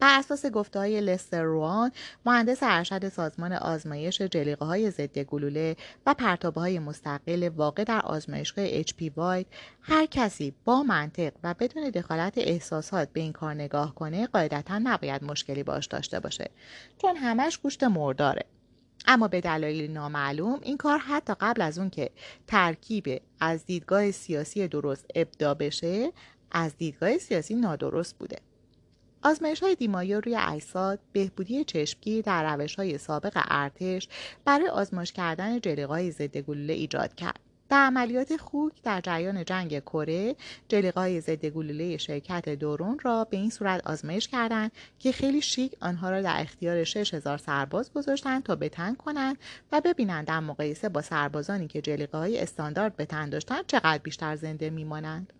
بر 0.00 0.18
اساس 0.18 0.46
گفته 0.46 0.78
های 0.78 1.00
لستر 1.00 1.42
روان 1.42 1.92
مهندس 2.26 2.58
ارشد 2.62 3.08
سازمان 3.08 3.52
آزمایش 3.52 4.22
جلیقه 4.22 4.64
های 4.64 4.90
ضد 4.90 5.18
گلوله 5.18 5.76
و 6.06 6.14
پرتابه 6.14 6.60
های 6.60 6.78
مستقل 6.78 7.50
واقع 7.56 7.84
در 7.84 8.00
آزمایشگاه 8.00 8.82
پی 8.82 9.08
وایت 9.08 9.46
هر 9.82 10.06
کسی 10.06 10.54
با 10.64 10.82
منطق 10.82 11.32
و 11.44 11.54
بدون 11.54 11.90
دخالت 11.90 12.38
احساسات 12.38 13.08
به 13.12 13.20
این 13.20 13.32
کار 13.32 13.54
نگاه 13.54 13.94
کنه 13.94 14.26
قاعدتا 14.26 14.78
نباید 14.78 15.24
مشکلی 15.24 15.62
باش 15.62 15.86
داشته 15.86 16.20
باشه 16.20 16.50
چون 16.98 17.16
همش 17.16 17.58
گوشت 17.58 17.84
مرداره 17.84 18.44
اما 19.06 19.28
به 19.28 19.40
دلایل 19.40 19.90
نامعلوم 19.90 20.60
این 20.62 20.76
کار 20.76 20.98
حتی 20.98 21.34
قبل 21.40 21.62
از 21.62 21.78
اون 21.78 21.90
که 21.90 22.10
ترکیب 22.46 23.22
از 23.40 23.66
دیدگاه 23.66 24.10
سیاسی 24.10 24.68
درست 24.68 25.06
ابدا 25.14 25.54
بشه 25.54 26.12
از 26.52 26.76
دیدگاه 26.76 27.18
سیاسی 27.18 27.54
نادرست 27.54 28.18
بوده. 28.18 28.36
آزمایش 29.22 29.62
های 29.62 29.74
دیمایو 29.74 30.20
روی 30.20 30.36
اجساد 30.36 30.98
بهبودی 31.12 31.64
چشمگیر 31.64 32.22
در 32.22 32.56
روش 32.56 32.74
های 32.74 32.98
سابق 32.98 33.32
ارتش 33.50 34.08
برای 34.44 34.68
آزمایش 34.68 35.12
کردن 35.12 35.60
جلیقه 35.60 35.86
های 35.86 36.10
ضد 36.10 36.36
گلوله 36.36 36.72
ایجاد 36.72 37.14
کرد. 37.14 37.40
در 37.68 37.84
عملیات 37.86 38.36
خوک 38.36 38.72
در 38.82 39.00
جریان 39.00 39.44
جنگ 39.44 39.80
کره 39.80 40.36
جلیقه 40.68 41.00
های 41.00 41.20
ضد 41.20 41.46
گلوله 41.46 41.96
شرکت 41.96 42.48
دورون 42.48 42.98
را 43.02 43.24
به 43.24 43.36
این 43.36 43.50
صورت 43.50 43.86
آزمایش 43.86 44.28
کردند 44.28 44.72
که 44.98 45.12
خیلی 45.12 45.40
شیک 45.40 45.76
آنها 45.80 46.10
را 46.10 46.22
در 46.22 46.36
اختیار 46.40 46.84
6000 46.84 47.38
سرباز 47.38 47.92
گذاشتند 47.92 48.42
تا 48.42 48.56
بتن 48.56 48.94
کنند 48.94 49.38
و 49.72 49.80
ببینند 49.80 50.26
در 50.26 50.40
مقایسه 50.40 50.88
با 50.88 51.02
سربازانی 51.02 51.68
که 51.68 51.80
جلیقه 51.80 52.18
های 52.18 52.40
استاندارد 52.40 52.96
به 52.96 53.04
تن 53.04 53.28
داشتند 53.30 53.66
چقدر 53.66 53.98
بیشتر 53.98 54.36
زنده 54.36 54.70
میمانند. 54.70 55.32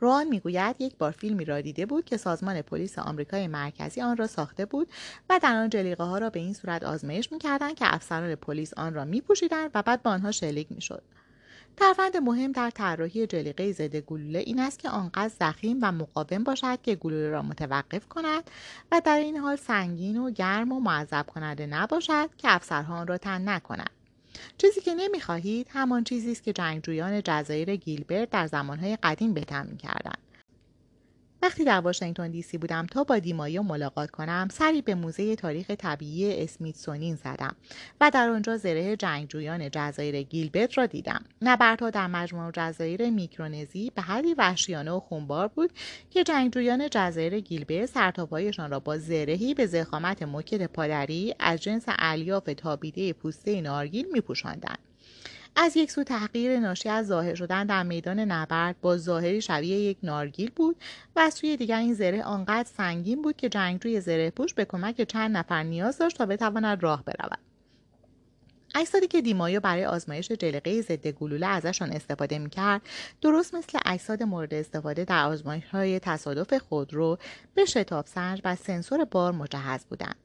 روان 0.00 0.28
می‌گوید 0.28 0.76
یک 0.78 0.96
بار 0.96 1.10
فیلمی 1.10 1.44
را 1.44 1.60
دیده 1.60 1.86
بود 1.86 2.04
که 2.04 2.16
سازمان 2.16 2.62
پلیس 2.62 2.98
آمریکای 2.98 3.48
مرکزی 3.48 4.00
آن 4.00 4.16
را 4.16 4.26
ساخته 4.26 4.66
بود 4.66 4.88
و 5.30 5.40
در 5.42 5.56
آن 5.56 5.70
جلیقه 5.70 6.04
ها 6.04 6.18
را 6.18 6.30
به 6.30 6.40
این 6.40 6.54
صورت 6.54 6.84
آزمایش 6.84 7.32
می‌کردند 7.32 7.74
که 7.74 7.94
افسران 7.94 8.34
پلیس 8.34 8.74
آن 8.74 8.94
را 8.94 9.04
میپوشیدند 9.04 9.70
و 9.74 9.82
بعد 9.82 10.02
به 10.02 10.10
آنها 10.10 10.30
شلیک 10.30 10.66
می‌شد. 10.70 11.02
ترفند 11.76 12.16
مهم 12.16 12.52
در 12.52 12.70
طراحی 12.70 13.26
جلیقه 13.26 13.72
ضد 13.72 13.96
گلوله 13.96 14.38
این 14.38 14.60
است 14.60 14.78
که 14.78 14.88
آنقدر 14.88 15.32
زخیم 15.40 15.78
و 15.82 15.92
مقاوم 15.92 16.44
باشد 16.44 16.82
که 16.82 16.94
گلوله 16.94 17.28
را 17.28 17.42
متوقف 17.42 18.08
کند 18.08 18.50
و 18.92 19.02
در 19.04 19.18
این 19.18 19.36
حال 19.36 19.56
سنگین 19.56 20.16
و 20.16 20.30
گرم 20.30 20.72
و 20.72 20.80
معذب 20.80 21.26
کننده 21.26 21.66
نباشد 21.66 22.30
که 22.38 22.54
افسرها 22.54 22.94
آن 22.94 23.06
را 23.06 23.18
تن 23.18 23.48
نکنند. 23.48 23.95
چیزی 24.58 24.80
که 24.80 24.94
نمی‌خواهید 24.94 25.66
همان 25.70 26.04
چیزی 26.04 26.32
است 26.32 26.42
که 26.42 26.52
جنگجویان 26.52 27.22
جزایر 27.24 27.76
گیلبرت 27.76 28.30
در 28.30 28.46
زمانهای 28.46 28.98
قدیم 29.02 29.34
به 29.34 29.44
تمرین 29.44 29.76
کردند 29.76 30.18
وقتی 31.46 31.64
در 31.64 31.80
واشنگتن 31.80 32.30
دی 32.30 32.42
سی 32.42 32.58
بودم 32.58 32.86
تا 32.86 33.04
با 33.04 33.18
دیمایو 33.18 33.62
ملاقات 33.62 34.10
کنم 34.10 34.48
سری 34.52 34.82
به 34.82 34.94
موزه 34.94 35.36
تاریخ 35.36 35.70
طبیعی 35.70 36.42
اسمیتسونین 36.42 37.14
زدم 37.14 37.56
و 38.00 38.10
در 38.14 38.28
آنجا 38.28 38.56
زره 38.56 38.96
جنگجویان 38.96 39.70
جزایر 39.70 40.22
گیلبرت 40.22 40.78
را 40.78 40.86
دیدم. 40.86 41.24
نبردها 41.42 41.90
در 41.90 42.06
مجموع 42.06 42.50
جزایر 42.54 43.10
میکرونزی 43.10 43.92
به 43.94 44.02
حدی 44.02 44.34
وحشیانه 44.34 44.90
و 44.90 45.00
خونبار 45.00 45.48
بود 45.48 45.70
که 46.10 46.24
جنگجویان 46.24 46.88
جزایر 46.90 47.40
گیلبرت 47.40 47.86
سرتاپایشان 47.86 48.70
را 48.70 48.80
با 48.80 48.98
زرهی 48.98 49.54
به 49.54 49.66
زخامت 49.66 50.22
موکت 50.22 50.62
پادری 50.62 51.34
از 51.38 51.62
جنس 51.62 51.84
الیاف 51.88 52.50
تابیده 52.56 53.12
پوسته 53.12 53.60
نارگیل 53.60 54.06
میپوشاندند. 54.12 54.85
از 55.58 55.76
یک 55.76 55.90
سو 55.90 56.04
تحقیر 56.04 56.60
ناشی 56.60 56.88
از 56.88 57.06
ظاهر 57.06 57.34
شدن 57.34 57.66
در 57.66 57.82
میدان 57.82 58.20
نبرد 58.20 58.80
با 58.80 58.96
ظاهری 58.96 59.40
شبیه 59.40 59.78
یک 59.78 59.98
نارگیل 60.02 60.50
بود 60.56 60.76
و 61.16 61.20
از 61.20 61.34
سوی 61.34 61.56
دیگر 61.56 61.78
این 61.78 61.94
زره 61.94 62.22
آنقدر 62.22 62.68
سنگین 62.76 63.22
بود 63.22 63.36
که 63.36 63.48
جنگجوی 63.48 64.00
زره 64.00 64.30
پوش 64.30 64.54
به 64.54 64.64
کمک 64.64 65.02
چند 65.02 65.36
نفر 65.36 65.62
نیاز 65.62 65.98
داشت 65.98 66.18
تا 66.18 66.26
بتواند 66.26 66.82
راه 66.82 67.04
برود. 67.04 67.38
اجسادی 68.74 69.06
که 69.06 69.22
دیمایو 69.22 69.60
برای 69.60 69.84
آزمایش 69.84 70.32
جلقه 70.32 70.82
ضد 70.82 71.06
گلوله 71.06 71.46
ازشان 71.46 71.92
استفاده 71.92 72.38
می‌کرد 72.38 72.82
درست 73.20 73.54
مثل 73.54 73.78
اجساد 73.84 74.22
مورد 74.22 74.54
استفاده 74.54 75.04
در 75.04 75.24
آزمایش 75.24 75.64
های 75.64 75.98
تصادف 75.98 76.54
خودرو 76.58 77.18
به 77.54 77.64
شتاب 77.64 78.06
سنج 78.06 78.40
و 78.44 78.56
سنسور 78.56 79.04
بار 79.04 79.32
مجهز 79.32 79.84
بودند. 79.84 80.16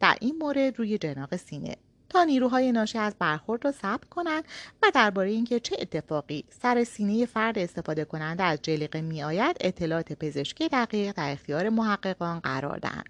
در 0.00 0.16
این 0.20 0.36
مورد 0.40 0.78
روی 0.78 0.98
جناق 0.98 1.36
سینه. 1.36 1.76
تا 2.08 2.24
نیروهای 2.24 2.72
ناشی 2.72 2.98
از 2.98 3.14
برخورد 3.18 3.64
را 3.64 3.72
ثبت 3.72 4.04
کنند 4.10 4.44
و 4.82 4.90
درباره 4.94 5.30
اینکه 5.30 5.60
چه 5.60 5.76
اتفاقی 5.78 6.44
سر 6.62 6.84
سینه 6.84 7.26
فرد 7.26 7.58
استفاده 7.58 8.04
کننده 8.04 8.42
از 8.42 8.58
جلیقه 8.62 9.00
میآید 9.00 9.56
اطلاعات 9.60 10.12
پزشکی 10.12 10.68
دقیق 10.68 11.12
در 11.16 11.32
اختیار 11.32 11.68
محققان 11.68 12.40
قرار 12.40 12.78
دهند. 12.78 13.08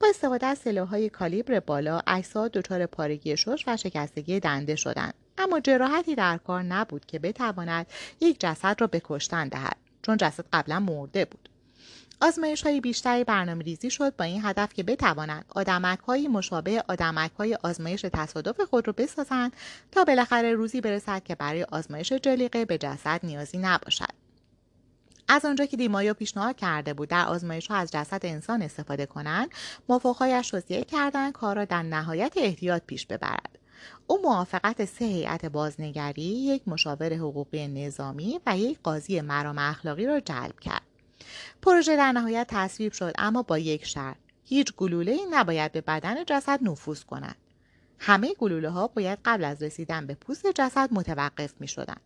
با 0.00 0.08
استفاده 0.08 0.46
از 0.46 0.58
سلاحهای 0.58 1.08
کالیبر 1.08 1.60
بالا 1.60 2.00
اجساد 2.06 2.52
دچار 2.52 2.86
پارگی 2.86 3.36
شش 3.36 3.64
و 3.66 3.76
شکستگی 3.76 4.40
دنده 4.40 4.76
شدند. 4.76 5.14
اما 5.38 5.60
جراحتی 5.60 6.14
در 6.14 6.36
کار 6.36 6.62
نبود 6.62 7.06
که 7.06 7.18
بتواند 7.18 7.86
یک 8.20 8.40
جسد 8.40 8.76
را 8.78 8.86
به 8.86 9.00
کشتن 9.04 9.48
دهد 9.48 9.76
چون 10.02 10.16
جسد 10.16 10.44
قبلا 10.52 10.80
مرده 10.80 11.24
بود. 11.24 11.48
آزمایش 12.20 12.62
های 12.62 12.80
بیشتری 12.80 13.24
برنامه 13.24 13.64
ریزی 13.64 13.90
شد 13.90 14.16
با 14.16 14.24
این 14.24 14.40
هدف 14.44 14.72
که 14.72 14.82
بتوانند 14.82 15.44
آدمک 15.48 15.98
های 15.98 16.28
مشابه 16.28 16.84
آدمک 16.88 17.30
های 17.32 17.58
آزمایش 17.62 18.06
تصادف 18.12 18.60
خود 18.60 18.86
را 18.86 18.94
بسازند 18.98 19.52
تا 19.92 20.04
بالاخره 20.04 20.54
روزی 20.54 20.80
برسد 20.80 21.22
که 21.24 21.34
برای 21.34 21.62
آزمایش 21.62 22.12
جلیقه 22.12 22.64
به 22.64 22.78
جسد 22.78 23.20
نیازی 23.22 23.58
نباشد. 23.58 24.26
از 25.28 25.44
آنجا 25.44 25.66
که 25.66 25.76
دیمایو 25.76 26.14
پیشنهاد 26.14 26.56
کرده 26.56 26.94
بود 26.94 27.08
در 27.08 27.26
آزمایش 27.26 27.66
ها 27.66 27.76
از 27.76 27.90
جسد 27.92 28.20
انسان 28.22 28.62
استفاده 28.62 29.06
کنند 29.06 29.48
موافقهایش 29.88 30.50
توصیه 30.50 30.84
کردند 30.84 31.32
کار 31.32 31.56
را 31.56 31.64
در 31.64 31.82
نهایت 31.82 32.32
احتیاط 32.36 32.82
پیش 32.86 33.06
ببرد 33.06 33.58
او 34.06 34.22
موافقت 34.22 34.84
سه 34.84 35.04
هیئت 35.04 35.44
بازنگری 35.44 36.22
یک 36.22 36.68
مشاور 36.68 37.14
حقوقی 37.14 37.68
نظامی 37.68 38.40
و 38.46 38.58
یک 38.58 38.78
قاضی 38.82 39.20
مرام 39.20 39.58
اخلاقی 39.58 40.06
را 40.06 40.20
جلب 40.20 40.60
کرد 40.60 40.95
پروژه 41.62 41.96
در 41.96 42.12
نهایت 42.12 42.46
تصویب 42.50 42.92
شد 42.92 43.12
اما 43.18 43.42
با 43.42 43.58
یک 43.58 43.86
شرط. 43.86 44.16
هیچ 44.44 44.72
گلوله 44.76 45.12
ای 45.12 45.26
نباید 45.30 45.72
به 45.72 45.80
بدن 45.80 46.24
جسد 46.24 46.58
نفوذ 46.62 47.04
کند. 47.04 47.36
همه 47.98 48.34
گلوله 48.38 48.68
ها 48.68 48.86
باید 48.86 49.18
قبل 49.24 49.44
از 49.44 49.62
رسیدن 49.62 50.06
به 50.06 50.14
پوست 50.14 50.46
جسد 50.46 50.88
متوقف 50.92 51.54
می 51.60 51.68
شدن. 51.68 51.96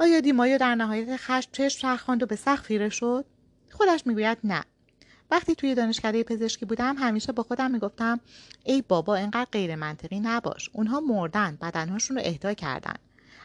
آیا 0.00 0.20
دیمایو 0.20 0.58
در 0.58 0.74
نهایت 0.74 1.16
خشم 1.16 1.48
چشم 1.52 1.80
چرخاند 1.80 2.22
و 2.22 2.26
به 2.26 2.36
سخت 2.36 2.64
خیره 2.64 2.88
شد؟ 2.88 3.24
خودش 3.70 4.06
می‌گوید 4.06 4.38
نه. 4.44 4.64
وقتی 5.30 5.54
توی 5.54 5.74
دانشکده 5.74 6.22
پزشکی 6.22 6.64
بودم 6.64 6.96
همیشه 6.98 7.32
با 7.32 7.42
خودم 7.42 7.70
می‌گفتم 7.70 8.20
ای 8.64 8.82
بابا 8.82 9.16
اینقدر 9.16 9.48
غیر 9.52 9.76
منطقی 9.76 10.20
نباش. 10.20 10.70
اونها 10.72 11.00
مردن 11.00 11.58
بدنهاشون 11.62 12.16
رو 12.16 12.22
اهدا 12.24 12.54
کردن. 12.54 12.94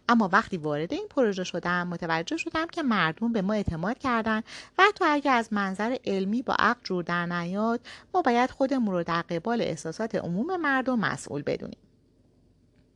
اما 0.09 0.29
وقتی 0.33 0.57
وارد 0.57 0.93
این 0.93 1.07
پروژه 1.09 1.43
شدم 1.43 1.87
متوجه 1.87 2.37
شدم 2.37 2.67
که 2.67 2.83
مردم 2.83 3.33
به 3.33 3.41
ما 3.41 3.53
اعتماد 3.53 3.97
کردن 3.97 4.41
و 4.77 4.83
حتی 4.83 5.05
اگر 5.05 5.33
از 5.33 5.53
منظر 5.53 5.97
علمی 6.05 6.41
با 6.41 6.55
عقل 6.59 6.79
جور 6.83 7.03
در 7.03 7.25
نیاد 7.25 7.79
ما 8.13 8.21
باید 8.21 8.51
خودمون 8.51 8.93
رو 8.93 9.03
در 9.03 9.21
قبال 9.21 9.61
احساسات 9.61 10.15
عموم 10.15 10.57
مردم 10.57 10.99
مسئول 10.99 11.41
بدونیم. 11.41 11.79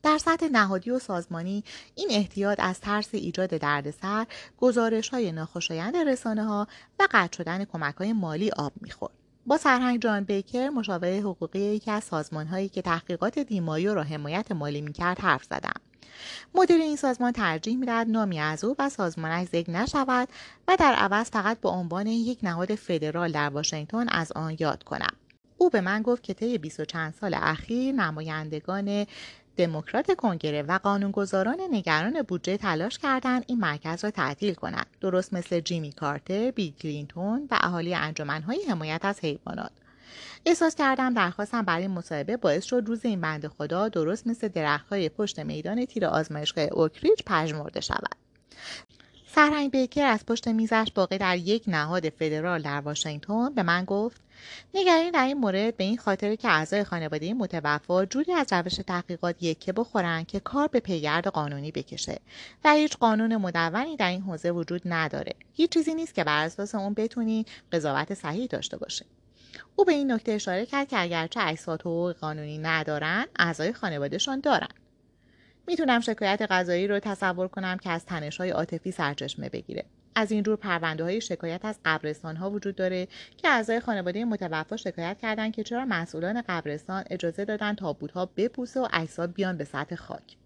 در 0.03 0.17
سطح 0.17 0.47
نهادی 0.51 0.91
و 0.91 0.99
سازمانی 0.99 1.63
این 1.95 2.07
احتیاط 2.11 2.59
از 2.59 2.79
ترس 2.79 3.09
ایجاد 3.11 3.49
دردسر 3.49 4.25
گزارش 4.57 5.09
های 5.09 5.31
ناخوشایند 5.31 5.97
رسانه 5.97 6.43
ها 6.43 6.67
و 6.99 7.07
قطع 7.11 7.37
شدن 7.37 7.65
کمک 7.65 7.95
های 7.95 8.13
مالی 8.13 8.51
آب 8.51 8.73
می‌خورد. 8.81 9.13
با 9.45 9.57
سرهنگ 9.57 10.01
جان 10.01 10.23
بیکر 10.23 10.69
مشاور 10.69 11.19
حقوقی 11.19 11.59
یکی 11.59 11.91
از 11.91 12.03
سازمان 12.03 12.47
هایی 12.47 12.69
که 12.69 12.81
تحقیقات 12.81 13.39
دیمایو 13.39 13.93
را 13.93 14.03
حمایت 14.03 14.51
مالی 14.51 14.81
می‌کرد 14.81 15.19
حرف 15.19 15.43
زدم. 15.43 15.81
مدیر 16.55 16.81
این 16.81 16.95
سازمان 16.95 17.31
ترجیح 17.31 17.77
می‌دهد 17.77 18.07
نامی 18.09 18.39
از 18.39 18.63
او 18.63 18.75
و 18.79 18.89
سازمانش 18.89 19.47
ذکر 19.47 19.71
نشود 19.71 20.29
و 20.67 20.77
در 20.79 20.93
عوض 20.93 21.29
فقط 21.29 21.59
به 21.59 21.69
عنوان 21.69 22.07
یک 22.07 22.39
نهاد 22.43 22.75
فدرال 22.75 23.31
در 23.31 23.49
واشنگتن 23.49 24.09
از 24.09 24.31
آن 24.31 24.57
یاد 24.59 24.83
کنم 24.83 25.13
او 25.57 25.69
به 25.69 25.81
من 25.81 26.01
گفت 26.01 26.23
که 26.23 26.33
طی 26.33 26.57
بیست 26.57 26.79
و 26.79 26.85
چند 26.85 27.13
سال 27.21 27.33
اخیر 27.33 27.95
نمایندگان 27.95 29.05
دموکرات 29.57 30.15
کنگره 30.15 30.61
و 30.61 30.79
قانونگذاران 30.83 31.57
نگران 31.71 32.21
بودجه 32.21 32.57
تلاش 32.57 32.97
کردند 32.97 33.43
این 33.47 33.59
مرکز 33.59 34.03
را 34.03 34.11
تعطیل 34.11 34.53
کنند. 34.53 34.87
درست 35.01 35.33
مثل 35.33 35.59
جیمی 35.59 35.91
کارتر 35.91 36.51
بیل 36.51 36.73
کلینتون 36.73 37.47
و 37.51 37.57
اهالی 37.61 37.95
انجمنهای 37.95 38.63
حمایت 38.69 39.05
از 39.05 39.19
حیوانات. 39.19 39.71
احساس 40.45 40.75
کردم 40.75 41.13
درخواستم 41.13 41.61
برای 41.61 41.87
مصاحبه 41.87 42.37
باعث 42.37 42.63
شد 42.63 42.83
روز 42.85 43.05
این 43.05 43.21
بنده 43.21 43.47
خدا 43.47 43.89
درست 43.89 44.27
مثل 44.27 44.47
درختهای 44.47 45.09
پشت 45.09 45.39
میدان 45.39 45.85
تیر 45.85 46.05
آزمایشگاه 46.05 46.63
اوکریج 46.63 47.19
پژمرده 47.25 47.81
شود. 47.81 48.15
سرهنگ 49.35 49.71
بیکر 49.71 50.05
از 50.05 50.25
پشت 50.25 50.47
میزش 50.47 50.87
واقع 50.95 51.17
در 51.17 51.37
یک 51.37 51.63
نهاد 51.67 52.09
فدرال 52.09 52.61
در 52.61 52.79
واشنگتن 52.79 53.53
به 53.53 53.63
من 53.63 53.85
گفت 53.85 54.21
نگرانی 54.73 55.11
در 55.11 55.25
این 55.25 55.37
مورد 55.37 55.77
به 55.77 55.83
این 55.83 55.97
خاطر 55.97 56.35
که 56.35 56.49
اعضای 56.49 56.83
خانواده 56.83 57.33
متوفا 57.33 58.05
جوری 58.05 58.33
از 58.33 58.53
روش 58.53 58.75
تحقیقات 58.75 59.43
یکه 59.43 59.73
بخورند 59.73 60.27
که 60.27 60.39
کار 60.39 60.67
به 60.67 60.79
پیگرد 60.79 61.27
قانونی 61.27 61.71
بکشه 61.71 62.19
و 62.63 62.73
هیچ 62.73 62.97
قانون 62.97 63.37
مدونی 63.37 63.95
در 63.97 64.09
این 64.09 64.21
حوزه 64.21 64.51
وجود 64.51 64.81
نداره. 64.85 65.33
هیچ 65.53 65.69
چیزی 65.69 65.93
نیست 65.93 66.15
که 66.15 66.23
بر 66.23 66.45
اساس 66.45 66.75
اون 66.75 66.93
بتونی 66.93 67.45
قضاوت 67.71 68.13
صحیح 68.13 68.47
داشته 68.47 68.77
باشه 68.77 69.05
او 69.75 69.85
به 69.85 69.91
این 69.91 70.11
نکته 70.11 70.31
اشاره 70.31 70.65
کرد 70.65 70.87
که 70.87 71.01
اگرچه 71.01 71.39
اجساد 71.43 71.81
حقوق 71.81 72.11
قانونی 72.11 72.57
ندارن 72.57 73.25
اعضای 73.39 73.73
خانوادهشان 73.73 74.39
دارن. 74.39 74.67
می‌تونم 75.67 75.99
شکایت 75.99 76.41
قضایی 76.41 76.87
رو 76.87 76.99
تصور 76.99 77.47
کنم 77.47 77.77
که 77.77 77.89
از 77.89 78.05
تنش 78.05 78.37
های 78.37 78.49
عاطفی 78.49 78.91
سرچشمه 78.91 79.49
بگیره. 79.49 79.85
از 80.15 80.31
این 80.31 80.43
جور 80.43 80.55
پرونده 80.55 81.03
های 81.03 81.21
شکایت 81.21 81.65
از 81.65 81.79
قبرستان 81.85 82.35
ها 82.35 82.49
وجود 82.49 82.75
داره 82.75 83.07
که 83.37 83.47
اعضای 83.49 83.79
خانواده 83.79 84.25
متوفا 84.25 84.77
شکایت 84.77 85.17
کردند 85.21 85.53
که 85.53 85.63
چرا 85.63 85.85
مسئولان 85.85 86.41
قبرستان 86.41 87.03
اجازه 87.09 87.45
دادن 87.45 87.75
تابوت 87.75 88.11
ها 88.11 88.25
بپوسه 88.25 88.79
و 88.79 88.87
اجساد 88.93 89.33
بیان 89.33 89.57
به 89.57 89.63
سطح 89.63 89.95
خاک. 89.95 90.37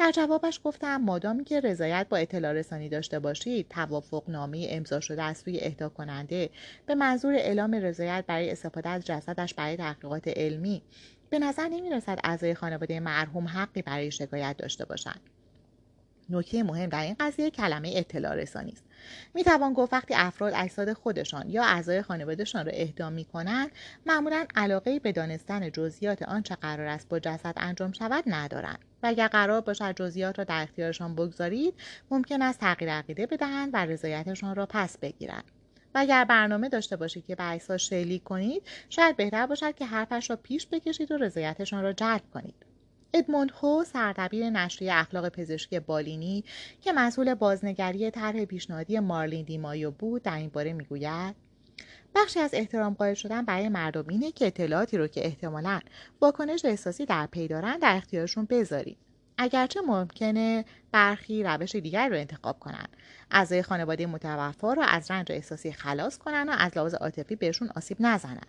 در 0.00 0.12
جوابش 0.12 0.60
گفتم 0.64 0.96
مادامی 0.96 1.44
که 1.44 1.60
رضایت 1.60 2.06
با 2.10 2.16
اطلاع 2.16 2.52
رسانی 2.52 2.88
داشته 2.88 3.18
باشید 3.18 3.68
توافق 3.68 4.30
نامه 4.30 4.66
امضا 4.70 5.00
شده 5.00 5.22
از 5.22 5.38
سوی 5.38 5.60
اهدا 5.60 5.88
کننده 5.88 6.50
به 6.86 6.94
منظور 6.94 7.34
اعلام 7.34 7.74
رضایت 7.74 8.24
برای 8.26 8.50
استفاده 8.50 8.88
از 8.88 9.06
جسدش 9.06 9.54
برای 9.54 9.76
تحقیقات 9.76 10.28
علمی. 10.28 10.82
به 11.30 11.38
نظر 11.38 11.68
نمی 11.68 11.90
رسد 11.90 12.18
اعضای 12.24 12.54
خانواده 12.54 13.00
مرحوم 13.00 13.48
حقی 13.48 13.82
برای 13.82 14.10
شکایت 14.10 14.56
داشته 14.58 14.84
باشند. 14.84 15.20
نکته 16.30 16.62
مهم 16.62 16.88
در 16.88 17.02
این 17.02 17.16
قضیه 17.20 17.50
کلمه 17.50 17.92
اطلاع 17.96 18.34
رسانی 18.34 18.72
است. 18.72 18.84
می 19.34 19.44
توان 19.44 19.72
گفت 19.72 19.92
وقتی 19.92 20.14
افراد 20.14 20.52
اجساد 20.56 20.92
خودشان 20.92 21.50
یا 21.50 21.64
اعضای 21.64 22.02
خانوادهشان 22.02 22.66
را 22.66 22.72
اهدا 22.72 23.10
می 23.10 23.24
کنند 23.24 23.70
معمولا 24.06 24.46
علاقه 24.56 24.98
به 24.98 25.12
دانستن 25.12 25.70
جزئیات 25.70 26.22
آنچه 26.22 26.54
قرار 26.54 26.86
است 26.86 27.08
با 27.08 27.18
جسد 27.18 27.54
انجام 27.56 27.92
شود 27.92 28.24
ندارند. 28.26 28.78
و 29.02 29.06
اگر 29.06 29.28
قرار 29.28 29.60
باشد 29.60 29.96
جزئیات 29.96 30.38
را 30.38 30.44
در 30.44 30.62
اختیارشان 30.62 31.14
بگذارید 31.14 31.74
ممکن 32.10 32.42
است 32.42 32.60
تغییر 32.60 32.90
عقیده 32.90 33.26
بدهند 33.26 33.70
و 33.72 33.76
رضایتشان 33.76 34.54
را 34.54 34.66
پس 34.66 34.98
بگیرند. 34.98 35.44
و 35.94 35.98
اگر 35.98 36.24
برنامه 36.24 36.68
داشته 36.68 36.96
باشید 36.96 37.26
که 37.26 37.34
به 37.34 37.50
اجساد 37.50 37.76
شلیک 37.76 38.24
کنید 38.24 38.62
شاید 38.88 39.16
بهتر 39.16 39.46
باشد 39.46 39.74
که 39.74 39.86
حرفش 39.86 40.30
را 40.30 40.36
پیش 40.36 40.66
بکشید 40.66 41.12
و 41.12 41.16
رضایتشان 41.16 41.82
را 41.82 41.92
جلب 41.92 42.22
کنید. 42.34 42.69
ادموند 43.14 43.52
هو 43.60 43.84
سردبیر 43.84 44.50
نشریه 44.50 44.94
اخلاق 44.94 45.28
پزشکی 45.28 45.80
بالینی 45.80 46.44
که 46.80 46.92
مسئول 46.92 47.34
بازنگری 47.34 48.10
طرح 48.10 48.44
پیشنهادی 48.44 48.98
مارلین 48.98 49.44
دیمایو 49.44 49.90
بود 49.90 50.22
در 50.22 50.36
این 50.36 50.48
باره 50.48 50.72
می‌گوید 50.72 51.34
بخشی 52.14 52.40
از 52.40 52.50
احترام 52.54 52.94
قائل 52.94 53.14
شدن 53.14 53.44
برای 53.44 53.68
مردم 53.68 54.04
اینه 54.08 54.32
که 54.32 54.46
اطلاعاتی 54.46 54.96
رو 54.96 55.06
که 55.06 55.26
احتمالا 55.26 55.80
واکنش 56.20 56.64
احساسی 56.64 57.06
در 57.06 57.26
پی 57.26 57.48
دارن 57.48 57.78
در 57.78 57.96
اختیارشون 57.96 58.44
بذارید 58.50 58.98
اگرچه 59.38 59.80
ممکنه 59.80 60.64
برخی 60.92 61.42
روش 61.42 61.76
دیگر 61.76 62.08
رو 62.08 62.16
انتخاب 62.16 62.58
کنن. 62.58 62.86
اعضای 63.30 63.62
خانواده 63.62 64.06
متوفا 64.06 64.72
رو 64.72 64.82
از 64.82 65.10
رنج 65.10 65.32
احساسی 65.32 65.72
خلاص 65.72 66.18
کنن 66.18 66.48
و 66.48 66.52
از 66.58 66.76
لحاظ 66.76 66.94
عاطفی 66.94 67.36
بهشون 67.36 67.70
آسیب 67.76 67.96
نزنن. 68.00 68.46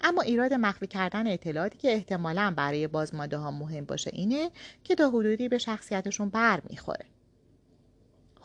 اما 0.00 0.22
ایراد 0.22 0.52
مخفی 0.52 0.86
کردن 0.86 1.26
اطلاعاتی 1.26 1.78
که 1.78 1.92
احتمالا 1.92 2.54
برای 2.56 2.86
بازمانده 2.86 3.36
ها 3.36 3.50
مهم 3.50 3.84
باشه 3.84 4.10
اینه 4.14 4.50
که 4.84 4.94
تا 4.94 5.08
حدودی 5.08 5.48
به 5.48 5.58
شخصیتشون 5.58 6.28
بر 6.28 6.60
می‌خوره. 6.70 7.06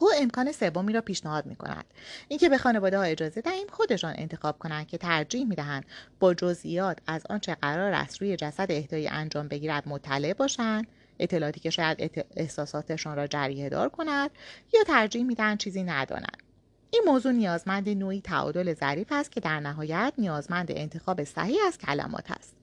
او 0.02 0.10
امکان 0.18 0.52
سومی 0.52 0.94
را 0.94 1.02
پیشنهاد 1.02 1.46
می 1.46 1.56
کند 1.56 1.86
اینکه 2.28 2.50
به 2.50 2.58
خانواده 2.58 2.98
ها 2.98 3.04
اجازه 3.04 3.42
دهیم 3.42 3.68
خودشان 3.72 4.14
انتخاب 4.18 4.60
کنند 4.60 4.88
که 4.88 4.98
ترجیح 4.98 5.46
می 5.46 5.56
دهند 5.56 5.86
با 6.20 6.34
جزئیات 6.34 7.00
از 7.08 7.24
آنچه 7.30 7.56
قرار 7.56 7.94
است 7.94 8.22
روی 8.22 8.36
جسد 8.36 8.68
اهدایی 8.70 9.08
انجام 9.08 9.48
بگیرد 9.48 9.88
مطلع 9.88 10.34
باشند 10.34 10.88
اطلاعاتی 11.20 11.60
که 11.60 11.70
شاید 11.70 12.26
احساساتشان 12.36 13.18
را 13.18 13.28
جریه 13.28 13.70
دار 13.70 13.90
کند 13.90 14.32
یا 14.74 14.84
ترجیح 14.84 15.24
میدن 15.24 15.58
چیزی 15.58 15.84
ندانند. 15.84 16.51
این 16.94 17.04
موضوع 17.06 17.32
نیازمند 17.32 17.90
نوعی 17.90 18.22
تعادل 18.22 18.74
ظریف 18.74 19.08
است 19.12 19.32
که 19.32 19.40
در 19.40 19.60
نهایت 19.60 20.14
نیازمند 20.18 20.72
انتخاب 20.72 21.24
صحیح 21.24 21.58
از 21.68 21.78
کلمات 21.78 22.32
است. 22.32 22.56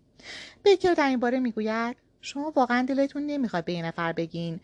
بیکر 0.63 0.95
در 0.95 1.09
این 1.09 1.21
باره 1.21 1.41
می‌گوید 1.41 1.97
شما 2.21 2.53
واقعا 2.57 2.83
دلتون 2.83 3.27
نمی‌خواد 3.27 3.65
به 3.65 3.73
یه 3.73 3.87
نفر 3.87 4.13
بگین 4.13 4.61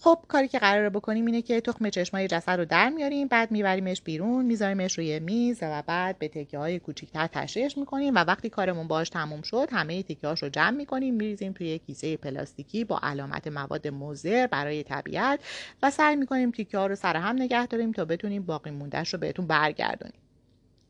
خب 0.00 0.18
کاری 0.28 0.48
که 0.48 0.58
قراره 0.58 0.90
بکنیم 0.90 1.26
اینه 1.26 1.42
که 1.42 1.60
تخم 1.60 1.90
چشمای 1.90 2.28
جسد 2.28 2.58
رو 2.58 2.64
در 2.64 2.88
میاریم 2.88 3.28
بعد 3.28 3.50
میبریمش 3.50 4.02
بیرون 4.02 4.44
میذاریمش 4.44 4.98
روی 4.98 5.20
میز 5.20 5.58
و 5.62 5.82
بعد 5.86 6.18
به 6.18 6.28
تکه 6.28 6.58
های 6.58 6.78
کوچیکتر 6.78 7.26
تشریحش 7.26 7.78
می‌کنیم 7.78 8.14
و 8.14 8.18
وقتی 8.18 8.48
کارمون 8.48 8.88
باش 8.88 9.10
تموم 9.10 9.42
شد 9.42 9.68
همه 9.72 10.02
تکه 10.02 10.26
هاش 10.26 10.42
رو 10.42 10.48
جمع 10.48 10.70
می‌کنیم 10.70 11.14
میریزیم 11.14 11.52
توی 11.52 11.78
کیسه 11.78 12.16
پلاستیکی 12.16 12.84
با 12.84 13.00
علامت 13.02 13.46
مواد 13.46 13.88
مضر 13.88 14.46
برای 14.46 14.82
طبیعت 14.82 15.40
و 15.82 15.90
سعی 15.90 16.16
می‌کنیم 16.16 16.50
تکه 16.50 16.78
ها 16.78 16.86
رو 16.86 16.94
سر 16.94 17.16
هم 17.16 17.36
نگه 17.36 17.66
داریم 17.66 17.92
تا 17.92 18.04
بتونیم 18.04 18.42
باقی 18.42 18.70
موندهش 18.70 19.12
رو 19.14 19.20
بهتون 19.20 19.46
برگردونیم. 19.46 20.20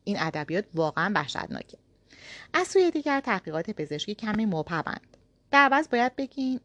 این 0.05 0.17
ادبیات 0.21 0.65
واقعا 0.75 1.13
وحشتناکه. 1.15 1.79
از 2.55 2.69
سوی 2.69 2.91
دیگر 2.91 3.21
تحقیقات 3.21 3.71
پزشکی 3.71 4.15
کمی 4.15 4.47
مبهمند. 4.47 5.17
در 5.51 5.59
عوض 5.59 5.89
باید 5.89 6.17
بگین 6.17 6.61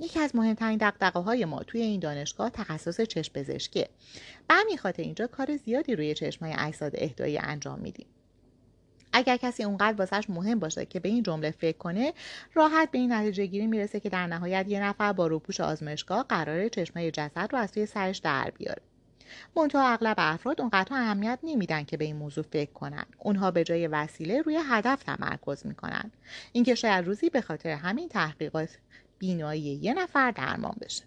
یکی 0.00 0.20
از 0.20 0.36
مهمترین 0.36 0.78
دقدقه 0.78 1.20
های 1.20 1.44
ما 1.44 1.62
توی 1.62 1.80
این 1.80 2.00
دانشگاه 2.00 2.50
تخصص 2.50 3.00
چشم 3.00 3.32
پزشکیه 3.32 3.88
به 4.48 4.54
همین 4.54 4.76
خاطر 4.76 5.02
اینجا 5.02 5.26
کار 5.26 5.56
زیادی 5.56 5.96
روی 5.96 6.14
چشم 6.14 6.44
های 6.44 6.54
اجساد 6.58 6.92
اهدایی 6.94 7.38
انجام 7.38 7.78
میدیم. 7.78 8.06
اگر 9.12 9.36
کسی 9.36 9.64
اونقدر 9.64 9.98
واسش 9.98 10.30
مهم 10.30 10.58
باشه 10.58 10.86
که 10.86 11.00
به 11.00 11.08
این 11.08 11.22
جمله 11.22 11.50
فکر 11.50 11.78
کنه 11.78 12.12
راحت 12.54 12.90
به 12.90 12.98
این 12.98 13.12
نتیجه 13.12 13.46
گیری 13.46 13.66
می‌رسه 13.66 14.00
که 14.00 14.08
در 14.08 14.26
نهایت 14.26 14.66
یه 14.68 14.82
نفر 14.82 15.12
با 15.12 15.26
روپوش 15.26 15.60
آزمایشگاه 15.60 16.22
قرار 16.22 16.68
چشمه 16.68 17.10
جسد 17.10 17.48
رو 17.52 17.58
از 17.58 17.72
توی 17.72 17.86
سرش 17.86 18.18
در 18.18 18.52
بیاره. 18.58 18.82
منتها 19.56 19.88
اغلب 19.88 20.14
افراد 20.18 20.60
اونقدر 20.60 20.96
اهمیت 20.96 21.38
نمیدن 21.42 21.84
که 21.84 21.96
به 21.96 22.04
این 22.04 22.16
موضوع 22.16 22.44
فکر 22.44 22.72
کنن. 22.72 23.06
اونها 23.18 23.50
به 23.50 23.64
جای 23.64 23.86
وسیله 23.86 24.42
روی 24.42 24.58
هدف 24.68 25.02
تمرکز 25.02 25.66
می‌کنن. 25.66 26.10
اینکه 26.52 26.74
شاید 26.74 27.06
روزی 27.06 27.30
به 27.30 27.40
خاطر 27.40 27.70
همین 27.70 28.08
تحقیقات 28.08 28.78
بینایی 29.20 29.60
یه 29.60 29.94
نفر 29.94 30.30
درمان 30.30 30.74
بشه. 30.80 31.04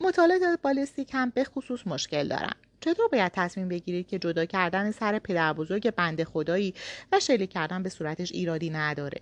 مطالعات 0.00 0.60
بالستیک 0.62 1.10
هم 1.12 1.30
به 1.30 1.44
خصوص 1.44 1.86
مشکل 1.86 2.28
دارن. 2.28 2.52
چطور 2.80 3.08
باید 3.08 3.32
تصمیم 3.34 3.68
بگیرید 3.68 4.06
که 4.06 4.18
جدا 4.18 4.44
کردن 4.44 4.90
سر 4.90 5.18
پدر 5.18 5.52
بزرگ 5.52 5.90
بنده 5.90 6.24
خدایی 6.24 6.74
و 7.12 7.20
شلیک 7.20 7.50
کردن 7.50 7.82
به 7.82 7.88
صورتش 7.88 8.32
ایرادی 8.32 8.70
نداره؟ 8.70 9.20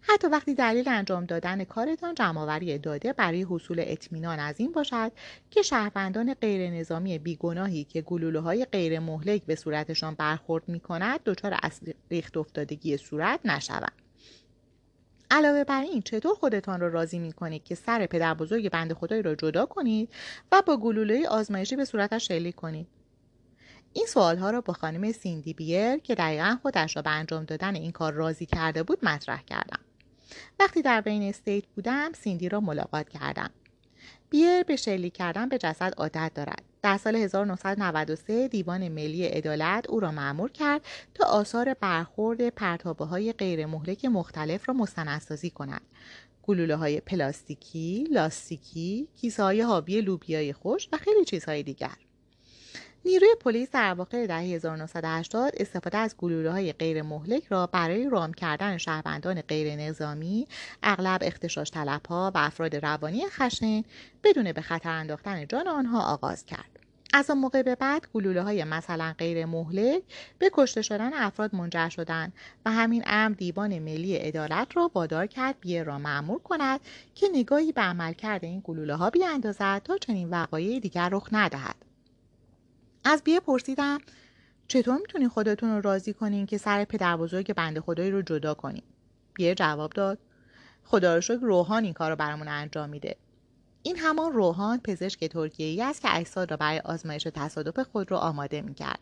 حتی 0.00 0.26
وقتی 0.26 0.54
دلیل 0.54 0.88
انجام 0.88 1.24
دادن 1.24 1.64
کارتان 1.64 2.14
جمعآوری 2.14 2.78
داده 2.78 3.12
برای 3.12 3.42
حصول 3.42 3.84
اطمینان 3.86 4.38
از 4.38 4.60
این 4.60 4.72
باشد 4.72 5.12
که 5.50 5.62
شهروندان 5.62 6.34
غیر 6.34 6.70
نظامی 6.70 7.18
بیگناهی 7.18 7.84
که 7.84 8.02
گلوله 8.02 8.40
های 8.40 8.64
غیر 8.64 8.98
مهلک 9.00 9.42
به 9.42 9.54
صورتشان 9.54 10.14
برخورد 10.14 10.68
می 10.68 10.80
کند 10.80 11.20
دچار 11.24 11.58
ریخت 12.10 12.36
افتادگی 12.36 12.96
صورت 12.96 13.40
نشوند. 13.44 14.09
علاوه 15.30 15.64
بر 15.64 15.82
این 15.82 16.02
چطور 16.02 16.34
خودتان 16.34 16.80
را 16.80 16.88
راضی 16.88 17.18
می 17.18 17.32
کنید 17.32 17.64
که 17.64 17.74
سر 17.74 18.06
پدر 18.06 18.34
بزرگ 18.34 18.70
بند 18.70 18.92
خدایی 18.92 19.22
را 19.22 19.34
جدا 19.34 19.66
کنید 19.66 20.12
و 20.52 20.62
با 20.66 20.76
گلوله 20.76 21.28
آزمایشی 21.28 21.76
به 21.76 21.84
صورتش 21.84 22.28
شلیک 22.28 22.54
کنید؟ 22.54 22.86
این 23.92 24.06
سوال 24.06 24.36
ها 24.36 24.50
را 24.50 24.60
با 24.60 24.72
خانم 24.72 25.12
سیندی 25.12 25.54
بیر 25.54 25.96
که 25.96 26.14
دقیقا 26.14 26.58
خودش 26.62 26.96
را 26.96 27.02
به 27.02 27.10
انجام 27.10 27.44
دادن 27.44 27.74
این 27.74 27.92
کار 27.92 28.12
راضی 28.12 28.46
کرده 28.46 28.82
بود 28.82 29.04
مطرح 29.04 29.42
کردم. 29.42 29.80
وقتی 30.60 30.82
در 30.82 31.00
بین 31.00 31.22
استیت 31.22 31.66
بودم 31.66 32.12
سیندی 32.12 32.48
را 32.48 32.60
ملاقات 32.60 33.08
کردم. 33.08 33.50
بیر 34.30 34.62
به 34.62 34.76
شلیک 34.76 35.12
کردن 35.12 35.48
به 35.48 35.58
جسد 35.58 35.94
عادت 35.96 36.32
دارد. 36.34 36.69
در 36.82 36.96
سال 36.96 37.16
1993 37.16 38.48
دیوان 38.48 38.88
ملی 38.88 39.26
عدالت 39.26 39.86
او 39.88 40.00
را 40.00 40.12
معمور 40.12 40.50
کرد 40.50 40.80
تا 41.14 41.26
آثار 41.26 41.74
برخورد 41.74 42.48
پرتابه 42.48 43.04
های 43.04 43.32
غیر 43.32 43.66
مهلک 43.66 44.04
مختلف 44.04 44.68
را 44.68 44.74
مستندسازی 44.74 45.50
کند 45.50 45.82
گلوله 46.42 46.76
های 46.76 47.00
پلاستیکی، 47.00 48.08
لاستیکی، 48.10 49.08
کیسه 49.16 49.42
های 49.42 49.60
حاوی 49.60 50.00
لوبیای 50.00 50.52
خوش 50.52 50.88
و 50.92 50.96
خیلی 50.96 51.24
چیزهای 51.24 51.62
دیگر. 51.62 51.96
نیروی 53.04 53.34
پلیس 53.40 53.70
در 53.70 53.94
واقع 53.94 54.26
در 54.26 54.40
1980 54.40 55.52
استفاده 55.56 55.98
از 55.98 56.16
گلوله 56.18 56.50
های 56.50 56.72
غیر 56.72 57.02
مهلک 57.02 57.46
را 57.48 57.66
برای 57.66 58.10
رام 58.10 58.32
کردن 58.32 58.78
شهروندان 58.78 59.40
غیر 59.40 59.76
نظامی 59.76 60.46
اغلب 60.82 61.20
اختشاش 61.22 61.70
طلب 61.70 62.06
ها 62.06 62.32
و 62.34 62.38
افراد 62.38 62.76
روانی 62.76 63.28
خشن 63.28 63.82
بدون 64.24 64.52
به 64.52 64.60
خطر 64.60 64.88
انداختن 64.88 65.46
جان 65.46 65.68
آنها 65.68 66.12
آغاز 66.12 66.44
کرد. 66.46 66.78
از 67.12 67.30
آن 67.30 67.38
موقع 67.38 67.62
به 67.62 67.74
بعد 67.74 68.06
گلوله 68.14 68.42
های 68.42 68.64
مثلا 68.64 69.14
غیر 69.18 69.46
مهلک 69.46 70.02
به 70.38 70.50
کشته 70.52 70.82
شدن 70.82 71.14
افراد 71.14 71.54
منجر 71.54 71.88
شدند 71.88 72.32
و 72.66 72.70
همین 72.70 73.02
امر 73.06 73.34
دیوان 73.34 73.78
ملی 73.78 74.16
عدالت 74.16 74.76
را 74.76 74.90
وادار 74.94 75.26
کرد 75.26 75.54
بیه 75.60 75.82
را 75.82 75.98
معمور 75.98 76.38
کند 76.38 76.80
که 77.14 77.26
نگاهی 77.32 77.72
به 77.72 77.80
عملکرد 77.80 78.44
این 78.44 78.60
گلوله 78.64 78.94
ها 78.94 79.10
بیاندازد 79.10 79.82
تا 79.84 79.98
چنین 79.98 80.30
وقایع 80.30 80.80
دیگر 80.80 81.08
رخ 81.12 81.28
ندهد 81.32 81.89
از 83.04 83.22
بیه 83.24 83.40
پرسیدم 83.40 83.98
چطور 84.68 84.96
می‌تونین 84.96 85.28
خودتون 85.28 85.70
رو 85.70 85.80
راضی 85.80 86.12
کنین 86.12 86.46
که 86.46 86.58
سر 86.58 86.84
پدر 86.84 87.16
بزرگ 87.16 87.54
بنده 87.54 87.80
خدایی 87.80 88.10
رو 88.10 88.22
جدا 88.22 88.54
کنین؟ 88.54 88.82
بیه 89.34 89.54
جواب 89.54 89.92
داد. 89.92 90.18
خدا 90.84 91.14
رو 91.14 91.20
شکر 91.20 91.40
روحان 91.40 91.84
این 91.84 91.92
کار 91.92 92.10
رو 92.10 92.16
برامون 92.16 92.48
انجام 92.48 92.88
میده. 92.88 93.16
این 93.82 93.96
همان 93.96 94.32
روحان 94.32 94.80
پزشک 94.80 95.24
ترکیه 95.24 95.66
ای 95.66 95.82
است 95.82 96.02
که 96.02 96.08
اجساد 96.16 96.50
را 96.50 96.56
برای 96.56 96.78
آزمایش 96.78 97.28
تصادف 97.34 97.78
خود 97.78 98.10
را 98.10 98.18
آماده 98.18 98.62
می‌کرد. 98.62 99.00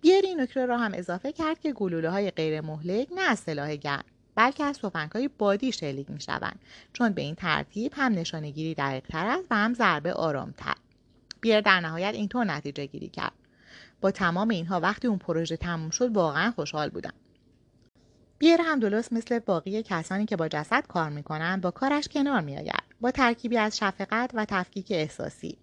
بیر 0.00 0.24
این 0.24 0.40
نکته 0.40 0.66
را 0.66 0.78
هم 0.78 0.92
اضافه 0.94 1.32
کرد 1.32 1.60
که 1.60 1.72
گلوله 1.72 2.10
های 2.10 2.30
غیر 2.30 2.60
مهلک 2.60 3.08
نه 3.14 3.20
از 3.20 3.38
سلاح 3.38 3.76
گرم 3.76 4.04
بلکه 4.34 4.64
از 4.64 4.78
تفنگ 4.78 5.10
های 5.10 5.28
بادی 5.28 5.72
شلیک 5.72 6.10
می 6.10 6.20
شوند 6.20 6.58
چون 6.92 7.12
به 7.12 7.22
این 7.22 7.34
ترتیب 7.34 7.92
هم 7.96 8.12
نشانگیری 8.12 8.74
دقیقتر 8.74 9.26
است 9.26 9.46
و 9.50 9.54
هم 9.54 9.74
ضربه 9.74 10.12
آرامتر. 10.12 10.74
بیر 11.46 11.60
در 11.60 11.80
نهایت 11.80 12.14
اینطور 12.14 12.44
نتیجه 12.44 12.86
گیری 12.86 13.08
کرد. 13.08 13.32
با 14.00 14.10
تمام 14.10 14.48
اینها 14.48 14.80
وقتی 14.80 15.08
اون 15.08 15.18
پروژه 15.18 15.56
تموم 15.56 15.90
شد 15.90 16.16
واقعا 16.16 16.50
خوشحال 16.50 16.88
بودم. 16.88 17.12
بیر 18.38 18.60
هم 18.60 18.80
درست 18.80 19.12
مثل 19.12 19.38
باقی 19.38 19.82
کسانی 19.82 20.26
که 20.26 20.36
با 20.36 20.48
جسد 20.48 20.86
کار 20.86 21.10
می‌کنن 21.10 21.60
با 21.60 21.70
کارش 21.70 22.08
کنار 22.08 22.40
میآید. 22.40 22.82
با 23.00 23.10
ترکیبی 23.10 23.58
از 23.58 23.76
شفقت 23.76 24.30
و 24.34 24.44
تفکیک 24.44 24.86
احساسی. 24.90 25.58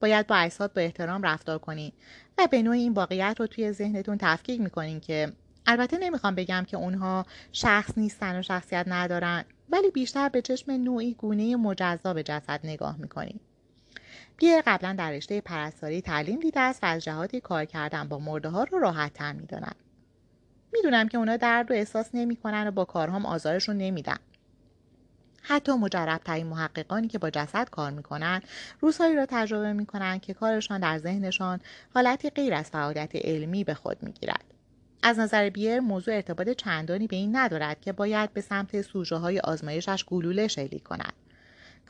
باید 0.00 0.26
با 0.26 0.36
اجساد 0.36 0.72
با 0.72 0.82
احترام 0.82 1.22
رفتار 1.22 1.58
کنید 1.58 1.94
و 2.38 2.48
به 2.50 2.62
نوعی 2.62 2.80
این 2.80 2.92
واقعیت 2.92 3.36
رو 3.38 3.46
توی 3.46 3.72
ذهنتون 3.72 4.18
تفکیک 4.20 4.60
می‌کنین 4.60 5.00
که 5.00 5.32
البته 5.66 5.98
نمی‌خوام 5.98 6.34
بگم 6.34 6.64
که 6.66 6.76
اونها 6.76 7.26
شخص 7.52 7.98
نیستن 7.98 8.38
و 8.38 8.42
شخصیت 8.42 8.84
ندارن 8.88 9.44
ولی 9.70 9.90
بیشتر 9.90 10.28
به 10.28 10.42
چشم 10.42 10.72
نوعی 10.72 11.14
گونه 11.14 11.56
مجزا 11.56 12.14
به 12.14 12.22
جسد 12.22 12.60
نگاه 12.64 12.96
می‌کنیم 12.96 13.40
بیر 14.36 14.62
قبلا 14.66 14.94
در 14.98 15.10
رشته 15.10 15.40
پرستاری 15.40 16.00
تعلیم 16.00 16.40
دیده 16.40 16.60
است 16.60 16.82
و 16.82 16.86
از 16.86 17.04
جهاتی 17.04 17.40
کار 17.40 17.64
کردن 17.64 18.08
با 18.08 18.18
مرده 18.18 18.48
ها 18.48 18.64
رو 18.64 18.78
راحت 18.78 19.12
تر 19.12 19.32
می‌دونن. 19.32 19.72
می‌دونم 20.72 21.08
که 21.08 21.18
اونا 21.18 21.36
درد 21.36 21.70
رو 21.70 21.76
احساس 21.76 22.10
نمی‌کنن 22.14 22.68
و 22.68 22.70
با 22.70 22.84
کارهام 22.84 23.26
آزارشون 23.26 23.76
نمیدن. 23.76 24.16
حتی 25.42 25.72
مجرب 25.72 26.20
ترین 26.24 26.46
محققانی 26.46 27.08
که 27.08 27.18
با 27.18 27.30
جسد 27.30 27.70
کار 27.70 27.90
می‌کنن 27.90 28.42
روزهایی 28.80 29.16
را 29.16 29.26
تجربه 29.26 29.72
می‌کنن 29.72 30.18
که 30.18 30.34
کارشان 30.34 30.80
در 30.80 30.98
ذهنشان 30.98 31.60
حالتی 31.94 32.30
غیر 32.30 32.54
از 32.54 32.70
فعالیت 32.70 33.16
علمی 33.16 33.64
به 33.64 33.74
خود 33.74 34.02
می‌گیرد. 34.02 34.44
از 35.02 35.18
نظر 35.18 35.50
بیر 35.50 35.80
موضوع 35.80 36.14
ارتباط 36.14 36.48
چندانی 36.48 37.06
به 37.06 37.16
این 37.16 37.36
ندارد 37.36 37.80
که 37.80 37.92
باید 37.92 38.32
به 38.32 38.40
سمت 38.40 38.82
سوژه 38.82 39.16
های 39.16 39.40
آزمایشش 39.40 40.04
گلوله 40.04 40.48
شلیک 40.48 40.82
کند. 40.82 41.12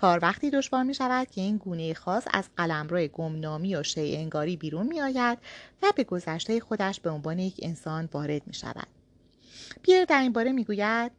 کار 0.01 0.19
وقتی 0.23 0.51
دشوار 0.51 0.83
می 0.83 0.95
شود 0.95 1.31
که 1.31 1.41
این 1.41 1.57
گونه 1.57 1.95
خاص 1.95 2.25
از 2.33 2.49
قلمرو 2.57 3.07
گمنامی 3.07 3.77
و 3.77 3.83
شیء 3.83 4.19
انگاری 4.19 4.57
بیرون 4.57 4.87
می 4.87 5.01
آید 5.01 5.39
و 5.83 5.93
به 5.97 6.05
گذشته 6.05 6.61
خودش 6.61 7.01
به 7.01 7.11
عنوان 7.11 7.39
یک 7.39 7.61
انسان 7.63 8.09
وارد 8.13 8.47
می 8.47 8.55
شود. 8.55 8.87
پیر 9.83 10.05
در 10.05 10.21
این 10.21 10.33
باره 10.33 10.53
می 10.53 10.65
گوید 10.65 11.13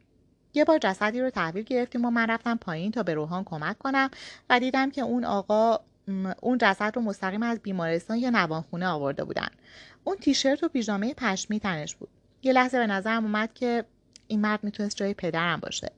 یه 0.54 0.64
بار 0.64 0.78
جسدی 0.78 1.20
رو 1.20 1.30
تحویل 1.30 1.64
گرفتیم 1.64 2.04
و 2.04 2.10
من 2.10 2.26
رفتم 2.30 2.56
پایین 2.56 2.92
تا 2.92 3.02
به 3.02 3.14
روحان 3.14 3.44
کمک 3.44 3.78
کنم 3.78 4.10
و 4.50 4.60
دیدم 4.60 4.90
که 4.90 5.00
اون 5.02 5.24
آقا 5.24 5.78
اون 6.40 6.58
جسد 6.60 6.92
رو 6.96 7.02
مستقیم 7.02 7.42
از 7.42 7.60
بیمارستان 7.60 8.18
یا 8.18 8.30
نوانخونه 8.30 8.86
آورده 8.86 9.24
بودن. 9.24 9.48
اون 10.04 10.16
تیشرت 10.16 10.64
و 10.64 10.68
پیژامه 10.68 11.14
پشمی 11.14 11.60
تنش 11.60 11.94
بود. 11.94 12.08
یه 12.42 12.52
لحظه 12.52 12.78
به 12.78 12.86
نظرم 12.86 13.24
اومد 13.24 13.54
که 13.54 13.84
این 14.26 14.40
مرد 14.40 14.64
می‌تونست 14.64 14.96
جای 14.96 15.14
پدرم 15.14 15.60
باشه. 15.60 15.90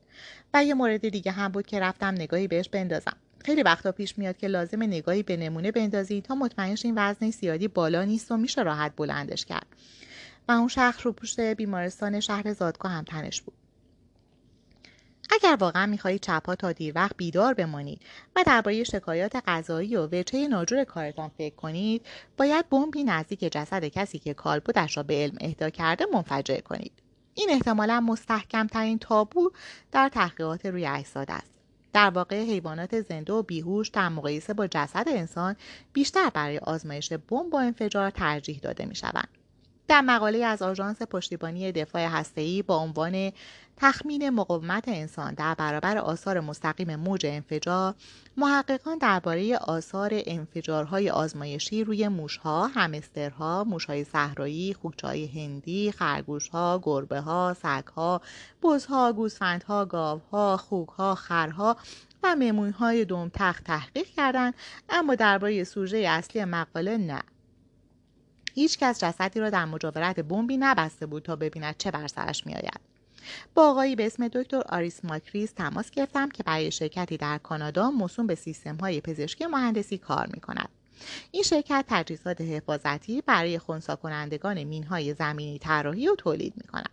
و 0.55 0.65
یه 0.65 0.75
مورد 0.75 1.09
دیگه 1.09 1.33
هم 1.33 1.49
بود 1.49 1.67
که 1.67 1.81
رفتم 1.81 2.15
نگاهی 2.15 2.49
بهش 2.49 2.69
بندازم. 2.69 3.17
خیلی 3.45 3.63
وقتا 3.63 3.93
پیش 3.93 4.19
میاد 4.19 4.37
که 4.37 4.47
لازم 4.47 4.83
نگاهی 4.83 5.23
به 5.23 5.37
نمونه 5.37 5.73
بندازی 5.73 6.21
تا 6.21 6.35
مطمئن 6.35 6.77
این 6.85 6.95
وزن 6.97 7.31
زیادی 7.31 7.69
بالا 7.69 8.05
نیست 8.05 8.33
و 8.33 8.37
میشه 8.37 8.63
راحت 8.63 8.93
بلندش 8.97 9.45
کرد. 9.45 9.67
و 10.49 10.53
اون 10.53 10.69
شخص 10.69 11.07
رو 11.07 11.13
پوشت 11.13 11.41
بیمارستان 11.41 12.21
شهر 12.21 12.53
زادگاه 12.53 12.93
هم 12.93 13.05
تنش 13.05 13.43
بود. 13.43 13.55
اگر 15.33 15.57
واقعا 15.61 15.87
می‌خواهید 15.87 16.21
چپها 16.21 16.55
تا 16.55 16.73
دیر 16.73 16.93
وقت 16.97 17.17
بیدار 17.17 17.55
بمانید 17.55 18.03
و 18.37 18.43
درباره 18.47 18.85
شکایات 18.85 19.37
غذایی 19.47 19.97
و 19.97 20.07
وجهه 20.07 20.49
ناجور 20.49 20.85
کارتان 20.85 21.31
فکر 21.39 21.55
کنید 21.55 22.07
باید 22.37 22.69
بمبی 22.69 23.05
نزدیک 23.05 23.41
جسد 23.41 23.85
کسی 23.85 24.19
که 24.19 24.35
کالبدش 24.35 24.97
را 24.97 25.03
به 25.03 25.15
علم 25.15 25.37
اهدا 25.41 25.71
کرده 25.71 26.07
منفجر 26.13 26.61
کنید. 26.61 26.93
این 27.41 27.51
احتمالا 27.51 28.01
مستحکم 28.01 28.67
ترین 28.67 28.99
تابو 28.99 29.51
در 29.93 30.09
تحقیقات 30.09 30.67
روی 30.67 30.87
اجساد 30.87 31.31
است 31.31 31.51
در 31.93 32.11
واقع 32.11 32.43
حیوانات 32.43 33.01
زنده 33.01 33.33
و 33.33 33.43
بیهوش 33.43 33.89
در 33.89 34.09
مقایسه 34.09 34.55
با 34.55 34.67
جسد 34.67 35.05
انسان 35.09 35.57
بیشتر 35.93 36.31
برای 36.35 36.59
آزمایش 36.59 37.13
بمب 37.13 37.51
با 37.51 37.61
انفجار 37.61 38.11
ترجیح 38.11 38.59
داده 38.63 38.85
می 38.87 38.95
شوند. 38.95 39.29
در 39.89 40.01
مقاله 40.01 40.45
از 40.45 40.63
آژانس 40.63 41.03
پشتیبانی 41.03 41.73
دفاع 41.73 42.07
هسته‌ای 42.07 42.63
با 42.63 42.77
عنوان 42.77 43.33
تخمین 43.83 44.31
مقاومت 44.31 44.89
انسان 44.89 45.35
در 45.35 45.55
برابر 45.55 45.99
آثار 45.99 46.41
مستقیم 46.41 46.97
موج 46.97 47.27
انفجار 47.27 47.95
محققان 48.37 48.99
درباره 48.99 49.57
آثار 49.57 50.11
انفجارهای 50.13 51.11
آزمایشی 51.11 51.85
روی 51.85 52.09
موشها 52.09 52.67
همسترها 52.67 53.65
موشهای 53.65 54.05
صحرایی 54.05 54.75
خوکچهای 54.75 55.27
هندی 55.27 55.93
خرگوشها 55.93 56.81
گربهها 56.83 57.57
سگها 57.63 58.21
بزها 58.63 59.13
گوسفندها 59.13 59.85
گاوها 59.85 60.57
خوکها 60.57 61.15
خرها 61.15 61.77
و 62.23 62.37
ممونهای 62.37 63.05
دومتخت 63.05 63.65
تحقیق 63.65 64.07
کردند 64.07 64.55
اما 64.89 65.15
درباره 65.15 65.65
سوژه 65.65 65.99
اصلی 65.99 66.45
مقاله 66.45 66.97
نه. 66.97 67.23
هیچ 68.55 68.79
کس 68.79 69.05
جسدی 69.05 69.41
را 69.41 69.51
در 69.51 69.65
مجاورت 69.65 70.21
بمبی 70.21 70.57
نبسته 70.57 71.07
بود 71.07 71.23
تا 71.23 71.37
ببیند 71.37 71.77
چه 71.79 71.91
بر 71.91 72.07
سرش 72.07 72.47
میآید. 72.47 72.90
با 73.55 73.71
آقایی 73.71 73.97
به 73.97 74.07
اسم 74.07 74.29
دکتر 74.29 74.63
آریس 74.69 75.05
ماکریس 75.05 75.53
تماس 75.53 75.91
گرفتم 75.91 76.29
که 76.29 76.43
برای 76.43 76.71
شرکتی 76.71 77.17
در 77.17 77.39
کانادا 77.39 77.91
موسوم 77.91 78.27
به 78.27 78.35
سیستم 78.35 78.77
های 78.77 79.01
پزشکی 79.01 79.47
مهندسی 79.47 79.99
کار 79.99 80.27
می 80.27 80.41
کند. 80.41 80.69
این 81.31 81.43
شرکت 81.43 81.85
تجهیزات 81.89 82.41
حفاظتی 82.41 83.23
برای 83.27 83.59
خونسا 83.59 83.97
کنندگان 83.97 84.65
مین 84.65 84.85
های 84.85 85.15
زمینی 85.15 85.59
طراحی 85.59 86.09
و 86.09 86.15
تولید 86.15 86.53
می 86.57 86.69
کند. 86.69 86.91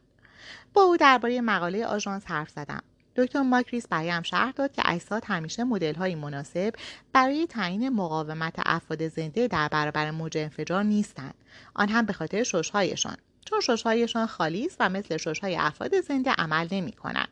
با 0.73 0.81
او 0.81 0.97
درباره 0.97 1.41
مقاله 1.41 1.85
آژانس 1.85 2.23
حرف 2.25 2.49
زدم. 2.49 2.83
دکتر 3.17 3.41
ماکریس 3.41 3.87
برایم 3.87 4.21
شرح 4.21 4.51
داد 4.51 4.71
که 4.71 4.81
اجساد 4.85 5.23
همیشه 5.25 5.63
مدل 5.63 5.93
های 5.93 6.15
مناسب 6.15 6.73
برای 7.13 7.47
تعیین 7.47 7.89
مقاومت 7.89 8.55
افراد 8.65 9.07
زنده 9.07 9.47
در 9.47 9.67
برابر 9.67 10.11
موج 10.11 10.37
انفجار 10.37 10.83
نیستند 10.83 11.33
آن 11.73 11.89
هم 11.89 12.05
به 12.05 12.13
خاطر 12.13 12.43
ششهایشان 12.43 13.17
چون 13.49 13.61
ششهایشان 13.61 14.25
خالی 14.25 14.65
است 14.65 14.77
و 14.79 14.89
مثل 14.89 15.17
ششهای 15.17 15.57
افراد 15.57 16.01
زنده 16.01 16.31
عمل 16.31 16.67
نمی 16.71 16.91
کنند. 16.91 17.27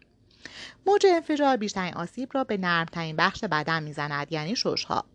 موج 0.86 1.06
انفجار 1.10 1.58
بیشترین 1.58 1.94
آسیب 1.94 2.30
را 2.34 2.44
به 2.44 2.58
نرمترین 2.58 3.16
بخش 3.16 3.44
بدن 3.44 3.84
می‌زند 3.84 4.32
یعنی 4.32 4.56
ششها 4.56 5.06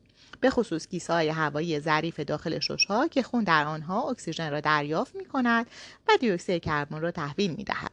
به 0.40 0.50
خصوص 0.50 0.86
کیسه 0.86 1.12
های 1.12 1.28
هوایی 1.28 1.80
ظریف 1.80 2.20
داخل 2.20 2.58
ششها 2.58 3.08
که 3.08 3.22
خون 3.22 3.44
در 3.44 3.64
آنها 3.64 4.10
اکسیژن 4.10 4.50
را 4.50 4.60
دریافت 4.60 5.14
می 5.16 5.24
کند 5.24 5.66
و 6.08 6.16
دیوکسید 6.20 6.62
کربن 6.62 7.00
را 7.00 7.10
تحویل 7.10 7.50
می 7.50 7.64
دهد. 7.64 7.90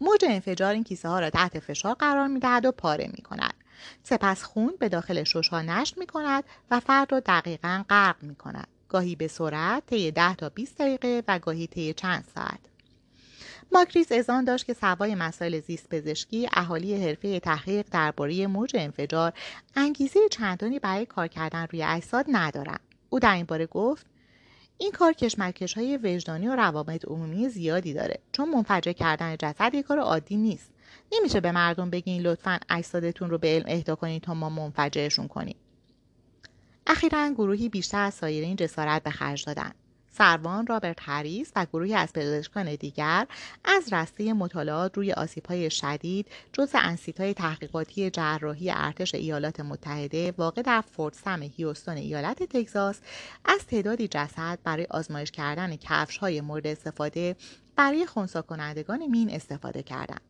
موج 0.00 0.24
انفجار 0.28 0.74
این 0.74 0.84
کیسه 0.84 1.08
ها 1.08 1.20
را 1.20 1.30
تحت 1.30 1.58
فشار 1.58 1.94
قرار 1.94 2.26
می 2.26 2.40
دهد 2.40 2.64
و 2.64 2.72
پاره 2.72 3.10
می 3.16 3.22
کند. 3.22 3.54
سپس 4.02 4.42
خون 4.42 4.74
به 4.78 4.88
داخل 4.88 5.24
ششها 5.24 5.62
نشت 5.62 5.98
می 5.98 6.06
کند 6.06 6.44
و 6.70 6.80
فرد 6.80 7.12
را 7.12 7.20
دقیقا 7.20 7.84
غرق 7.90 8.22
می 8.22 8.34
کند. 8.34 8.68
گاهی 8.88 9.16
به 9.16 9.28
سرعت 9.28 9.86
طی 9.86 10.10
10 10.10 10.34
تا 10.34 10.48
20 10.48 10.78
دقیقه 10.78 11.22
و 11.28 11.38
گاهی 11.38 11.66
طی 11.66 11.92
چند 11.92 12.24
ساعت. 12.34 12.60
ماکریس 13.72 14.12
ازان 14.12 14.44
داشت 14.44 14.66
که 14.66 14.74
سوای 14.74 15.14
مسائل 15.14 15.60
زیست 15.60 15.88
پزشکی 15.88 16.48
اهالی 16.52 17.04
حرفه 17.04 17.40
تحقیق 17.40 17.86
درباره 17.90 18.46
موج 18.46 18.76
انفجار 18.76 19.32
انگیزه 19.76 20.20
چندانی 20.30 20.78
برای 20.78 21.06
کار 21.06 21.28
کردن 21.28 21.66
روی 21.70 21.82
اجساد 21.82 22.24
ندارند 22.28 22.80
او 23.10 23.18
در 23.18 23.34
این 23.34 23.46
باره 23.46 23.66
گفت 23.66 24.06
این 24.78 24.92
کار 24.92 25.12
کشمکش 25.12 25.74
های 25.74 25.96
وجدانی 25.96 26.48
و 26.48 26.56
روابط 26.56 27.04
عمومی 27.04 27.48
زیادی 27.48 27.94
داره 27.94 28.18
چون 28.32 28.48
منفجر 28.48 28.92
کردن 28.92 29.36
جسد 29.36 29.74
یک 29.74 29.84
کار 29.84 29.98
عادی 29.98 30.36
نیست. 30.36 30.70
نمیشه 31.12 31.40
به 31.40 31.52
مردم 31.52 31.90
بگین 31.90 32.22
لطفا 32.22 32.58
اجسادتون 32.70 33.30
رو 33.30 33.38
به 33.38 33.48
علم 33.48 33.64
اهدا 33.68 33.94
کنید 33.94 34.22
تا 34.22 34.34
ما 34.34 34.48
منفجرشون 34.48 35.28
کنیم. 35.28 35.56
اخیرا 36.90 37.30
گروهی 37.30 37.68
بیشتر 37.68 38.02
از 38.02 38.14
سایرین 38.14 38.56
جسارت 38.56 39.02
به 39.02 39.10
خرج 39.10 39.44
دادند 39.44 39.74
سروان 40.10 40.66
رابرت 40.66 40.98
هریس 41.00 41.52
و 41.56 41.66
گروهی 41.72 41.94
از 41.94 42.12
پزشکان 42.12 42.74
دیگر 42.74 43.26
از 43.64 43.92
رسته 43.92 44.32
مطالعات 44.32 44.96
روی 44.96 45.14
های 45.48 45.70
شدید 45.70 46.26
جز 46.52 46.74
های 47.18 47.34
تحقیقاتی 47.34 48.10
جراحی 48.10 48.70
ارتش 48.70 49.14
ایالات 49.14 49.60
متحده 49.60 50.34
واقع 50.38 50.62
در 50.62 50.80
فورت 50.80 51.14
سم 51.14 51.42
هیوستون 51.42 51.96
ایالت 51.96 52.42
تگزاس 52.42 53.00
از 53.44 53.66
تعدادی 53.66 54.08
جسد 54.08 54.58
برای 54.64 54.86
آزمایش 54.90 55.30
کردن 55.30 55.76
کفش 55.76 56.18
های 56.18 56.40
مورد 56.40 56.66
استفاده 56.66 57.36
برای 57.76 58.06
خونسا 58.06 58.42
کنندگان 58.42 59.06
مین 59.06 59.30
استفاده 59.30 59.82
کردند. 59.82 60.27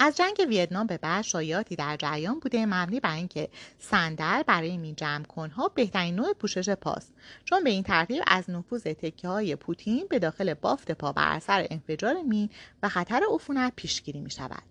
از 0.00 0.16
جنگ 0.16 0.46
ویتنام 0.48 0.86
به 0.86 0.98
بعد 0.98 1.24
شایعاتی 1.24 1.76
در 1.76 1.96
جریان 1.96 2.40
بوده 2.40 2.66
مبنی 2.66 3.00
بر 3.00 3.14
اینکه 3.14 3.48
صندل 3.78 4.42
برای 4.42 4.76
می 4.76 4.94
جمع 4.94 5.24
کنها 5.24 5.68
بهترین 5.68 6.14
نوع 6.16 6.32
پوشش 6.32 6.70
پاست 6.70 7.12
چون 7.44 7.64
به 7.64 7.70
این 7.70 7.82
ترتیب 7.82 8.22
از 8.26 8.50
نفوذ 8.50 8.82
تکه 8.82 9.28
های 9.28 9.56
پوتین 9.56 10.06
به 10.10 10.18
داخل 10.18 10.54
بافت 10.54 10.92
پا 10.92 11.12
بر 11.12 11.32
اثر 11.32 11.66
انفجار 11.70 12.22
مین 12.22 12.50
و 12.82 12.88
خطر 12.88 13.22
عفونت 13.34 13.72
پیشگیری 13.76 14.20
می 14.20 14.30
شود. 14.30 14.62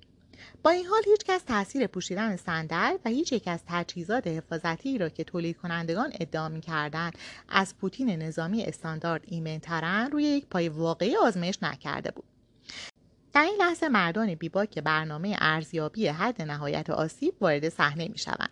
با 0.63 0.69
این 0.69 0.85
حال 0.85 1.01
هیچ 1.05 1.23
کس 1.25 1.43
تاثیر 1.43 1.87
پوشیدن 1.87 2.35
صندل 2.35 2.97
و 3.05 3.09
هیچ 3.09 3.31
یک 3.31 3.47
از 3.47 3.59
تجهیزات 3.67 4.27
حفاظتی 4.27 4.97
را 4.97 5.09
که 5.09 5.23
تولید 5.23 5.57
کنندگان 5.57 6.11
ادعا 6.19 6.49
می 6.49 6.61
کردن 6.61 7.11
از 7.49 7.77
پوتین 7.77 8.09
نظامی 8.09 8.63
استاندارد 8.63 9.21
ایمنترن 9.25 10.11
روی 10.11 10.23
یک 10.23 10.45
پای 10.45 10.69
واقعی 10.69 11.15
آزمایش 11.15 11.63
نکرده 11.63 12.11
بود. 12.11 12.36
در 13.37 13.43
این 13.43 13.55
لحظه 13.59 13.89
مردان 13.89 14.35
بیباک 14.35 14.71
که 14.71 14.81
برنامه 14.81 15.35
ارزیابی 15.39 16.07
حد 16.07 16.41
نهایت 16.41 16.89
آسیب 16.89 17.33
وارد 17.41 17.69
صحنه 17.69 18.07
می 18.07 18.17
شوند. 18.17 18.49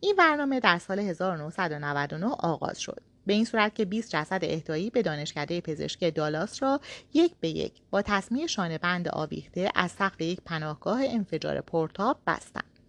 این 0.00 0.16
برنامه 0.16 0.60
در 0.60 0.78
سال 0.78 0.98
1999 0.98 2.26
آغاز 2.26 2.80
شد. 2.80 3.00
به 3.26 3.32
این 3.32 3.44
صورت 3.44 3.74
که 3.74 3.84
20 3.84 4.10
جسد 4.10 4.40
اهدایی 4.42 4.90
به 4.90 5.02
دانشکده 5.02 5.60
پزشکی 5.60 6.10
دالاس 6.10 6.62
را 6.62 6.80
یک 7.14 7.34
به 7.40 7.48
یک 7.48 7.72
با 7.90 8.02
تصمیه 8.02 8.46
شانه 8.46 8.78
بند 8.78 9.08
آویخته 9.08 9.70
از 9.74 9.90
سقف 9.90 10.20
یک 10.20 10.40
پناهگاه 10.44 11.00
انفجار 11.04 11.60
پورتاب 11.60 12.18
بستند. 12.26 12.80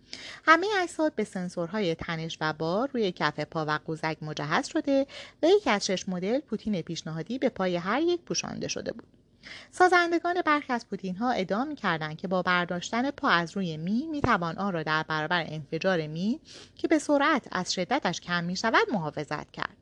همه 0.45 0.67
اجساد 0.81 1.15
به 1.15 1.23
سنسورهای 1.23 1.95
تنش 1.95 2.37
و 2.41 2.53
بار 2.53 2.89
روی 2.93 3.11
کف 3.11 3.39
پا 3.39 3.65
و 3.65 3.79
قوزک 3.85 4.17
مجهز 4.21 4.67
شده 4.67 5.07
و 5.43 5.45
یک 5.45 5.67
از 5.67 5.85
شش 5.85 6.09
مدل 6.09 6.39
پوتین 6.39 6.81
پیشنهادی 6.81 7.39
به 7.39 7.49
پای 7.49 7.75
هر 7.75 8.01
یک 8.01 8.21
پوشانده 8.21 8.67
شده 8.67 8.91
بود. 8.91 9.22
سازندگان 9.71 10.41
برخی 10.41 10.73
از 10.73 10.89
پوتین 10.89 11.15
ها 11.15 11.31
ادعا 11.31 11.65
می 11.65 11.75
کردند 11.75 12.17
که 12.17 12.27
با 12.27 12.41
برداشتن 12.41 13.11
پا 13.11 13.29
از 13.29 13.57
روی 13.57 13.77
می 13.77 14.07
می 14.07 14.21
توان 14.21 14.57
آن 14.57 14.73
را 14.73 14.83
در 14.83 15.03
برابر 15.03 15.45
انفجار 15.47 16.07
می 16.07 16.39
که 16.75 16.87
به 16.87 16.99
سرعت 16.99 17.47
از 17.51 17.73
شدتش 17.73 18.21
کم 18.21 18.43
می 18.43 18.55
شود 18.55 18.87
محافظت 18.91 19.51
کرد. 19.51 19.77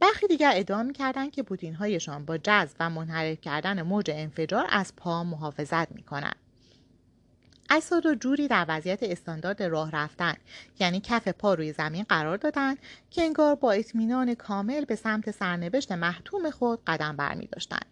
برخی 0.00 0.26
دیگر 0.26 0.52
ادعا 0.54 0.82
می 0.82 0.92
کردند 0.92 1.30
که 1.30 1.42
پوتین 1.42 1.74
هایشان 1.74 2.24
با 2.24 2.38
جذب 2.38 2.76
و 2.80 2.90
منحرف 2.90 3.40
کردن 3.40 3.82
موج 3.82 4.10
انفجار 4.10 4.66
از 4.70 4.96
پا 4.96 5.24
محافظت 5.24 5.92
می 5.92 6.02
کنند. 6.02 6.36
اجساد 7.70 8.04
را 8.04 8.14
جوری 8.14 8.48
در 8.48 8.64
وضعیت 8.68 9.02
استاندارد 9.02 9.62
راه 9.62 9.90
رفتن 9.90 10.34
یعنی 10.80 11.00
کف 11.00 11.28
پا 11.28 11.54
روی 11.54 11.72
زمین 11.72 12.02
قرار 12.08 12.36
دادند 12.36 12.78
که 13.10 13.22
انگار 13.22 13.54
با 13.54 13.72
اطمینان 13.72 14.34
کامل 14.34 14.84
به 14.84 14.96
سمت 14.96 15.30
سرنوشت 15.30 15.92
محتوم 15.92 16.50
خود 16.50 16.80
قدم 16.86 17.16
برمی 17.16 17.46
داشتند. 17.46 17.86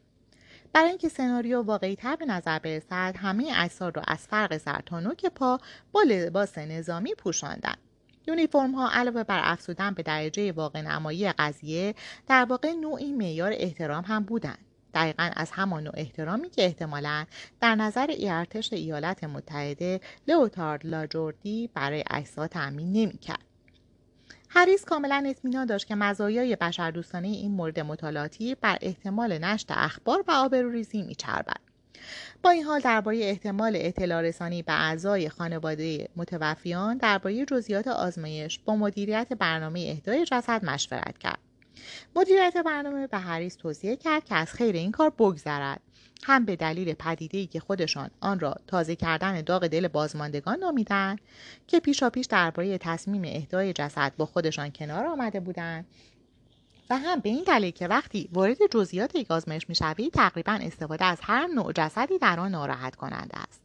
برای 0.72 0.88
اینکه 0.88 1.08
سناریو 1.08 1.62
واقعی 1.62 1.96
تر 1.96 2.16
به 2.16 2.26
نظر 2.26 2.58
برسد 2.58 3.16
همه 3.18 3.52
اجساد 3.56 3.96
را 3.96 4.02
از 4.06 4.18
فرق 4.18 4.56
سر 4.56 4.80
تا 4.86 5.00
نوک 5.00 5.26
پا 5.26 5.58
با 5.92 6.02
لباس 6.02 6.58
نظامی 6.58 7.14
پوشاندند 7.14 7.78
یونیفرم 8.26 8.72
ها 8.72 8.90
علاوه 8.92 9.24
بر 9.24 9.40
افزودن 9.42 9.94
به 9.94 10.02
درجه 10.02 10.52
واقع 10.52 10.80
نمایی 10.80 11.32
قضیه 11.32 11.94
در 12.26 12.44
واقع 12.44 12.72
نوعی 12.72 13.12
معیار 13.12 13.52
احترام 13.54 14.04
هم 14.04 14.24
بودند. 14.24 14.58
دقیقا 14.94 15.30
از 15.36 15.50
همان 15.52 15.82
نوع 15.82 15.92
احترامی 15.96 16.50
که 16.50 16.64
احتمالا 16.64 17.26
در 17.60 17.74
نظر 17.74 18.14
ارتش 18.20 18.72
ایالات 18.72 19.24
متحده 19.24 20.00
لئوتارد 20.28 20.86
لاجوردی 20.86 21.70
برای 21.74 22.04
اجسا 22.10 22.46
تأمین 22.46 22.92
نمی‌کرد. 22.92 23.49
هریس 24.52 24.84
کاملا 24.84 25.24
اطمینان 25.26 25.66
داشت 25.66 25.86
که 25.86 25.94
مزایای 25.94 26.56
بشردوستانه 26.56 27.28
این 27.28 27.50
مورد 27.50 27.80
مطالعاتی 27.80 28.54
بر 28.54 28.78
احتمال 28.80 29.38
نشت 29.38 29.66
اخبار 29.70 30.24
و 30.28 30.30
آبروریزی 30.30 31.02
میچربد 31.02 31.60
با 32.42 32.50
این 32.50 32.64
حال 32.64 32.80
درباره 32.80 33.18
احتمال 33.18 33.72
اطلاع 33.76 34.22
رسانی 34.22 34.62
به 34.62 34.72
اعضای 34.72 35.28
خانواده 35.28 36.08
متوفیان 36.16 36.96
درباره 36.96 37.44
جزئیات 37.44 37.88
آزمایش 37.88 38.58
با 38.58 38.76
مدیریت 38.76 39.32
برنامه 39.32 39.80
اهدای 39.80 40.24
جسد 40.24 40.64
مشورت 40.64 41.18
کرد. 41.18 41.38
مدیریت 42.16 42.56
برنامه 42.66 43.06
به 43.06 43.18
هریس 43.18 43.56
توصیه 43.56 43.96
کرد 43.96 44.24
که 44.24 44.34
از 44.34 44.52
خیر 44.52 44.74
این 44.74 44.92
کار 44.92 45.10
بگذرد. 45.10 45.80
هم 46.22 46.44
به 46.44 46.56
دلیل 46.56 46.94
پدیده‌ای 46.94 47.46
که 47.46 47.60
خودشان 47.60 48.10
آن 48.20 48.40
را 48.40 48.54
تازه 48.66 48.96
کردن 48.96 49.40
داغ 49.40 49.66
دل 49.66 49.88
بازماندگان 49.88 50.58
نامیدند 50.58 51.20
که 51.66 51.80
پیشاپیش 51.80 52.26
درباره 52.26 52.78
تصمیم 52.78 53.22
اهدای 53.24 53.72
جسد 53.72 54.12
با 54.16 54.26
خودشان 54.26 54.70
کنار 54.70 55.06
آمده 55.06 55.40
بودند 55.40 55.86
و 56.90 56.98
هم 56.98 57.20
به 57.20 57.28
این 57.28 57.44
دلیل 57.46 57.70
که 57.70 57.88
وقتی 57.88 58.28
وارد 58.32 58.56
جزئیات 58.70 59.14
یک 59.14 59.30
آزمایش 59.30 59.68
می‌شوید 59.68 60.12
تقریبا 60.12 60.52
استفاده 60.52 61.04
از 61.04 61.18
هر 61.22 61.46
نوع 61.46 61.72
جسدی 61.72 62.18
در 62.18 62.40
آن 62.40 62.50
ناراحت 62.50 62.96
کننده 62.96 63.38
است. 63.38 63.60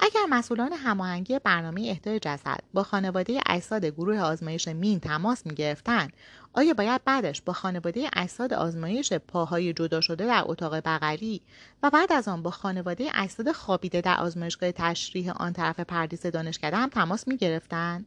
اگر 0.00 0.26
مسئولان 0.30 0.72
هماهنگی 0.72 1.38
برنامه 1.38 1.86
اهدای 1.90 2.18
جسد 2.18 2.60
با 2.74 2.82
خانواده 2.82 3.40
اجساد 3.46 3.84
گروه 3.84 4.18
آزمایش 4.18 4.68
مین 4.68 5.00
تماس 5.00 5.46
می‌گرفتند 5.46 6.12
آیا 6.56 6.74
باید 6.74 7.04
بعدش 7.04 7.42
با 7.42 7.52
خانواده 7.52 8.10
اجساد 8.16 8.52
آزمایش 8.52 9.12
پاهای 9.12 9.72
جدا 9.72 10.00
شده 10.00 10.26
در 10.26 10.42
اتاق 10.46 10.74
بغلی 10.74 11.42
و 11.82 11.90
بعد 11.90 12.12
از 12.12 12.28
آن 12.28 12.42
با 12.42 12.50
خانواده 12.50 13.10
اجساد 13.14 13.52
خوابیده 13.52 14.00
در 14.00 14.16
آزمایشگاه 14.16 14.72
تشریح 14.72 15.32
آن 15.32 15.52
طرف 15.52 15.80
پردیس 15.80 16.26
دانشکده 16.26 16.76
هم 16.76 16.88
تماس 16.88 17.28
می‌گرفتند؟ 17.28 18.06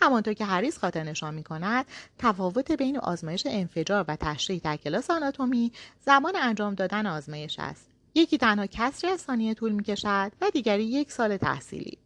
همانطور 0.00 0.34
که 0.34 0.44
هریس 0.44 0.78
خاطر 0.78 1.02
نشان 1.02 1.34
می 1.34 1.42
کند 1.42 1.86
تفاوت 2.18 2.72
بین 2.72 2.98
آزمایش 2.98 3.46
انفجار 3.46 4.04
و 4.08 4.16
تشریح 4.16 4.60
در 4.64 4.76
کلاس 4.76 5.10
آناتومی 5.10 5.72
زمان 6.06 6.36
انجام 6.36 6.74
دادن 6.74 7.06
آزمایش 7.06 7.58
است. 7.58 7.90
یکی 8.14 8.38
تنها 8.38 8.66
کسری 8.66 9.10
از 9.10 9.20
ثانیه 9.20 9.54
طول 9.54 9.72
می 9.72 9.82
کشد 9.82 10.32
و 10.40 10.50
دیگری 10.52 10.84
یک 10.84 11.12
سال 11.12 11.36
تحصیلی. 11.36 11.98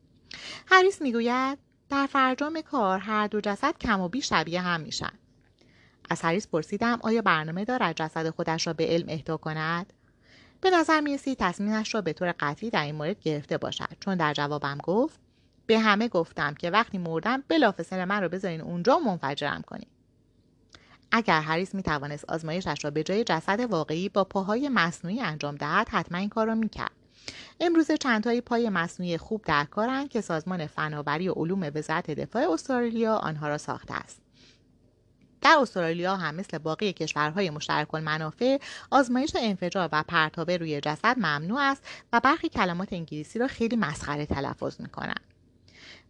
هریس 0.66 1.02
می‌گوید 1.02 1.58
در 1.90 2.06
فرجام 2.06 2.60
کار 2.60 2.98
هر 2.98 3.26
دو 3.26 3.40
جسد 3.40 3.78
کم 3.78 4.00
و 4.00 4.08
بیش 4.08 4.28
شبیه 4.28 4.60
هم 4.60 4.80
میشن. 4.80 5.12
از 6.08 6.22
هریس 6.22 6.48
پرسیدم 6.48 6.98
آیا 7.02 7.22
برنامه 7.22 7.64
دارد 7.64 7.96
جسد 7.96 8.30
خودش 8.30 8.66
را 8.66 8.72
به 8.72 8.86
علم 8.86 9.06
اهدا 9.08 9.36
کند؟ 9.36 9.92
به 10.60 10.70
نظر 10.70 11.00
می‌رسید 11.00 11.38
تصمیمش 11.38 11.94
را 11.94 12.00
به 12.00 12.12
طور 12.12 12.34
قطعی 12.40 12.70
در 12.70 12.84
این 12.84 12.94
مورد 12.94 13.20
گرفته 13.20 13.58
باشد 13.58 13.96
چون 14.00 14.14
در 14.14 14.34
جوابم 14.34 14.78
گفت 14.78 15.20
به 15.66 15.78
همه 15.78 16.08
گفتم 16.08 16.54
که 16.54 16.70
وقتی 16.70 16.98
مردم 16.98 17.42
بلافاصله 17.48 18.04
من 18.04 18.22
رو 18.22 18.28
بذارین 18.28 18.60
اونجا 18.60 18.98
منفجرم 18.98 19.62
کنین. 19.62 19.86
اگر 21.12 21.40
هریس 21.40 21.74
می 21.74 21.82
توانست 21.82 22.24
آزمایشش 22.30 22.84
را 22.84 22.90
به 22.90 23.02
جای 23.02 23.24
جسد 23.24 23.60
واقعی 23.60 24.08
با 24.08 24.24
پاهای 24.24 24.68
مصنوعی 24.68 25.20
انجام 25.20 25.54
دهد 25.54 25.88
حتما 25.88 26.18
این 26.18 26.28
کار 26.28 26.46
را 26.46 26.54
می‌کرد 26.54 26.92
امروزه 27.60 27.96
چندتایی 27.96 28.40
پای 28.40 28.68
مصنوعی 28.68 29.18
خوب 29.18 29.44
در 29.44 29.64
کارند 29.64 30.08
که 30.08 30.20
سازمان 30.20 30.66
فناوری 30.66 31.28
و 31.28 31.32
علوم 31.32 31.70
وزارت 31.74 32.10
دفاع 32.10 32.52
استرالیا 32.52 33.16
آنها 33.16 33.48
را 33.48 33.58
ساخته 33.58 33.94
است. 33.94 34.27
در 35.40 35.56
استرالیا 35.60 36.16
هم 36.16 36.34
مثل 36.34 36.58
باقی 36.58 36.92
کشورهای 36.92 37.50
مشترک 37.50 37.94
المنافع 37.94 38.58
آزمایش 38.90 39.36
انفجار 39.36 39.88
و 39.92 40.04
پرتابه 40.08 40.56
روی 40.56 40.80
جسد 40.80 41.18
ممنوع 41.18 41.60
است 41.60 41.88
و 42.12 42.20
برخی 42.20 42.48
کلمات 42.48 42.92
انگلیسی 42.92 43.38
را 43.38 43.46
خیلی 43.46 43.76
مسخره 43.76 44.26
تلفظ 44.26 44.80
می‌کنند 44.80 45.20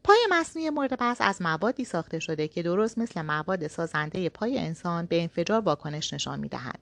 پای 0.05 0.27
مصنوعی 0.31 0.71
مورد 0.71 0.99
بحث 0.99 1.21
از 1.21 1.43
موادی 1.43 1.85
ساخته 1.85 2.19
شده 2.19 2.49
که 2.49 2.63
درست 2.63 2.99
مثل 2.99 3.23
مواد 3.23 3.67
سازنده 3.67 4.29
پای 4.29 4.59
انسان 4.59 5.07
به 5.07 5.23
انفجار 5.23 5.61
واکنش 5.61 6.13
نشان 6.13 6.41
می‌دهند 6.41 6.79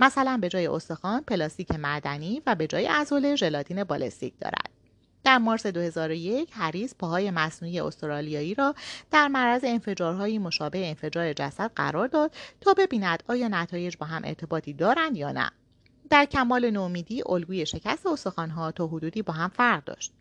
مثلا 0.00 0.38
به 0.40 0.48
جای 0.48 0.66
استخوان 0.66 1.22
پلاستیک 1.22 1.70
معدنی 1.70 2.42
و 2.46 2.54
به 2.54 2.66
جای 2.66 2.86
عضله 2.86 3.36
ژلاتین 3.36 3.84
بالستیک 3.84 4.34
دارد. 4.40 4.75
در 5.26 5.38
مارس 5.38 5.66
2001 5.66 6.48
هریس 6.52 6.94
پاهای 6.94 7.30
مصنوعی 7.30 7.80
استرالیایی 7.80 8.54
را 8.54 8.74
در 9.10 9.28
معرض 9.28 9.64
انفجارهایی 9.64 10.38
مشابه 10.38 10.88
انفجار 10.88 11.32
جسد 11.32 11.70
قرار 11.76 12.08
داد 12.08 12.34
تا 12.60 12.74
ببیند 12.74 13.22
آیا 13.28 13.48
نتایج 13.48 13.96
با 13.96 14.06
هم 14.06 14.22
ارتباطی 14.24 14.72
دارند 14.72 15.16
یا 15.16 15.32
نه. 15.32 15.50
در 16.10 16.24
کمال 16.24 16.70
نومیدی 16.70 17.22
الگوی 17.26 17.66
شکست 17.66 18.06
استخوانها 18.06 18.72
تا 18.72 18.86
حدودی 18.86 19.22
با 19.22 19.32
هم 19.32 19.48
فرق 19.48 19.84
داشت. 19.84 20.12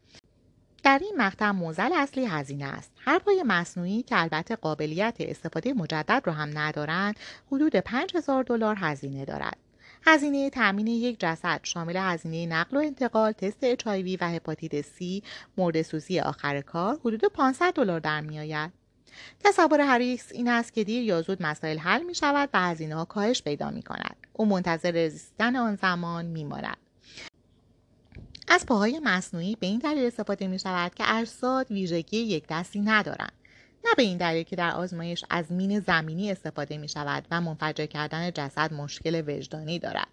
در 0.83 0.99
این 1.01 1.13
مقطع 1.17 1.51
موزل 1.51 1.91
اصلی 1.93 2.25
هزینه 2.25 2.65
است. 2.65 2.91
هر 2.99 3.19
پای 3.19 3.43
مصنوعی 3.47 4.01
که 4.03 4.21
البته 4.21 4.55
قابلیت 4.55 5.15
استفاده 5.19 5.73
مجدد 5.73 6.21
را 6.25 6.33
هم 6.33 6.57
ندارند 6.57 7.19
حدود 7.51 7.75
5000 7.75 8.43
دلار 8.43 8.75
هزینه 8.79 9.25
دارد. 9.25 9.57
هزینه 10.07 10.49
تامین 10.49 10.87
یک 10.87 11.19
جسد 11.19 11.59
شامل 11.63 11.97
هزینه 11.97 12.45
نقل 12.45 12.77
و 12.77 12.79
انتقال 12.79 13.31
تست 13.31 13.57
اچ 13.61 13.87
و 13.87 13.91
هپاتیت 14.21 14.81
C 14.81 15.23
مورد 15.57 15.81
سوزی 15.81 16.19
آخر 16.19 16.61
کار 16.61 16.99
حدود 17.05 17.25
500 17.25 17.73
دلار 17.73 17.99
در 17.99 18.21
میآید 18.21 18.71
تصور 19.43 19.81
هریکس 19.81 20.31
این 20.31 20.47
است 20.47 20.73
که 20.73 20.83
دیر 20.83 21.03
یا 21.03 21.21
زود 21.21 21.43
مسائل 21.43 21.77
حل 21.77 22.03
می 22.03 22.15
شود 22.15 22.49
و 22.53 22.59
هزینه 22.59 22.95
ها 22.95 23.05
کاهش 23.05 23.41
پیدا 23.41 23.71
می 23.71 23.81
کند. 23.81 24.15
او 24.33 24.45
منتظر 24.45 24.91
رسیدن 24.91 25.55
آن 25.55 25.75
زمان 25.75 26.25
می 26.25 26.43
ماند. 26.43 26.77
از 28.47 28.65
پاهای 28.65 29.01
مصنوعی 29.03 29.57
به 29.59 29.67
این 29.67 29.79
دلیل 29.79 30.05
استفاده 30.05 30.47
می 30.47 30.59
شود 30.59 30.95
که 30.95 31.15
اجساد 31.15 31.71
ویژگی 31.71 32.17
یک 32.17 32.43
دستی 32.49 32.79
ندارند. 32.79 33.44
نه 33.85 33.93
به 33.97 34.03
این 34.03 34.17
دلیل 34.17 34.43
که 34.43 34.55
در 34.55 34.71
آزمایش 34.71 35.25
از 35.29 35.51
مین 35.51 35.79
زمینی 35.79 36.31
استفاده 36.31 36.77
می 36.77 36.89
شود 36.89 37.25
و 37.31 37.41
منفجر 37.41 37.85
کردن 37.85 38.31
جسد 38.31 38.73
مشکل 38.73 39.23
وجدانی 39.27 39.79
دارد. 39.79 40.07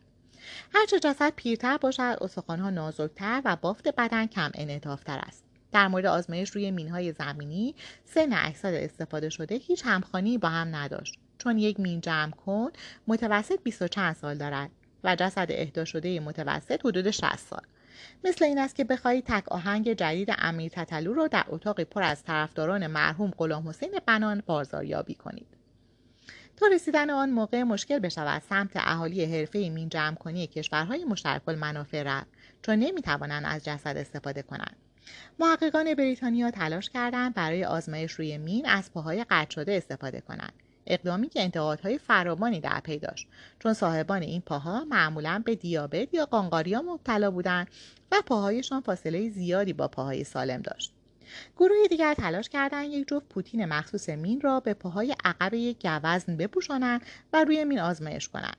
هرچه 0.75 0.99
جسد 0.99 1.33
پیرتر 1.37 1.77
باشد 1.77 2.17
استخوانها 2.21 2.71
نازکتر 2.71 3.43
و 3.45 3.57
بافت 3.57 3.89
بدن 3.89 4.27
کم 4.27 4.51
انعطافتر 4.55 5.19
است. 5.19 5.45
در 5.73 5.89
مورد 5.89 6.07
آزمایش 6.07 6.51
روی 6.51 6.71
مینهای 6.71 7.13
زمینی 7.13 7.75
سن 8.05 8.33
اجساد 8.33 8.75
استفاده 8.75 9.29
شده 9.29 9.55
هیچ 9.55 9.83
همخوانی 9.85 10.39
با 10.39 10.49
هم 10.49 10.77
نداشت. 10.77 11.15
چون 11.39 11.59
یک 11.59 11.81
مین 11.81 12.01
جمع 12.01 12.31
کن 12.31 12.71
متوسط 13.07 13.63
20 13.63 13.87
چند 13.87 14.17
سال 14.17 14.39
دارد 14.39 14.71
و 15.05 15.17
جسد 15.17 15.47
اهدا 15.51 15.85
شده 15.85 16.21
متوسط 16.21 16.87
حدود 16.87 17.11
60 17.11 17.39
سال. 17.39 17.63
مثل 18.25 18.45
این 18.45 18.59
است 18.59 18.75
که 18.75 18.85
بخواهید 18.85 19.25
تک 19.25 19.49
آهنگ 19.49 19.93
جدید 19.93 20.29
امیر 20.39 20.73
تتلو 20.75 21.13
را 21.13 21.27
در 21.27 21.45
اتاقی 21.49 21.85
پر 21.85 22.03
از 22.03 22.23
طرفداران 22.23 22.87
مرحوم 22.87 23.31
غلام 23.31 23.69
حسین 23.69 24.01
بنان 24.07 24.43
بازاریابی 24.47 25.15
کنید. 25.15 25.47
تا 26.57 26.67
رسیدن 26.67 27.11
آن 27.11 27.31
موقع 27.31 27.63
مشکل 27.63 27.99
بشود 27.99 28.43
سمت 28.49 28.71
اهالی 28.75 29.25
حرفه 29.25 29.69
مین 29.69 29.89
جمع 29.89 30.15
کنی 30.15 30.47
کشورهای 30.47 31.05
مشترک 31.05 31.49
المنافع 31.49 32.03
رفت 32.03 32.29
چون 32.63 32.75
نمی‌توانند 32.75 33.45
از 33.47 33.65
جسد 33.65 33.97
استفاده 33.97 34.43
کنند. 34.43 34.77
محققان 35.39 35.95
بریتانیا 35.95 36.51
تلاش 36.51 36.91
کردند 36.91 37.35
برای 37.35 37.65
آزمایش 37.65 38.13
روی 38.13 38.39
مین 38.39 38.67
از 38.67 38.93
پاهای 38.93 39.25
قطع 39.31 39.51
شده 39.51 39.73
استفاده 39.73 40.21
کنند. 40.21 40.53
اقدامی 40.87 41.29
که 41.29 41.43
انتقادهای 41.43 41.99
فراوانی 41.99 42.61
در 42.61 42.81
پی 42.81 42.99
داشت. 42.99 43.27
چون 43.59 43.73
صاحبان 43.73 44.23
این 44.23 44.41
پاها 44.41 44.85
معمولا 44.85 45.43
به 45.47 45.55
دیابت 45.55 46.15
یا 46.15 46.27
قانقاریا 46.27 46.83
مبتلا 46.83 47.31
بودند 47.31 47.69
و 48.13 48.23
پاهایشان 48.27 48.81
فاصله 48.81 49.31
زیادی 49.31 49.73
با 49.73 49.89
پاهای 49.89 50.25
سالم 50.25 50.63
داشت. 50.63 50.93
گروه 51.57 51.89
دیگر 51.91 52.15
تلاش 52.15 52.49
کردند 52.49 52.93
یک 52.93 53.09
جفت 53.09 53.29
پوتین 53.29 53.65
مخصوص 53.65 54.09
مین 54.09 54.41
را 54.41 54.61
به 54.61 54.75
پاهای 54.75 55.17
عقب 55.25 55.55
یک 55.55 55.87
گوزن 55.87 56.37
بپوشانند 56.37 57.03
و 57.33 57.45
روی 57.45 57.65
مین 57.65 57.79
آزمایش 57.79 58.29
کنند. 58.29 58.57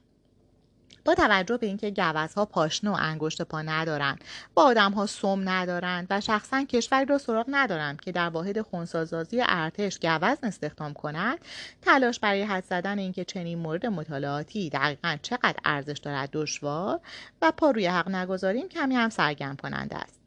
با 1.06 1.16
توجه 1.16 1.58
به 1.58 1.68
اینکه 1.68 1.92
گوزها 1.92 2.46
پاشنه 2.46 2.90
و 2.90 2.98
انگشت 3.00 3.42
پا 3.42 3.62
ندارند 3.62 4.24
و 4.56 4.60
آدمها 4.60 5.06
سم 5.06 5.50
ندارند 5.50 6.08
و 6.10 6.22
شخصا 6.22 6.64
کشوری 6.64 7.06
را 7.06 7.18
سراغ 7.18 7.46
ندارم 7.48 7.98
که 7.98 8.12
در 8.12 8.30
واحد 8.30 8.62
خونسازازی 8.62 9.44
ارتش 9.48 10.00
گوزن 10.00 10.38
استخدام 10.44 10.94
کند 10.94 11.40
تلاش 11.82 12.20
برای 12.20 12.44
حد 12.44 12.64
زدن 12.64 13.00
اینکه 13.00 13.26
چنین 13.26 13.60
مورد 13.60 13.86
مطالعاتی 13.86 14.70
دقیقا 14.70 15.18
چقدر 15.22 15.56
ارزش 15.66 15.98
دارد 15.98 16.30
دشوار 16.34 17.00
و 17.42 17.52
پا 17.52 17.72
روی 17.72 17.86
حق 17.88 18.10
نگذاریم 18.10 18.68
کمی 18.70 18.96
هم 18.96 19.10
سرگرم 19.10 19.56
کننده 19.56 19.96
است. 19.96 20.20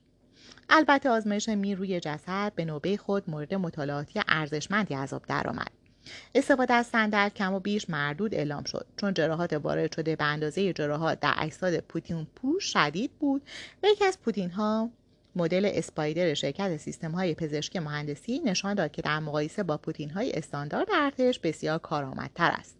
البته 0.68 1.10
آزمایش 1.10 1.48
می 1.48 1.74
روی 1.74 2.00
جسد 2.00 2.52
به 2.54 2.64
نوبه 2.64 2.96
خود 2.96 3.30
مورد 3.30 3.54
مطالعاتی 3.54 4.20
ارزشمندی 4.28 4.94
از 4.94 5.12
آب 5.12 5.22
درآمد. 5.26 5.85
استفاده 6.34 6.74
از 6.74 6.86
صندل 6.86 7.28
کم 7.28 7.54
و 7.54 7.60
بیش 7.60 7.90
مردود 7.90 8.34
اعلام 8.34 8.64
شد. 8.64 8.86
چون 8.96 9.14
جراحات 9.14 9.52
وارد 9.52 9.94
شده 9.94 10.16
به 10.16 10.24
اندازه 10.24 10.72
جراحات 10.72 11.20
در 11.20 11.34
اجساد 11.38 11.78
پوتین 11.78 12.26
پوش 12.36 12.72
شدید 12.72 13.10
بود. 13.18 13.42
و 13.82 13.86
یکی 13.86 14.04
از 14.04 14.20
پوتین 14.20 14.50
ها 14.50 14.90
مدل 15.36 15.70
اسپایدر 15.74 16.34
شرکت 16.34 16.76
سیستم 16.76 17.10
های 17.10 17.34
پزشکی 17.34 17.78
مهندسی 17.78 18.38
نشان 18.38 18.74
داد 18.74 18.90
که 18.90 19.02
در 19.02 19.18
مقایسه 19.18 19.62
با 19.62 19.76
پوتین 19.76 20.10
های 20.10 20.32
استاندارد 20.32 20.88
ارتش 20.94 21.38
بسیار 21.38 21.78
کارآمدتر 21.78 22.50
است. 22.50 22.76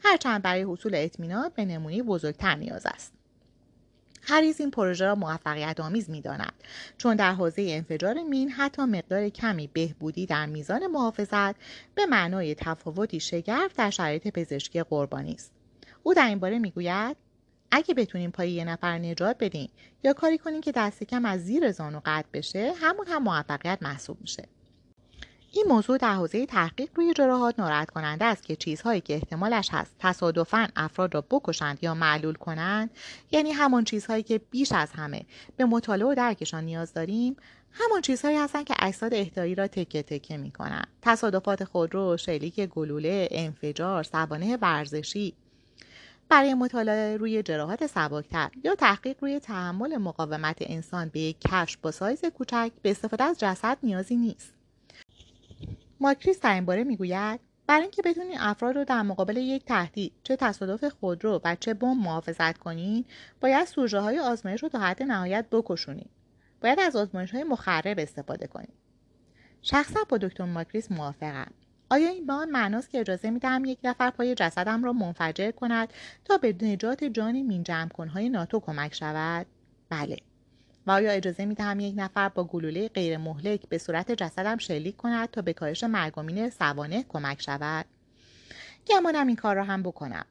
هرچند 0.00 0.42
برای 0.42 0.62
حصول 0.62 0.94
اطمینان 0.94 1.50
به 1.54 1.64
نمونی 1.64 2.02
بزرگتر 2.02 2.54
نیاز 2.54 2.86
است. 2.86 3.19
هریز 4.22 4.60
این 4.60 4.70
پروژه 4.70 5.04
را 5.04 5.14
موفقیت 5.14 5.80
آمیز 5.80 6.10
می 6.10 6.20
داند 6.20 6.52
چون 6.98 7.16
در 7.16 7.32
حوزه 7.32 7.66
انفجار 7.68 8.22
مین 8.22 8.50
حتی 8.50 8.82
مقدار 8.82 9.28
کمی 9.28 9.66
بهبودی 9.66 10.26
در 10.26 10.46
میزان 10.46 10.86
محافظت 10.86 11.56
به 11.94 12.06
معنای 12.06 12.54
تفاوتی 12.54 13.20
شگرف 13.20 13.74
در 13.76 13.90
شرایط 13.90 14.28
پزشکی 14.28 14.82
قربانی 14.82 15.34
است. 15.34 15.52
او 16.02 16.14
در 16.14 16.26
این 16.26 16.38
باره 16.38 16.58
می‌گوید 16.58 17.16
اگه 17.70 17.94
بتونیم 17.94 18.30
پای 18.30 18.50
یه 18.50 18.64
نفر 18.64 18.98
نجات 18.98 19.36
بدیم 19.40 19.70
یا 20.04 20.12
کاری 20.12 20.38
کنیم 20.38 20.60
که 20.60 20.72
دست 20.72 21.04
کم 21.04 21.24
از 21.24 21.44
زیر 21.44 21.72
زانو 21.72 22.00
قطع 22.04 22.28
بشه 22.32 22.72
همون 22.80 23.06
هم 23.08 23.22
موفقیت 23.22 23.78
محسوب 23.82 24.20
میشه. 24.20 24.44
این 25.52 25.64
موضوع 25.68 25.98
در 25.98 26.14
حوزه 26.14 26.46
تحقیق 26.46 26.88
روی 26.94 27.12
جراحات 27.14 27.60
ناراحت 27.60 27.90
کننده 27.90 28.24
است 28.24 28.42
که 28.42 28.56
چیزهایی 28.56 29.00
که 29.00 29.14
احتمالش 29.14 29.68
هست 29.72 29.94
تصادفا 29.98 30.68
افراد 30.76 31.14
را 31.14 31.20
بکشند 31.20 31.78
یا 31.82 31.94
معلول 31.94 32.34
کنند 32.34 32.90
یعنی 33.30 33.50
همان 33.50 33.84
چیزهایی 33.84 34.22
که 34.22 34.40
بیش 34.50 34.72
از 34.72 34.90
همه 34.90 35.22
به 35.56 35.64
مطالعه 35.64 36.06
و 36.08 36.14
درکشان 36.14 36.64
نیاز 36.64 36.92
داریم 36.92 37.36
همان 37.72 38.00
چیزهایی 38.00 38.36
هستند 38.36 38.64
که 38.64 38.74
اجساد 38.78 39.14
احتایی 39.14 39.54
را 39.54 39.66
تکه 39.66 40.02
تکه 40.02 40.36
می 40.36 40.50
کنند 40.50 40.86
تصادفات 41.02 41.64
خودرو 41.64 42.16
شلیک 42.16 42.60
گلوله 42.60 43.28
انفجار 43.30 44.02
سوانه 44.02 44.56
ورزشی 44.56 45.34
برای 46.28 46.54
مطالعه 46.54 47.16
روی 47.16 47.42
جراحات 47.42 47.86
سبکتر 47.86 48.50
یا 48.64 48.74
تحقیق 48.74 49.16
روی 49.20 49.40
تحمل 49.40 49.96
مقاومت 49.96 50.56
انسان 50.60 51.08
به 51.08 51.20
یک 51.20 51.36
کفش 51.40 51.76
با 51.76 51.90
سایز 51.90 52.24
کوچک 52.24 52.70
به 52.82 52.90
استفاده 52.90 53.24
از 53.24 53.40
جسد 53.40 53.78
نیازی 53.82 54.16
نیست. 54.16 54.59
ماکریس 56.00 56.40
در 56.40 56.54
این 56.54 56.64
باره 56.64 56.84
می‌گوید 56.84 57.40
برای 57.66 57.82
اینکه 57.82 58.02
بتونید 58.02 58.36
افراد 58.40 58.76
رو 58.76 58.84
در 58.84 59.02
مقابل 59.02 59.36
یک 59.36 59.64
تهدید 59.64 60.12
چه 60.22 60.36
تصادف 60.36 60.84
خودرو 60.84 61.40
و 61.44 61.56
چه 61.60 61.74
بمب 61.74 61.96
محافظت 62.04 62.58
کنید 62.58 63.06
باید 63.40 63.66
سوژه 63.66 63.98
های 64.00 64.18
آزمایش 64.18 64.62
رو 64.62 64.68
تا 64.68 64.78
حد 64.78 65.02
نهایت 65.02 65.46
بکشونید 65.52 66.10
باید 66.60 66.80
از 66.80 66.96
آزمایش 66.96 67.30
های 67.30 67.44
مخرب 67.44 67.98
استفاده 67.98 68.46
کنید 68.46 68.74
شخصا 69.62 70.00
با 70.08 70.18
دکتر 70.18 70.44
ماکریس 70.44 70.92
موافقم. 70.92 71.52
آیا 71.90 72.08
این 72.08 72.26
به 72.26 72.32
آن 72.32 72.50
معناست 72.50 72.90
که 72.90 73.00
اجازه 73.00 73.30
می‌دهم 73.30 73.64
یک 73.64 73.78
نفر 73.84 74.10
پای 74.10 74.34
جسدم 74.34 74.84
را 74.84 74.92
منفجر 74.92 75.50
کند 75.50 75.92
تا 76.24 76.38
به 76.38 76.56
نجات 76.62 77.04
جان 77.04 77.42
مین 77.42 77.62
جمع 77.62 77.88
کنهای 77.88 78.28
ناتو 78.28 78.60
کمک 78.60 78.94
شود؟ 78.94 79.46
بله. 79.90 80.16
و 80.90 80.92
آیا 80.92 81.10
اجازه 81.10 81.44
می 81.44 81.54
دهم 81.54 81.80
یک 81.80 81.94
نفر 81.96 82.28
با 82.28 82.44
گلوله 82.44 82.88
غیر 82.88 83.16
مهلک 83.16 83.68
به 83.68 83.78
صورت 83.78 84.12
جسدم 84.12 84.56
شلیک 84.56 84.96
کند 84.96 85.30
تا 85.30 85.42
به 85.42 85.52
کاهش 85.52 85.84
مرگومین 85.84 86.50
سوانه 86.50 87.04
کمک 87.08 87.42
شود. 87.42 87.86
گمانم 88.86 89.26
این 89.26 89.36
کار 89.36 89.56
را 89.56 89.64
هم 89.64 89.82
بکنم. 89.82 90.26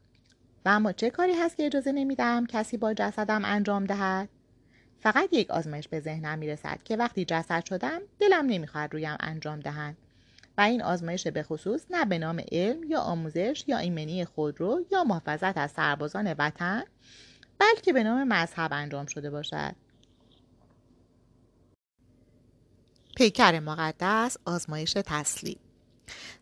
و 0.65 0.69
اما 0.69 0.91
چه 0.91 1.09
کاری 1.09 1.33
هست 1.33 1.57
که 1.57 1.65
اجازه 1.65 1.91
نمی‌دهم 1.91 2.45
کسی 2.45 2.77
با 2.77 2.93
جسدم 2.93 3.45
انجام 3.45 3.85
دهد؟ 3.85 4.29
فقط 4.99 5.29
یک 5.31 5.51
آزمایش 5.51 5.87
به 5.87 5.99
ذهنم 5.99 6.41
رسد 6.41 6.83
که 6.83 6.97
وقتی 6.97 7.25
جسد 7.25 7.65
شدم 7.65 7.99
دلم 8.19 8.45
نمی‌خواهد 8.45 8.93
رویم 8.93 9.17
انجام 9.19 9.59
دهند 9.59 9.97
و 10.57 10.61
این 10.61 10.81
آزمایش 10.81 11.27
به 11.27 11.43
خصوص 11.43 11.85
نه 11.89 12.05
به 12.05 12.17
نام 12.17 12.41
علم 12.51 12.83
یا 12.83 12.99
آموزش 12.99 13.63
یا 13.67 13.77
ایمنی 13.77 14.25
خودرو 14.25 14.81
یا 14.91 15.03
محافظت 15.03 15.57
از 15.57 15.71
سربازان 15.71 16.35
وطن 16.39 16.83
بلکه 17.59 17.93
به 17.93 18.03
نام 18.03 18.27
مذهب 18.27 18.73
انجام 18.73 19.05
شده 19.05 19.29
باشد. 19.29 19.88
پیکر 23.19 23.59
مقدس 23.59 24.37
آزمایش 24.45 24.93
تسلیم 25.05 25.59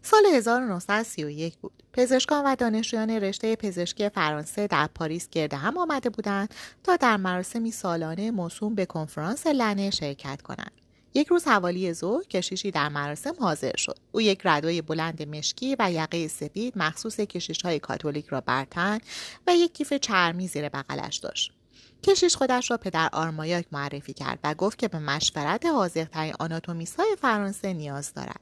سال 0.01 0.25
1931 0.25 1.57
بود. 1.57 1.83
پزشکان 1.93 2.45
و 2.45 2.55
دانشجویان 2.55 3.09
رشته 3.09 3.55
پزشکی 3.55 4.09
فرانسه 4.09 4.67
در 4.67 4.87
پاریس 4.95 5.29
گرد 5.29 5.53
هم 5.53 5.77
آمده 5.77 6.09
بودند 6.09 6.53
تا 6.83 6.95
در 6.95 7.17
مراسمی 7.17 7.71
سالانه 7.71 8.31
موسوم 8.31 8.75
به 8.75 8.85
کنفرانس 8.85 9.47
لنه 9.47 9.89
شرکت 9.89 10.41
کنند. 10.41 10.71
یک 11.13 11.27
روز 11.27 11.45
حوالی 11.45 11.93
ظهر 11.93 12.23
کشیشی 12.23 12.71
در 12.71 12.89
مراسم 12.89 13.33
حاضر 13.39 13.75
شد 13.77 13.97
او 14.11 14.21
یک 14.21 14.41
ردای 14.43 14.81
بلند 14.81 15.35
مشکی 15.35 15.75
و 15.79 15.91
یقه 15.91 16.27
سفید 16.27 16.73
مخصوص 16.77 17.19
کشیش 17.19 17.61
های 17.61 17.79
کاتولیک 17.79 18.27
را 18.27 18.41
برتن 18.41 18.99
و 19.47 19.55
یک 19.55 19.73
کیف 19.73 19.93
چرمی 19.93 20.47
زیر 20.47 20.69
بغلش 20.69 21.17
داشت 21.17 21.56
کشیش 22.03 22.35
خودش 22.35 22.71
را 22.71 22.77
پدر 22.77 23.09
آرمایاک 23.13 23.65
معرفی 23.71 24.13
کرد 24.13 24.39
و 24.43 24.53
گفت 24.53 24.77
که 24.77 24.87
به 24.87 24.99
مشورت 24.99 25.65
حاضرترین 25.65 26.33
آناتومیست 26.39 26.99
های 26.99 27.15
فرانسه 27.21 27.73
نیاز 27.73 28.13
دارد. 28.13 28.39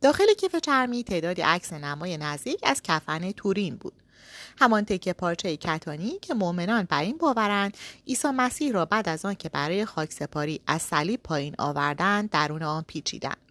داخل 0.00 0.34
کیف 0.34 0.56
چرمی 0.56 1.04
تعدادی 1.04 1.42
عکس 1.42 1.72
نمای 1.72 2.16
نزدیک 2.16 2.60
از 2.62 2.82
کفن 2.82 3.30
تورین 3.30 3.76
بود. 3.76 3.92
همان 4.58 4.84
تکه 4.84 5.12
پارچه 5.12 5.56
کتانی 5.56 6.18
که 6.22 6.34
مؤمنان 6.34 6.84
بر 6.84 7.02
این 7.02 7.18
باورند 7.18 7.76
عیسی 8.06 8.28
مسیح 8.28 8.72
را 8.72 8.84
بعد 8.84 9.08
از 9.08 9.24
آن 9.24 9.34
که 9.34 9.48
برای 9.48 9.84
خاکسپاری 9.84 10.60
از 10.66 10.82
صلیب 10.82 11.22
پایین 11.22 11.54
آوردند 11.58 12.30
درون 12.30 12.62
آن 12.62 12.84
پیچیدند. 12.86 13.43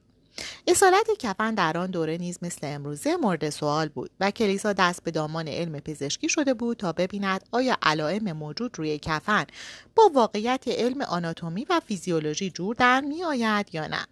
اصالت 0.68 1.08
کفن 1.20 1.56
در 1.56 1.78
آن 1.78 1.92
دوره 1.92 2.18
نیز 2.18 2.40
مثل 2.42 2.60
امروزه 2.64 3.16
مورد 3.16 3.50
سوال 3.50 3.90
بود 3.90 4.12
و 4.20 4.32
کلیسا 4.32 4.74
دست 4.74 5.04
به 5.04 5.12
دامان 5.12 5.48
علم 5.48 5.80
پزشکی 5.80 6.30
شده 6.30 6.54
بود 6.54 6.78
تا 6.78 6.92
ببیند 6.92 7.44
آیا 7.52 7.78
علائم 7.82 8.32
موجود 8.32 8.80
روی 8.80 9.00
کفن 9.00 9.46
با 9.96 10.12
واقعیت 10.14 10.68
علم 10.68 11.02
آناتومی 11.02 11.66
و 11.70 11.82
فیزیولوژی 11.88 12.50
جور 12.50 12.76
در 12.76 13.02
می 13.02 13.24
آید 13.24 13.76
یا 13.76 13.88
نه. 13.88 14.06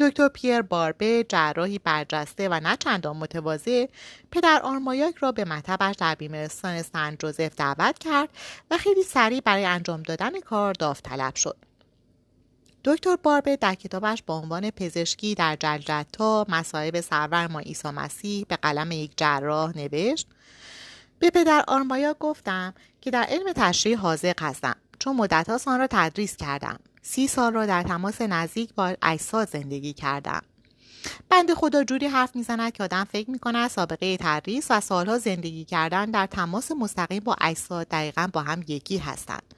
دکتر 0.00 0.28
پیر 0.28 0.62
باربه 0.62 1.26
جراحی 1.28 1.78
برجسته 1.78 2.48
و 2.48 2.60
نه 2.60 2.76
چندان 2.76 3.16
متواضع 3.16 3.86
پدر 4.30 4.60
آرمایاک 4.64 5.14
را 5.16 5.32
به 5.32 5.44
مطبش 5.44 5.94
در 5.94 6.14
بیمارستان 6.14 6.82
سن 6.82 7.16
جوزف 7.18 7.54
دعوت 7.56 7.98
کرد 7.98 8.28
و 8.70 8.78
خیلی 8.78 9.02
سریع 9.02 9.40
برای 9.44 9.64
انجام 9.64 10.02
دادن 10.02 10.40
کار 10.40 10.72
داوطلب 10.72 11.34
شد. 11.34 11.56
دکتر 12.86 13.16
باربه 13.16 13.56
در 13.56 13.74
کتابش 13.74 14.22
با 14.26 14.38
عنوان 14.38 14.70
پزشکی 14.70 15.34
در 15.34 15.56
جلجتا 15.60 16.46
مصائب 16.48 17.00
سرور 17.00 17.46
ما 17.46 17.58
عیسی 17.58 17.88
مسیح 17.88 18.46
به 18.48 18.56
قلم 18.56 18.92
یک 18.92 19.12
جراح 19.16 19.76
نوشت. 19.76 20.28
به 21.18 21.30
پدر 21.30 21.64
آرمایا 21.68 22.16
گفتم 22.20 22.74
که 23.00 23.10
در 23.10 23.22
علم 23.22 23.52
تشریح 23.52 23.98
حاضر 23.98 24.32
هستم 24.40 24.76
چون 24.98 25.16
مدتها 25.16 25.58
آن 25.66 25.78
را 25.78 25.86
تدریس 25.90 26.36
کردم. 26.36 26.78
سی 27.02 27.28
سال 27.28 27.52
را 27.52 27.66
در 27.66 27.82
تماس 27.82 28.20
نزدیک 28.20 28.74
با 28.74 28.96
اجساد 29.02 29.48
زندگی 29.48 29.92
کردم. 29.92 30.42
بند 31.28 31.54
خدا 31.54 31.84
جوری 31.84 32.06
حرف 32.06 32.36
می‌زند 32.36 32.72
که 32.72 32.82
آدم 32.82 33.04
فکر 33.04 33.30
می‌کند 33.30 33.70
سابقه 33.70 34.16
تدریس 34.16 34.66
و 34.70 34.80
سالها 34.80 35.18
زندگی 35.18 35.64
کردن 35.64 36.10
در 36.10 36.26
تماس 36.26 36.72
مستقیم 36.72 37.24
با 37.24 37.36
اجساد 37.40 37.88
دقیقا 37.88 38.28
با 38.32 38.42
هم 38.42 38.64
یکی 38.68 38.98
هستند. 38.98 39.54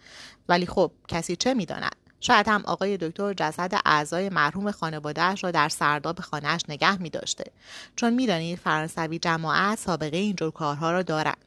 ولی 0.49 0.67
خب 0.67 0.91
کسی 1.09 1.37
چه 1.37 1.55
می‌داند؟ 1.55 2.08
شاید 2.21 2.49
هم 2.49 2.63
آقای 2.67 2.97
دکتر 2.97 3.35
جسد 3.35 3.81
اعضای 3.85 4.29
مرحوم 4.29 4.71
خانوادهاش 4.71 5.45
را 5.45 5.51
در 5.51 5.69
سرداب 5.69 6.21
خانهاش 6.21 6.61
نگه 6.69 7.03
می 7.03 7.11
داشته 7.11 7.45
چون 7.97 8.15
می‌دانید 8.15 8.59
فرانسوی 8.59 9.19
جماعت 9.19 9.79
سابقه 9.79 10.17
اینجور 10.17 10.51
کارها 10.51 10.93
را 10.93 11.03
دارند 11.03 11.45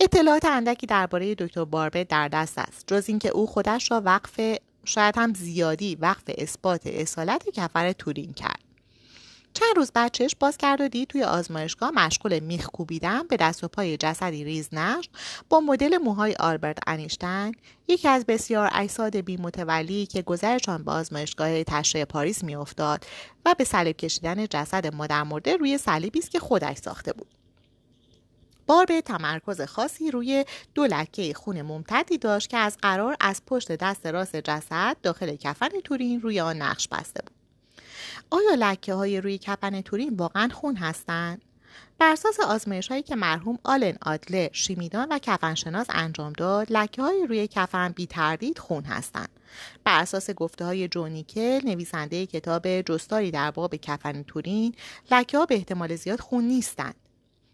اطلاعات 0.00 0.44
اندکی 0.44 0.86
درباره 0.86 1.34
دکتر 1.34 1.64
باربه 1.64 2.04
در 2.04 2.28
دست 2.28 2.58
است. 2.58 2.84
جز 2.86 3.04
اینکه 3.08 3.28
او 3.28 3.46
خودش 3.46 3.90
را 3.90 4.02
وقف 4.04 4.40
شاید 4.84 5.14
هم 5.18 5.34
زیادی 5.34 5.94
وقف 5.94 6.22
اثبات 6.38 6.86
اصالت 6.86 7.48
کفر 7.48 7.92
تورین 7.92 8.32
کرد. 8.32 8.69
چند 9.54 9.76
روز 9.76 9.92
بعد 9.92 10.12
چشم 10.12 10.36
باز 10.40 10.56
کرد 10.56 10.80
و 10.80 10.88
دید 10.88 11.08
توی 11.08 11.22
آزمایشگاه 11.22 11.90
مشغول 11.90 12.38
میخ 12.38 12.66
کوبیدن 12.66 13.22
به 13.22 13.36
دست 13.36 13.64
و 13.64 13.68
پای 13.68 13.96
جسدی 13.96 14.44
ریز 14.44 14.74
نشت. 14.74 15.10
با 15.48 15.60
مدل 15.60 15.98
موهای 15.98 16.34
آلبرت 16.34 16.78
انیشتین 16.86 17.54
یکی 17.88 18.08
از 18.08 18.26
بسیار 18.26 18.70
اجساد 18.72 19.16
بی 19.16 19.36
متولی 19.36 20.06
که 20.06 20.22
گذرشان 20.22 20.84
به 20.84 20.90
آزمایشگاه 20.90 21.64
تشریح 21.64 22.04
پاریس 22.04 22.44
میافتاد 22.44 23.06
و 23.44 23.54
به 23.58 23.64
صلیب 23.64 23.96
کشیدن 23.96 24.46
جسد 24.46 24.94
مادر 24.94 25.22
مرده 25.22 25.56
روی 25.56 25.78
صلیبی 25.78 26.18
است 26.18 26.30
که 26.30 26.38
خودش 26.38 26.76
ساخته 26.76 27.12
بود. 27.12 27.28
بار 28.66 28.84
به 28.84 29.00
تمرکز 29.00 29.60
خاصی 29.60 30.10
روی 30.10 30.44
دو 30.74 30.86
لکه 30.86 31.34
خون 31.34 31.62
ممتدی 31.62 32.18
داشت 32.18 32.48
که 32.48 32.56
از 32.56 32.76
قرار 32.82 33.16
از 33.20 33.42
پشت 33.46 33.72
دست 33.72 34.06
راست 34.06 34.36
جسد 34.36 34.96
داخل 35.02 35.36
کفن 35.36 35.68
تورین 35.84 36.20
روی 36.20 36.40
آن 36.40 36.62
نقش 36.62 36.88
بسته 36.88 37.22
بود. 37.22 37.39
آیا 38.30 38.54
لکه 38.58 38.94
های 38.94 39.20
روی 39.20 39.38
کپن 39.38 39.80
تورین 39.80 40.16
واقعا 40.16 40.48
خون 40.52 40.76
هستند؟ 40.76 41.42
بر 41.98 42.12
اساس 42.12 42.40
آزمایش 42.40 42.88
هایی 42.88 43.02
که 43.02 43.16
مرحوم 43.16 43.58
آلن 43.64 43.98
آدلر 44.02 44.48
شیمیدان 44.52 45.08
و 45.10 45.18
کفنشناس 45.18 45.86
انجام 45.90 46.32
داد 46.32 46.66
لکه 46.72 47.02
های 47.02 47.26
روی 47.26 47.48
کفن 47.48 47.88
بی 47.88 48.06
تردید 48.06 48.58
خون 48.58 48.84
هستند 48.84 49.28
بر 49.84 50.00
اساس 50.00 50.30
گفته 50.30 50.64
های 50.64 50.88
جونیکل 50.88 51.60
نویسنده 51.64 52.26
کتاب 52.26 52.80
جستاری 52.80 53.30
در 53.30 53.50
باب 53.50 53.76
کفن 53.76 54.22
تورین 54.22 54.74
لکه 55.10 55.38
ها 55.38 55.46
به 55.46 55.54
احتمال 55.54 55.96
زیاد 55.96 56.20
خون 56.20 56.44
نیستند 56.44 56.94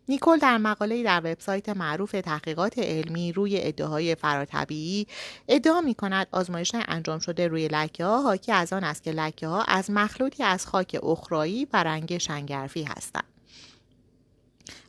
نیکل 0.09 0.39
در 0.39 0.59
مقاله 0.59 1.03
در 1.03 1.21
وبسایت 1.25 1.69
معروف 1.69 2.11
تحقیقات 2.11 2.79
علمی 2.79 3.33
روی 3.33 3.59
ادعاهای 3.63 4.15
فراتبیعی 4.15 5.07
ادعا 5.49 5.81
می 5.81 5.95
کند 5.95 6.27
آزمایش 6.33 6.73
انجام 6.75 7.19
شده 7.19 7.49
روی 7.49 7.69
لکه 7.69 8.05
ها 8.05 8.23
حاکی 8.23 8.53
از 8.53 8.73
آن 8.73 8.85
است 8.85 9.03
که 9.03 9.13
لکه 9.13 9.47
ها 9.47 9.63
از 9.63 9.91
مخلوطی 9.91 10.43
از 10.43 10.67
خاک 10.67 10.97
اخرایی 11.03 11.67
و 11.73 11.85
رنگ 11.85 12.19
شنگرفی 12.19 12.83
هستند. 12.83 13.36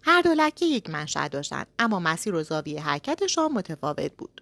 هر 0.09 0.21
دو 0.21 0.33
لکه 0.33 0.65
یک 0.65 0.89
منشأ 0.89 1.27
داشتند 1.27 1.67
اما 1.79 1.99
مسیر 1.99 2.35
و 2.35 2.43
زاویه 2.43 2.81
حرکتشان 2.81 3.51
متفاوت 3.51 4.11
بود. 4.17 4.41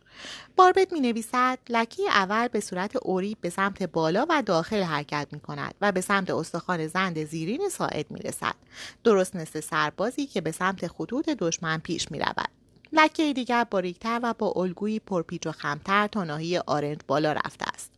باربت 0.56 0.94
می 0.94 1.00
نویسد 1.00 1.60
لکه 1.70 2.04
اول 2.10 2.48
به 2.48 2.60
صورت 2.60 2.96
اوری 2.96 3.38
به 3.42 3.50
سمت 3.50 3.84
بالا 3.84 4.26
و 4.30 4.44
داخل 4.46 4.82
حرکت 4.82 5.28
می 5.32 5.40
کند 5.40 5.76
و 5.82 5.92
به 5.92 6.02
سمت 6.02 6.30
استخوان 6.30 6.88
زند 6.88 7.24
زیرین 7.24 7.70
ساعد 7.70 8.12
می 8.12 8.20
رسد 8.20 8.56
درست 9.04 9.36
مثل 9.36 9.60
سربازی 9.60 10.26
که 10.26 10.42
به 10.42 10.52
سمت 10.52 10.88
خطوط 10.88 11.30
دشمن 11.30 11.78
پیش 11.78 12.12
می 12.12 12.20
رود 12.20 12.50
لکه 12.94 13.34
دیگر 13.34 13.64
باریکتر 13.64 14.20
و 14.24 14.34
با 14.34 14.54
الگویی 14.56 15.00
پرپیچ 15.00 15.48
و 15.48 15.52
خمتر 15.52 16.08
تا 16.08 16.24
ناحیه 16.24 16.64
آرنج 16.68 17.00
بالا 17.08 17.34
رفته 17.34 17.66
است. 17.74 17.92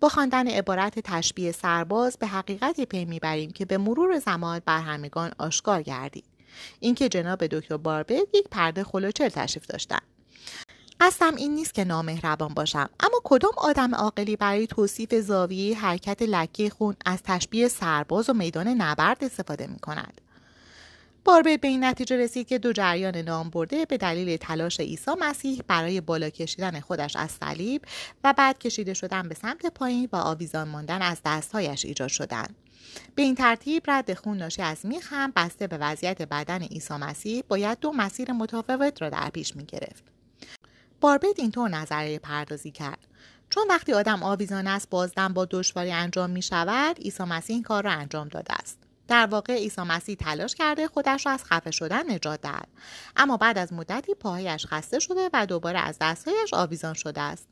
با 0.00 0.08
خواندن 0.08 0.48
عبارت 0.48 0.98
تشبیه 0.98 1.52
سرباز 1.52 2.16
به 2.18 2.26
حقیقتی 2.26 2.86
پی 2.86 3.04
می‌بریم 3.04 3.50
که 3.50 3.64
به 3.64 3.78
مرور 3.78 4.18
زمان 4.18 4.60
بر 4.66 4.80
همگان 4.80 5.32
آشکار 5.38 5.82
گردید. 5.82 6.31
اینکه 6.80 7.08
جناب 7.08 7.46
دکتر 7.46 7.76
باربت 7.76 8.28
یک 8.34 8.48
پرده 8.50 8.84
خلوچل 8.84 9.28
تشریف 9.28 9.66
داشتند 9.66 10.02
قصدم 11.00 11.36
این 11.36 11.54
نیست 11.54 11.74
که 11.74 11.84
نامهربان 11.84 12.54
باشم. 12.54 12.90
اما 13.00 13.20
کدام 13.24 13.52
آدم 13.56 13.94
عاقلی 13.94 14.36
برای 14.36 14.66
توصیف 14.66 15.14
زاویه 15.14 15.78
حرکت 15.78 16.22
لکه 16.22 16.70
خون 16.70 16.96
از 17.06 17.22
تشبیه 17.24 17.68
سرباز 17.68 18.30
و 18.30 18.32
میدان 18.32 18.68
نبرد 18.68 19.24
استفاده 19.24 19.66
می 19.66 19.78
کند 19.78 20.20
باربت 21.24 21.60
به 21.60 21.68
این 21.68 21.84
نتیجه 21.84 22.16
رسید 22.16 22.48
که 22.48 22.58
دو 22.58 22.72
جریان 22.72 23.16
نام 23.16 23.50
برده 23.50 23.84
به 23.84 23.96
دلیل 23.96 24.36
تلاش 24.36 24.80
عیسی 24.80 25.10
مسیح 25.20 25.62
برای 25.68 26.00
بالا 26.00 26.30
کشیدن 26.30 26.80
خودش 26.80 27.16
از 27.16 27.30
صلیب 27.30 27.82
و 28.24 28.34
بعد 28.36 28.58
کشیده 28.58 28.94
شدن 28.94 29.28
به 29.28 29.34
سمت 29.34 29.66
پایین 29.66 30.08
و 30.12 30.16
آویزان 30.16 30.68
ماندن 30.68 31.02
از 31.02 31.20
دستهایش 31.24 31.84
ایجاد 31.84 32.08
شدند. 32.08 32.56
به 33.14 33.22
این 33.22 33.34
ترتیب 33.34 33.82
رد 33.88 34.14
خون 34.14 34.36
ناشی 34.36 34.62
از 34.62 34.86
میخ 34.86 35.12
هم 35.12 35.32
بسته 35.36 35.66
به 35.66 35.78
وضعیت 35.78 36.22
بدن 36.22 36.62
عیسی 36.62 36.94
مسیح 36.94 37.42
باید 37.48 37.80
دو 37.80 37.92
مسیر 37.92 38.32
متفاوت 38.32 39.02
را 39.02 39.10
در 39.10 39.30
پیش 39.30 39.56
می 39.56 39.64
گرفت. 39.64 40.04
باربت 41.00 41.38
اینطور 41.38 41.68
نظریه 41.68 42.18
پردازی 42.18 42.70
کرد. 42.70 43.06
چون 43.50 43.66
وقتی 43.68 43.92
آدم 43.92 44.22
آویزان 44.22 44.66
است 44.66 44.90
بازدم 44.90 45.32
با 45.32 45.44
دشواری 45.50 45.92
انجام 45.92 46.30
می 46.30 46.42
شود 46.42 46.98
عیسی 46.98 47.24
مسیح 47.24 47.54
این 47.54 47.62
کار 47.62 47.84
را 47.84 47.90
انجام 47.90 48.28
داده 48.28 48.54
است. 48.54 48.78
در 49.08 49.26
واقع 49.26 49.54
عیسی 49.54 49.82
مسیح 49.82 50.14
تلاش 50.14 50.54
کرده 50.54 50.88
خودش 50.88 51.26
را 51.26 51.32
از 51.32 51.44
خفه 51.44 51.70
شدن 51.70 52.12
نجات 52.12 52.40
دهد 52.40 52.68
اما 53.16 53.36
بعد 53.36 53.58
از 53.58 53.72
مدتی 53.72 54.14
پاهایش 54.14 54.66
خسته 54.66 54.98
شده 54.98 55.30
و 55.32 55.46
دوباره 55.46 55.78
از 55.78 55.96
دستهایش 56.00 56.54
آویزان 56.54 56.94
شده 56.94 57.20
است 57.20 57.48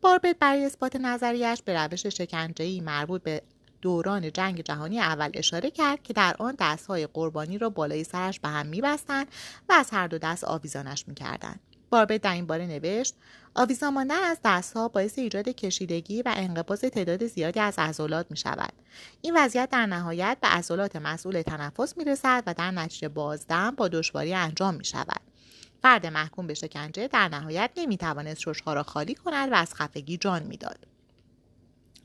باربت 0.00 0.36
برای 0.38 0.64
اثبات 0.64 0.96
نظریش 0.96 1.62
به 1.62 1.84
روش 1.84 2.06
شکنجهای 2.06 2.80
مربوط 2.80 3.22
به 3.22 3.42
دوران 3.82 4.32
جنگ 4.32 4.62
جهانی 4.62 5.00
اول 5.00 5.30
اشاره 5.34 5.70
کرد 5.70 6.02
که 6.02 6.12
در 6.12 6.36
آن 6.38 6.56
دستهای 6.58 7.06
قربانی 7.06 7.58
را 7.58 7.70
بالای 7.70 8.04
سرش 8.04 8.40
به 8.40 8.48
هم 8.48 8.66
میبستند 8.66 9.26
و 9.68 9.72
از 9.72 9.90
هر 9.90 10.06
دو 10.06 10.18
دست 10.18 10.44
آویزانش 10.44 11.04
می‌کردند 11.08 11.60
باربت 11.90 12.20
در 12.22 12.32
این 12.32 12.46
باره 12.46 12.66
نوشت 12.66 13.14
آویزان 13.54 13.94
ماندن 13.94 14.24
از 14.24 14.38
دستها 14.44 14.88
باعث 14.88 15.18
ایجاد 15.18 15.48
کشیدگی 15.48 16.22
و 16.22 16.32
انقباض 16.36 16.80
تعداد 16.80 17.26
زیادی 17.26 17.60
از 17.60 17.78
عضلات 17.78 18.26
می 18.30 18.36
شود. 18.36 18.72
این 19.20 19.36
وضعیت 19.36 19.70
در 19.70 19.86
نهایت 19.86 20.38
به 20.40 20.48
عضلات 20.48 20.96
مسئول 20.96 21.42
تنفس 21.42 21.96
می 21.96 22.04
رسد 22.04 22.42
و 22.46 22.54
در 22.54 22.70
نتیجه 22.70 23.08
بازدم 23.08 23.70
با 23.70 23.88
دشواری 23.88 24.34
انجام 24.34 24.74
می 24.74 24.84
شود. 24.84 25.20
فرد 25.82 26.06
محکوم 26.06 26.46
به 26.46 26.54
شکنجه 26.54 27.08
در 27.08 27.28
نهایت 27.28 27.70
نمی 27.76 27.96
توانست 27.96 28.40
ششها 28.40 28.74
را 28.74 28.82
خالی 28.82 29.14
کند 29.14 29.52
و 29.52 29.54
از 29.54 29.74
خفگی 29.74 30.16
جان 30.16 30.42
می‌داد. 30.42 30.89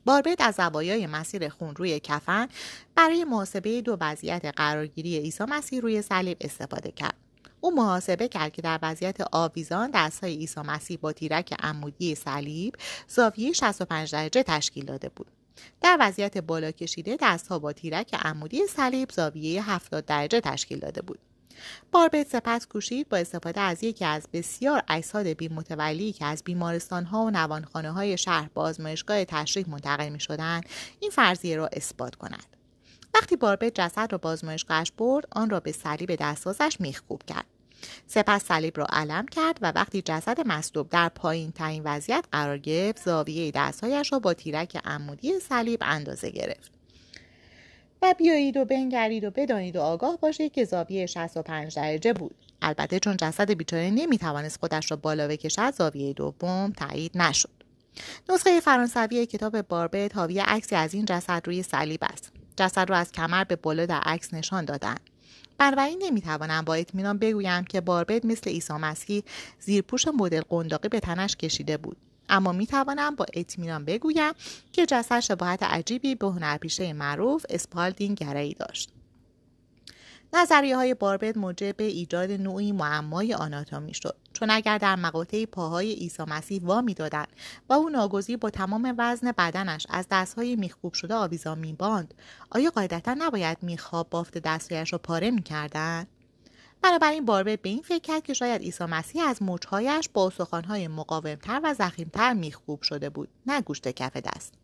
باربت 0.06 0.40
از 0.40 0.54
زوایای 0.54 1.06
مسیر 1.06 1.48
خون 1.48 1.76
روی 1.76 2.00
کفن 2.00 2.48
برای 2.94 3.24
محاسبه 3.24 3.80
دو 3.80 3.96
وضعیت 4.00 4.44
قرارگیری 4.56 5.18
عیسی 5.18 5.44
مسیح 5.44 5.80
روی 5.80 6.02
صلیب 6.02 6.36
استفاده 6.40 6.90
کرد. 6.90 7.14
او 7.60 7.74
محاسبه 7.74 8.28
کرد 8.28 8.52
که 8.52 8.62
در 8.62 8.78
وضعیت 8.82 9.16
آویزان 9.32 9.90
دستهای 9.94 10.36
عیسی 10.36 10.60
مسیح 10.60 10.98
با 11.00 11.12
تیرک 11.12 11.54
عمودی 11.62 12.14
صلیب 12.14 12.74
زاویه 13.08 13.52
65 13.52 14.12
درجه 14.12 14.42
تشکیل 14.42 14.84
داده 14.84 15.08
بود. 15.08 15.26
در 15.80 15.96
وضعیت 16.00 16.38
بالا 16.38 16.70
کشیده 16.70 17.16
دستها 17.20 17.58
با 17.58 17.72
تیرک 17.72 18.14
عمودی 18.14 18.66
صلیب 18.66 19.10
زاویه 19.10 19.70
70 19.70 20.04
درجه 20.04 20.40
تشکیل 20.40 20.78
داده 20.78 21.02
بود. 21.02 21.18
باربت 21.92 22.28
سپس 22.28 22.66
کوشید 22.66 23.08
با 23.08 23.16
استفاده 23.16 23.60
از 23.60 23.84
یکی 23.84 24.04
از 24.04 24.28
بسیار 24.32 24.82
اجساد 24.88 25.26
بی 25.26 25.48
متولی 25.48 26.12
که 26.12 26.24
از 26.24 26.44
بیمارستان 26.44 27.04
ها 27.04 27.24
و 27.24 27.30
نوانخانه 27.30 27.90
های 27.90 28.18
شهر 28.18 28.50
با 28.54 28.62
آزمایشگاه 28.62 29.24
تشریح 29.24 29.68
منتقل 29.68 30.08
می 30.08 30.20
شدن 30.20 30.60
این 31.00 31.10
فرضیه 31.10 31.56
را 31.56 31.68
اثبات 31.72 32.14
کند. 32.14 32.46
وقتی 33.14 33.36
باربت 33.36 33.74
جسد 33.74 34.12
را 34.12 34.18
با 34.18 34.30
آزمایشگاهش 34.30 34.92
برد 34.98 35.24
آن 35.32 35.50
را 35.50 35.60
به 35.60 35.72
صلیب 35.72 36.14
دستازش 36.14 36.76
میخکوب 36.80 37.22
کرد. 37.22 37.46
سپس 38.06 38.44
صلیب 38.44 38.78
را 38.78 38.86
علم 38.92 39.26
کرد 39.26 39.58
و 39.62 39.72
وقتی 39.74 40.02
جسد 40.02 40.46
مصلوب 40.46 40.88
در 40.90 41.08
پایین 41.08 41.52
ترین 41.52 41.82
وضعیت 41.84 42.24
قرار 42.32 42.58
گرفت 42.58 43.02
زاویه 43.04 43.50
دستهایش 43.50 44.12
را 44.12 44.18
با 44.18 44.34
تیرک 44.34 44.76
عمودی 44.84 45.40
صلیب 45.40 45.78
اندازه 45.82 46.30
گرفت. 46.30 46.75
بیایید 48.12 48.56
و 48.56 48.64
بنگرید 48.64 49.24
و 49.24 49.30
بدانید 49.30 49.76
و 49.76 49.80
آگاه 49.80 50.18
باشید 50.20 50.52
که 50.52 50.64
زاویه 50.64 51.06
65 51.06 51.76
درجه 51.76 52.12
بود. 52.12 52.34
البته 52.62 52.98
چون 52.98 53.16
جسد 53.16 53.50
بیچاره 53.50 53.90
نمی‌توانست 53.90 54.58
خودش 54.60 54.90
را 54.90 54.96
بالا 54.96 55.28
بکشد 55.28 55.74
زاویه 55.74 56.12
دوم 56.12 56.72
تایید 56.76 57.18
نشد. 57.18 57.50
نسخه 58.28 58.60
فرانسوی 58.60 59.26
کتاب 59.26 59.62
باربت 59.62 60.16
حاوی 60.16 60.38
عکسی 60.40 60.76
از 60.76 60.94
این 60.94 61.04
جسد 61.04 61.42
روی 61.44 61.62
صلیب 61.62 62.00
است. 62.02 62.32
جسد 62.56 62.90
را 62.90 62.96
از 62.96 63.12
کمر 63.12 63.44
به 63.44 63.56
بالا 63.56 63.86
در 63.86 64.00
عکس 64.00 64.34
نشان 64.34 64.64
دادند 64.64 65.00
بنابراین 65.58 66.02
نمی‌توانم 66.02 66.62
با 66.62 66.74
اطمینان 66.74 67.18
بگویم 67.18 67.64
که 67.64 67.80
باربت 67.80 68.24
مثل 68.24 68.50
عیسی 68.50 68.72
مسیح 68.72 69.22
زیرپوش 69.60 70.08
مدل 70.08 70.42
قنداقی 70.48 70.88
به 70.88 71.00
تنش 71.00 71.36
کشیده 71.36 71.76
بود. 71.76 71.96
اما 72.28 72.52
می 72.52 72.66
توانم 72.66 73.14
با 73.14 73.26
اطمینان 73.34 73.84
بگویم 73.84 74.32
که 74.72 74.86
جسد 74.86 75.20
شباهت 75.20 75.62
عجیبی 75.62 76.14
به 76.14 76.26
هنرپیشه 76.26 76.92
معروف 76.92 77.46
اسپالدینگ 77.50 78.18
گرایی 78.18 78.54
داشت. 78.54 78.90
نظریه 80.32 80.76
های 80.76 80.94
باربت 80.94 81.36
موجب 81.36 81.74
ایجاد 81.78 82.30
نوعی 82.30 82.72
معمای 82.72 83.34
آناتومی 83.34 83.94
شد. 83.94 84.16
چون 84.32 84.50
اگر 84.50 84.78
در 84.78 84.96
مقاطع 84.96 85.44
پاهای 85.44 85.92
عیسی 85.92 86.22
مسیح 86.22 86.60
وا 86.62 86.80
می‌دادند 86.80 87.28
و 87.68 87.72
او 87.72 87.88
ناگزیر 87.88 88.36
با 88.36 88.50
تمام 88.50 88.94
وزن 88.98 89.32
بدنش 89.32 89.86
از 89.90 90.06
دستهای 90.10 90.56
میخکوب 90.56 90.92
شده 90.92 91.14
آویزان 91.14 91.58
میباند 91.58 92.14
آیا 92.50 92.70
قاعدتا 92.70 93.14
نباید 93.18 93.58
میخواب 93.62 94.10
بافت 94.10 94.38
دستهایش 94.38 94.92
را 94.92 94.98
پاره 94.98 95.30
می‌کردند؟ 95.30 96.08
بنابراین 96.88 97.24
باربت 97.24 97.62
به 97.62 97.68
این 97.68 97.82
فکر 97.82 97.98
کرد 97.98 98.22
که 98.22 98.34
شاید 98.34 98.62
عیسی 98.62 98.84
مسیح 98.84 99.24
از 99.24 99.42
مچهایش 99.42 100.08
با 100.12 100.26
استخوانهای 100.26 100.88
مقاومتر 100.88 101.60
و 101.64 101.74
زخیمتر 101.74 102.32
میخکوب 102.32 102.82
شده 102.82 103.10
بود 103.10 103.28
نه 103.46 103.60
گوشت 103.60 103.88
کف 103.88 104.16
دست. 104.16 104.54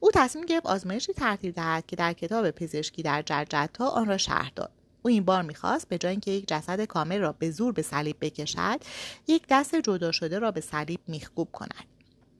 او 0.00 0.10
تصمیم 0.14 0.44
گرفت 0.44 0.66
آزمایشی 0.66 1.12
ترتیب 1.12 1.54
دهد 1.54 1.86
که 1.86 1.96
در 1.96 2.12
کتاب 2.12 2.50
پزشکی 2.50 3.02
در 3.02 3.22
جرجتا 3.22 3.88
آن 3.88 4.06
را 4.06 4.16
شرح 4.16 4.50
داد. 4.56 4.70
او 5.02 5.10
این 5.10 5.24
بار 5.24 5.42
می‌خواست 5.42 5.88
به 5.88 5.98
جای 5.98 6.10
اینکه 6.10 6.30
یک 6.30 6.48
جسد 6.48 6.84
کامل 6.84 7.18
را 7.18 7.32
به 7.32 7.50
زور 7.50 7.72
به 7.72 7.82
صلیب 7.82 8.16
بکشد 8.20 8.80
یک 9.26 9.46
دست 9.50 9.74
جدا 9.74 10.12
شده 10.12 10.38
را 10.38 10.50
به 10.50 10.60
صلیب 10.60 11.00
میخکوب 11.08 11.48
کند. 11.52 11.84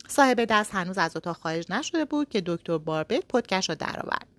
صاحب 0.08 0.44
دست 0.44 0.74
هنوز 0.74 0.98
از 0.98 1.16
اتاق 1.16 1.36
خارج 1.36 1.72
نشده 1.72 2.04
بود 2.04 2.28
که 2.28 2.42
دکتر 2.46 2.78
باربت 2.78 3.24
پدکش 3.28 3.68
را 3.68 3.74
درآورد. 3.74 4.35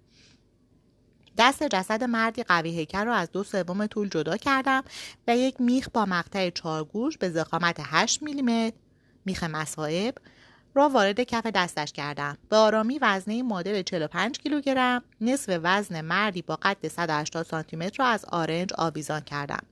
دست 1.37 1.63
جسد 1.63 2.03
مردی 2.03 2.43
قوی 2.43 2.69
هیکل 2.69 3.05
را 3.05 3.15
از 3.15 3.31
دو 3.31 3.43
سوم 3.43 3.87
طول 3.87 4.09
جدا 4.09 4.37
کردم 4.37 4.83
و 5.27 5.37
یک 5.37 5.61
میخ 5.61 5.89
با 5.93 6.05
مقطع 6.05 6.49
چارگوش 6.49 7.17
به 7.17 7.29
زخامت 7.29 7.77
8 7.83 8.23
میلیمتر 8.23 8.77
میخ 9.25 9.43
مصائب 9.43 10.15
را 10.77 10.89
وارد 10.89 11.19
کف 11.19 11.45
دستش 11.45 11.91
کردم. 11.91 12.37
به 12.49 12.55
آرامی 12.55 12.99
وزنه 13.01 13.43
مدل 13.43 13.81
45 13.81 14.39
کیلوگرم 14.39 15.03
نصف 15.21 15.59
وزن 15.63 16.01
مردی 16.01 16.41
با 16.41 16.55
قد 16.55 16.87
180 16.87 17.45
سانتی 17.45 17.75
متر 17.75 18.03
را 18.03 18.09
از 18.09 18.25
آرنج 18.25 18.73
آویزان 18.77 19.21
کردم. 19.21 19.63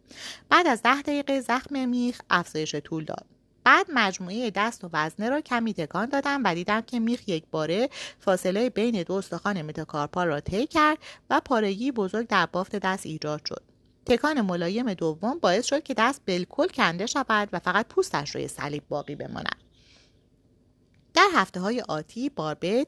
بعد 0.49 0.67
از 0.67 0.81
ده 0.81 1.01
دقیقه 1.01 1.41
زخم 1.41 1.89
میخ 1.89 2.21
افزایش 2.29 2.75
طول 2.75 3.05
داد. 3.05 3.34
بعد 3.65 3.87
مجموعه 3.93 4.51
دست 4.51 4.83
و 4.83 4.89
وزنه 4.93 5.29
را 5.29 5.41
کمی 5.41 5.73
تکان 5.73 6.09
دادم 6.09 6.41
و 6.43 6.55
دیدم 6.55 6.81
که 6.81 6.99
میخ 6.99 7.29
یک 7.29 7.43
باره 7.51 7.89
فاصله 8.19 8.69
بین 8.69 9.03
دو 9.03 9.13
استخوان 9.13 9.61
متکارپال 9.61 10.27
را 10.27 10.39
طی 10.39 10.67
کرد 10.67 10.97
و 11.29 11.41
پارگی 11.45 11.91
بزرگ 11.91 12.27
در 12.27 12.45
بافت 12.45 12.75
دست 12.75 13.05
ایجاد 13.05 13.45
شد 13.45 13.63
تکان 14.05 14.41
ملایم 14.41 14.93
دوم 14.93 15.39
باعث 15.39 15.65
شد 15.65 15.83
که 15.83 15.93
دست 15.93 16.21
بالکل 16.27 16.67
کنده 16.67 17.05
شود 17.05 17.49
و 17.53 17.59
فقط 17.59 17.87
پوستش 17.87 18.35
روی 18.35 18.47
صلیب 18.47 18.83
باقی 18.89 19.15
بماند 19.15 19.63
در 21.13 21.27
هفته 21.33 21.59
های 21.59 21.81
آتی 21.81 22.29
باربت 22.29 22.87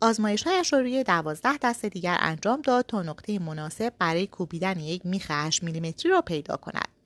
آزمایش 0.00 0.42
هایش 0.42 0.72
روی 0.72 1.04
دوازده 1.04 1.58
دست 1.62 1.86
دیگر 1.86 2.16
انجام 2.20 2.62
داد 2.62 2.86
تا 2.86 3.02
نقطه 3.02 3.38
مناسب 3.38 3.92
برای 3.98 4.26
کوبیدن 4.26 4.80
یک 4.80 5.06
میخ 5.06 5.26
8 5.30 5.62
میلیمتری 5.62 6.12
را 6.12 6.22
پیدا 6.22 6.56
کند. 6.56 6.97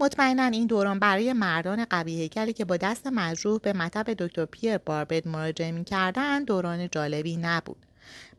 مطمئنا 0.00 0.44
این 0.44 0.66
دوران 0.66 0.98
برای 0.98 1.32
مردان 1.32 1.84
قوی 1.84 2.12
هیکلی 2.12 2.52
که 2.52 2.64
با 2.64 2.76
دست 2.76 3.06
مجروح 3.06 3.60
به 3.60 3.72
مطب 3.72 4.12
دکتر 4.12 4.44
پیر 4.44 4.78
باربت 4.78 5.26
مراجعه 5.26 5.72
می‌کردند 5.72 6.46
دوران 6.46 6.88
جالبی 6.88 7.36
نبود. 7.36 7.86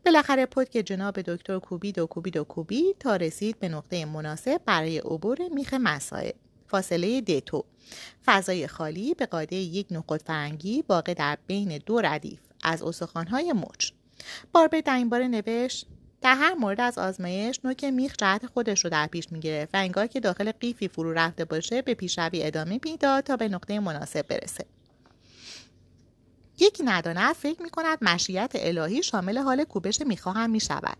بالاخره 0.06 0.46
پد 0.46 0.68
که 0.68 0.82
جناب 0.82 1.20
دکتر 1.20 1.58
کوبید 1.58 1.98
و 1.98 2.06
کوبید 2.06 2.36
و 2.36 2.44
کوبید 2.44 2.96
تا 2.98 3.16
رسید 3.16 3.58
به 3.58 3.68
نقطه 3.68 4.04
مناسب 4.04 4.60
برای 4.66 4.98
عبور 4.98 5.38
میخ 5.54 5.74
مسائل. 5.74 6.32
فاصله 6.66 7.20
دیتو 7.20 7.64
فضای 8.26 8.66
خالی 8.66 9.14
به 9.14 9.26
قاعده 9.26 9.56
یک 9.56 9.86
نقط 9.90 10.22
فرنگی 10.22 10.84
واقع 10.88 11.14
در 11.14 11.38
بین 11.46 11.78
دو 11.86 12.00
ردیف 12.00 12.40
از 12.62 12.82
استخوانهای 12.82 13.52
مچ 13.52 13.90
باربه 14.52 14.82
در 14.82 14.96
این 14.96 15.08
باره 15.08 15.28
نوشت 15.28 15.86
در 16.24 16.34
هر 16.34 16.54
مورد 16.54 16.80
از 16.80 16.98
آزمایش 16.98 17.60
نوک 17.64 17.84
میخ 17.84 18.14
جهت 18.18 18.46
خودش 18.46 18.84
رو 18.84 18.90
در 18.90 19.06
پیش 19.06 19.32
می‌گرفت 19.32 19.74
و 19.74 19.78
انگار 19.78 20.06
که 20.06 20.20
داخل 20.20 20.52
قیفی 20.52 20.88
فرو 20.88 21.12
رفته 21.12 21.44
باشه 21.44 21.82
به 21.82 21.94
پیشروی 21.94 22.42
ادامه 22.42 22.80
می‌داد 22.84 23.24
تا 23.24 23.36
به 23.36 23.48
نقطه 23.48 23.80
مناسب 23.80 24.26
برسه 24.28 24.66
یکی 26.58 26.82
نداند 26.82 27.34
فکر 27.34 27.62
می 27.62 27.70
کند 27.70 27.98
مشیت 28.02 28.52
الهی 28.54 29.02
شامل 29.02 29.38
حال 29.38 29.64
کوبش 29.64 30.00
می‌خواه 30.00 30.36
هم 30.36 30.50
می 30.50 30.60
شود. 30.60 30.96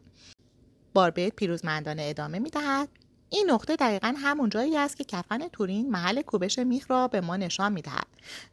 باربت 0.95 1.37
پیروزمندانه 1.37 2.03
ادامه 2.03 2.39
می 2.39 2.51
دهد. 2.51 2.89
این 3.31 3.51
نقطه 3.51 3.77
دقیقا 3.77 4.15
همون 4.19 4.49
جایی 4.49 4.77
است 4.77 4.97
که 4.97 5.05
کفن 5.05 5.49
تورین 5.49 5.91
محل 5.91 6.23
کوبش 6.23 6.59
میخ 6.59 6.91
را 6.91 7.09
به 7.09 7.21
ما 7.21 7.37
نشان 7.37 7.73
می 7.73 7.83
دهد. 7.83 8.07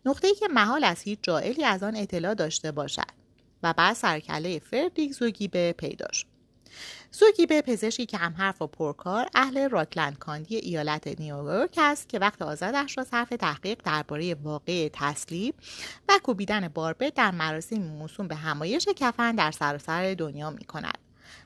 نقطه 0.05 0.27
ای 0.27 0.35
که 0.35 0.47
محال 0.47 0.83
از 0.83 1.01
هیچ 1.01 1.19
جائلی 1.21 1.63
از 1.63 1.83
آن 1.83 1.95
اطلاع 1.95 2.33
داشته 2.33 2.71
باشد 2.71 3.11
و 3.63 3.73
بعد 3.73 3.95
سرکله 3.95 4.59
فردریک 4.59 5.13
زوگیبه 5.13 5.73
پیداش. 5.77 6.25
زوگیبه 7.11 7.61
پزشکی 7.61 8.05
که 8.05 8.17
هم 8.17 8.33
حرف 8.37 8.61
و 8.61 8.67
پرکار 8.67 9.29
اهل 9.35 9.69
راکلند 9.69 10.17
کاندی 10.17 10.55
ایالت 10.55 11.19
نیویورک 11.19 11.75
است 11.77 12.09
که 12.09 12.19
وقت 12.19 12.41
آزادش 12.41 12.97
را 12.97 13.03
صرف 13.03 13.29
تحقیق 13.29 13.81
درباره 13.83 14.35
واقع 14.35 14.89
تسلیب 14.93 15.55
و 16.09 16.19
کوبیدن 16.23 16.67
باربه 16.67 17.09
در 17.09 17.31
مراسم 17.31 17.81
موسوم 17.81 18.27
به 18.27 18.35
همایش 18.35 18.87
کفن 18.87 19.35
در 19.35 19.51
سراسر 19.51 20.13
دنیا 20.13 20.49
می 20.49 20.65
کند. 20.65 20.97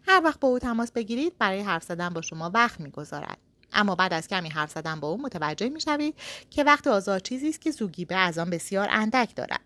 هر 0.08 0.22
وقت 0.24 0.40
با 0.40 0.48
او 0.48 0.60
تماس 0.60 0.92
بگیرید 0.92 1.38
برای 1.38 1.62
حرف 1.62 1.84
زدن 1.84 2.10
با 2.10 2.22
شما 2.22 2.52
وقت 2.54 2.80
می‌گذارد 2.80 3.38
اما 3.74 3.96
بعد 3.96 4.14
از 4.14 4.28
کمی 4.28 4.50
حرف 4.50 4.72
زدن 4.72 5.00
با 5.00 5.08
او 5.08 5.22
متوجه 5.22 5.70
می‌شوید 5.70 6.16
که 6.50 6.64
وقت 6.64 6.88
آزاد 6.88 7.22
چیزی 7.22 7.50
است 7.50 7.62
که 7.62 7.72
زوگیبه 7.72 8.16
از 8.16 8.38
آن 8.38 8.50
بسیار 8.50 8.88
اندک 8.92 9.36
دارد 9.36 9.65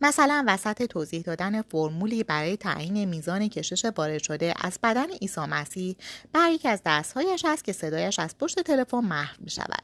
مثلا 0.00 0.44
وسط 0.46 0.82
توضیح 0.82 1.22
دادن 1.22 1.62
فرمولی 1.62 2.24
برای 2.24 2.56
تعیین 2.56 3.04
میزان 3.04 3.48
کشش 3.48 3.84
وارد 3.84 4.22
شده 4.22 4.54
از 4.60 4.78
بدن 4.82 5.10
عیسی 5.10 5.40
مسیح 5.40 5.96
بر 6.32 6.50
یکی 6.50 6.68
از 6.68 6.80
دستهایش 6.86 7.44
است 7.44 7.64
که 7.64 7.72
صدایش 7.72 8.18
از 8.18 8.38
پشت 8.38 8.60
تلفن 8.60 8.98
محو 8.98 9.36
می 9.38 9.50
شود 9.50 9.82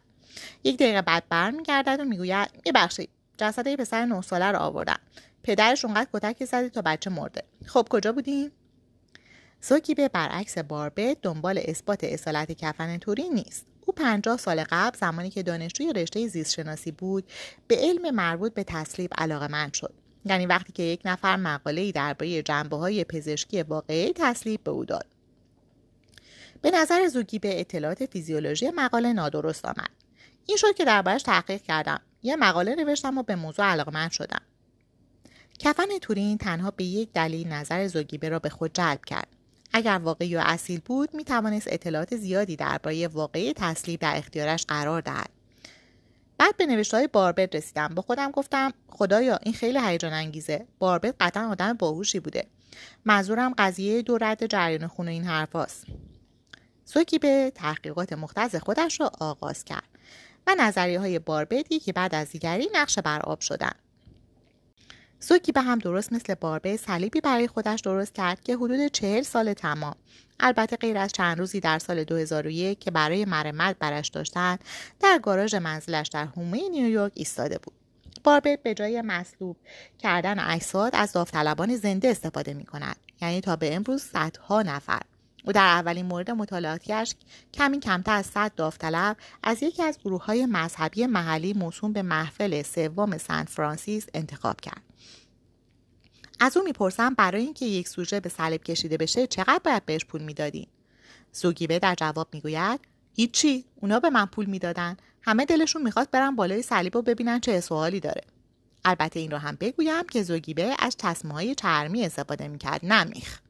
یک 0.65 0.79
دقیقه 0.79 1.03
بعد 1.03 1.25
برمیگردد 1.29 2.01
و 2.01 2.05
می‌گوید 2.05 2.51
میبخشید 2.67 3.11
جسد 3.39 3.67
یه 3.67 3.77
پسر 3.77 4.05
نه 4.05 4.23
ساله 4.23 4.53
رو 4.53 4.59
آوردن 4.59 4.97
پدرش 5.43 5.85
اونقدر 5.85 6.11
کتک 6.13 6.45
زده 6.45 6.69
تا 6.69 6.83
بچه 6.83 7.11
مرده. 7.11 7.43
خب 7.67 7.87
کجا 7.91 8.13
بودیم 8.13 8.53
به 9.97 10.09
برعکس 10.09 10.59
باربت 10.59 11.17
دنبال 11.23 11.61
اثبات 11.65 12.05
اصالت 12.05 12.53
کفن 12.53 12.99
توری 12.99 13.29
نیست. 13.29 13.67
او 13.87 13.95
پنجاه 13.95 14.37
سال 14.37 14.65
قبل 14.71 14.99
زمانی 14.99 15.31
که 15.31 15.43
دانشجوی 15.43 15.93
رشته 15.93 16.29
زیستشناسی 16.29 16.93
بود 16.93 17.25
به 17.69 17.77
علم 17.77 18.15
مربوط 18.15 18.55
به 18.55 18.65
تسلیب 18.65 19.11
علاقمند 19.19 19.75
شد. 19.75 19.95
یعنی 20.25 20.47
وقتی 20.47 20.73
که 20.73 20.83
یک 20.83 21.01
نفر 21.05 21.37
مقاله‌ای 21.37 21.93
درباره 21.93 22.43
جنبه 22.43 22.77
های 22.77 23.05
پزشکی 23.05 23.63
واقعی 23.63 24.13
تسلیب 24.13 24.65
به 24.65 24.71
او 24.71 24.85
داد. 24.85 25.07
به 26.63 26.71
نظر 26.71 27.09
زوگی 27.09 27.39
به 27.39 27.61
اطلاعات 27.61 28.07
فیزیولوژی 28.07 28.71
مقاله 28.71 29.13
نادرست 29.13 29.65
آمد. 29.65 29.91
این 30.47 30.57
شد 30.57 30.75
که 30.75 30.85
دربارش 30.85 31.23
تحقیق 31.23 31.63
کردم. 31.63 32.01
یه 32.23 32.37
مقاله 32.37 32.75
نوشتم 32.75 33.19
و 33.19 33.23
به 33.23 33.37
موضوع 33.37 33.65
علاقمند 33.65 34.11
شدم. 34.11 34.43
کفن 35.59 35.99
تورین 36.01 36.39
تنها 36.39 36.71
به 36.71 36.85
یک 36.85 37.13
دلیل 37.13 37.49
نظر 37.49 37.87
زوگیبه 37.87 38.29
را 38.29 38.39
به 38.39 38.49
خود 38.49 38.73
جلب 38.75 39.05
کرد. 39.05 39.29
اگر 39.73 39.99
واقعی 39.99 40.37
و 40.37 40.43
اصیل 40.45 40.81
بود 40.85 41.15
می 41.15 41.25
توانست 41.25 41.67
اطلاعات 41.71 42.17
زیادی 42.17 42.57
درباره 42.57 43.09
واقعی 43.09 43.53
تسلیب 43.53 44.01
در 44.01 44.17
اختیارش 44.17 44.67
قرار 44.67 45.01
دهد. 45.01 45.31
بعد 46.43 46.57
به 46.57 46.67
نوشته 46.67 46.97
های 46.97 47.07
باربت 47.07 47.57
رسیدم. 47.57 47.89
با 47.89 48.03
خودم 48.03 48.31
گفتم 48.31 48.73
خدایا 48.89 49.39
این 49.43 49.55
خیلی 49.55 49.79
هیجان 49.79 50.13
انگیزه 50.13 50.67
باربت 50.79 51.15
قطعا 51.21 51.51
آدم 51.51 51.73
باهوشی 51.73 52.21
بوده. 52.21 52.47
منظورم 53.05 53.55
قضیه 53.59 54.03
دو 54.03 54.19
رد 54.19 54.47
جریان 54.47 54.87
خون 54.87 55.09
و 55.09 55.11
این 55.11 55.25
حرفاست 55.25 55.87
سوکی 56.85 57.19
به 57.19 57.53
تحقیقات 57.55 58.13
مختص 58.13 58.55
خودش 58.55 59.01
را 59.01 59.11
آغاز 59.21 59.65
کرد 59.65 59.89
و 60.47 60.55
نظریه 60.59 61.01
های 61.01 61.19
باربت 61.19 61.69
که 61.69 61.93
بعد 61.93 62.15
از 62.15 62.31
دیگری 62.31 62.69
نقش 62.73 62.99
بر 62.99 63.21
آب 63.21 63.41
شدند 63.41 63.79
سوکی 65.23 65.53
به 65.53 65.61
هم 65.61 65.79
درست 65.79 66.13
مثل 66.13 66.35
باربه 66.35 66.77
صلیبی 66.77 67.21
برای 67.21 67.49
خودش 67.49 67.81
درست 67.81 68.15
کرد 68.15 68.41
که 68.41 68.57
حدود 68.57 68.87
چهل 68.87 69.23
سال 69.23 69.53
تمام. 69.53 69.95
البته 70.41 70.77
غیر 70.77 70.99
از 70.99 71.13
چند 71.13 71.39
روزی 71.39 71.61
در 71.61 71.79
سال 71.79 72.05
2001 72.05 72.79
که 72.79 72.91
برای 72.91 73.25
مرمت 73.25 73.77
برش 73.79 74.09
داشتند 74.09 74.65
در 75.01 75.19
گاراژ 75.23 75.55
منزلش 75.55 76.09
در 76.09 76.25
هومه 76.25 76.69
نیویورک 76.69 77.13
ایستاده 77.15 77.59
بود. 77.59 77.75
باربت 78.25 78.63
به 78.63 78.75
جای 78.75 79.03
مصلوب 79.03 79.57
کردن 79.99 80.39
اجساد 80.39 80.97
از 80.97 81.13
داوطلبان 81.13 81.77
زنده 81.77 82.09
استفاده 82.09 82.55
می 82.55 82.65
کند 82.65 82.97
یعنی 83.23 83.41
تا 83.41 83.57
به 83.57 83.75
امروز 83.75 84.03
صدها 84.03 84.63
نفر. 84.63 85.03
او 85.45 85.53
در 85.53 85.67
اولین 85.67 86.07
مورد 86.07 86.31
مطالعاتیش 86.31 87.15
کمی 87.55 87.81
کمتر 87.81 88.15
از 88.15 88.27
صد 88.27 88.53
داوطلب 88.57 89.17
از 89.43 89.63
یکی 89.63 89.83
از 89.83 89.99
گروه 90.05 90.25
های 90.25 90.47
مذهبی 90.47 91.07
محلی 91.07 91.53
موسوم 91.53 91.93
به 91.93 92.03
محفل 92.03 92.63
سوم 92.63 93.19
سنت 93.19 93.49
فرانسیس 93.49 94.07
انتخاب 94.15 94.61
کرد. 94.61 94.83
از 96.41 96.57
او 96.57 96.65
می‌پرسم 96.65 97.15
برای 97.15 97.43
اینکه 97.43 97.67
یک 97.67 97.89
سوژه 97.89 98.21
به 98.21 98.29
صلیب 98.29 98.63
کشیده 98.63 98.97
بشه 98.97 99.27
چقدر 99.27 99.61
باید 99.65 99.87
بهش 99.87 100.05
پول 100.05 100.23
می‌دادین؟ 100.23 100.67
زوگیبه 101.33 101.79
در 101.79 101.95
جواب 101.95 102.29
می‌گوید 102.33 102.81
هیچی 103.15 103.65
اونا 103.81 104.01
به 104.01 104.11
من 104.11 104.27
پول 104.27 104.47
می‌دادن. 104.47 104.97
همه 105.23 105.45
دلشون 105.45 105.83
می‌خواد 105.83 106.11
برن 106.11 106.37
بالای 106.37 106.63
صلیب 106.63 106.97
و 106.97 107.03
ببینن 107.03 107.41
چه 107.41 107.61
سوالی 107.61 108.01
داره. 108.01 108.23
البته 108.85 109.21
این 109.21 109.31
رو 109.31 109.39
هم 109.39 109.57
بگویم 109.61 110.07
که 110.07 110.23
زوگیبه 110.23 110.77
از 110.79 110.97
تصمه 110.99 111.33
های 111.33 111.55
چرمی 111.55 112.05
استفاده 112.05 112.49
می‌کرد 112.49 112.85
نمیخ 112.85 113.41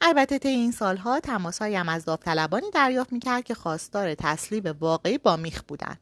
البته 0.00 0.38
طی 0.38 0.48
این 0.48 0.72
سالها 0.72 1.20
تماسهایم 1.20 1.88
از 1.88 2.04
داوطلبانی 2.04 2.70
دریافت 2.70 3.12
می‌کرد 3.12 3.44
که 3.44 3.54
خواستار 3.54 4.14
تسلیب 4.14 4.76
واقعی 4.80 5.18
با 5.18 5.36
میخ 5.36 5.62
بودند 5.62 6.00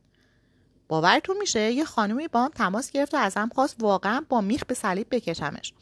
باورتون 0.89 1.37
میشه؟ 1.39 1.73
یه 1.73 1.85
خانومی 1.85 2.29
با 2.29 2.45
هم 2.45 2.51
تماس 2.55 2.91
گرفت 2.91 3.15
و 3.15 3.17
ازم 3.17 3.51
خواست 3.55 3.77
واقعا 3.79 4.25
با 4.29 4.41
میخ 4.41 4.65
به 4.65 4.75
صلیب 4.75 5.07
بکشمش. 5.11 5.73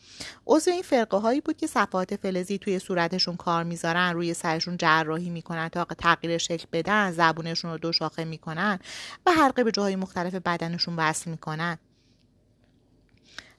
عضو 0.46 0.70
این 0.70 0.82
فرقه 0.82 1.16
هایی 1.16 1.40
بود 1.40 1.56
که 1.56 1.66
صفحات 1.66 2.16
فلزی 2.16 2.58
توی 2.58 2.78
صورتشون 2.78 3.36
کار 3.36 3.64
می‌ذارن 3.64 4.12
روی 4.12 4.34
سرشون 4.34 4.76
جراحی 4.76 5.30
می‌کنن 5.30 5.68
تا 5.68 5.84
تغییر 5.84 6.38
شکل 6.38 6.66
بدن 6.72 7.12
زبونشون 7.12 7.70
رو 7.70 7.78
دو 7.78 7.92
شاخه 7.92 8.24
می‌کنن 8.24 8.78
و 9.26 9.32
حلقه 9.32 9.64
به 9.64 9.72
جاهای 9.72 9.96
مختلف 9.96 10.34
بدنشون 10.34 10.96
وصل 10.96 11.30
می‌کنن. 11.30 11.78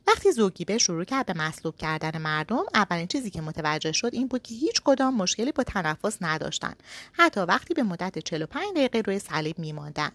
وقتی 0.08 0.32
زوگیبه 0.32 0.78
شروع 0.78 1.04
کرد 1.04 1.26
به 1.26 1.34
مصلوب 1.34 1.78
کردن 1.78 2.18
مردم 2.18 2.64
اولین 2.74 3.08
چیزی 3.08 3.30
که 3.30 3.42
متوجه 3.42 3.92
شد 3.92 4.10
این 4.14 4.28
بود 4.28 4.44
که 4.44 4.56
هیچ 4.56 4.82
کدام 4.86 5.16
مشکلی 5.16 5.52
با 5.52 5.64
تنفس 5.64 6.18
نداشتن. 6.22 6.74
حتی 7.12 7.40
وقتی 7.40 7.74
به 7.74 7.84
مدت 7.84 8.20
45 8.20 8.66
دقیقه 8.76 9.02
روی 9.02 9.20
صلیب 9.20 9.60
میماندن. 9.60 10.12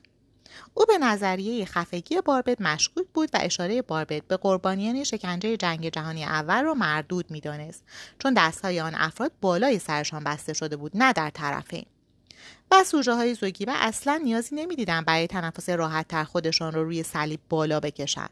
او 0.74 0.84
به 0.84 0.98
نظریه 0.98 1.64
خفگی 1.64 2.20
باربت 2.20 2.60
مشکوک 2.60 3.06
بود 3.14 3.30
و 3.34 3.38
اشاره 3.40 3.82
باربت 3.82 4.22
به 4.22 4.36
قربانیان 4.36 5.04
شکنجه 5.04 5.56
جنگ 5.56 5.88
جهانی 5.88 6.24
اول 6.24 6.62
را 6.62 6.74
مردود 6.74 7.30
می‌دانست 7.30 7.84
چون 8.18 8.34
دستهای 8.34 8.80
آن 8.80 8.94
افراد 8.94 9.32
بالای 9.40 9.78
سرشان 9.78 10.24
بسته 10.24 10.52
شده 10.52 10.76
بود 10.76 10.92
نه 10.94 11.12
در 11.12 11.30
طرفین 11.30 11.86
و 12.70 12.84
سوژه 12.84 13.14
های 13.14 13.34
زوگیبه 13.34 13.72
اصلا 13.74 14.20
نیازی 14.24 14.56
نمی‌دیدند 14.56 15.04
برای 15.04 15.26
تنفس 15.26 15.68
راحت 15.68 16.08
تر 16.08 16.24
خودشان 16.24 16.72
را 16.72 16.80
رو 16.80 16.86
روی 16.86 17.02
صلیب 17.02 17.40
بالا 17.48 17.80
بکشند 17.80 18.30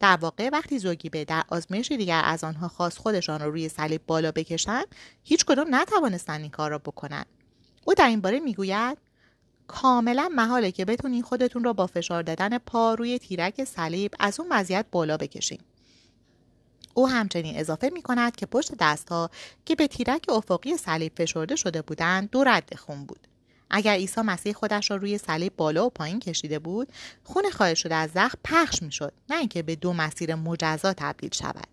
در 0.00 0.16
واقع 0.16 0.48
وقتی 0.52 0.78
زوگیبه 0.78 1.24
در 1.24 1.42
آزمایش 1.48 1.92
دیگر 1.92 2.22
از 2.24 2.44
آنها 2.44 2.68
خواست 2.68 2.98
خودشان 2.98 3.40
را 3.40 3.46
رو 3.46 3.52
روی 3.52 3.68
صلیب 3.68 4.00
بالا 4.06 4.32
بکشند 4.32 4.86
هیچ 5.24 5.44
کدام 5.44 5.74
نتوانستند 5.74 6.40
این 6.40 6.50
کار 6.50 6.70
را 6.70 6.78
بکنند 6.78 7.26
او 7.84 7.94
در 7.94 8.08
این 8.08 8.20
باره 8.20 8.40
می‌گوید 8.40 8.98
کاملا 9.68 10.30
محاله 10.34 10.72
که 10.72 10.84
بتونین 10.84 11.22
خودتون 11.22 11.64
رو 11.64 11.74
با 11.74 11.86
فشار 11.86 12.22
دادن 12.22 12.58
پا 12.58 12.94
روی 12.94 13.18
تیرک 13.18 13.64
صلیب 13.64 14.14
از 14.20 14.40
اون 14.40 14.48
وضعیت 14.52 14.86
بالا 14.92 15.16
بکشین. 15.16 15.58
او 16.94 17.08
همچنین 17.08 17.58
اضافه 17.58 17.90
می 17.92 18.02
کند 18.02 18.36
که 18.36 18.46
پشت 18.46 18.72
دستها 18.80 19.30
که 19.64 19.74
به 19.74 19.86
تیرک 19.86 20.24
افقی 20.28 20.76
صلیب 20.76 21.12
فشرده 21.16 21.56
شده 21.56 21.82
بودند 21.82 22.30
دو 22.30 22.44
رد 22.44 22.74
خون 22.74 23.04
بود. 23.04 23.28
اگر 23.70 23.94
عیسی 23.94 24.20
مسیح 24.20 24.52
خودش 24.52 24.90
را 24.90 24.96
روی 24.96 25.18
صلیب 25.18 25.56
بالا 25.56 25.86
و 25.86 25.90
پایین 25.90 26.20
کشیده 26.20 26.58
بود 26.58 26.88
خون 27.24 27.50
خارج 27.50 27.76
شده 27.76 27.94
از 27.94 28.10
زخم 28.14 28.38
پخش 28.44 28.82
می‌شد 28.82 29.12
نه 29.30 29.38
اینکه 29.38 29.62
به 29.62 29.76
دو 29.76 29.92
مسیر 29.92 30.34
مجزا 30.34 30.92
تبدیل 30.92 31.30
شود. 31.32 31.66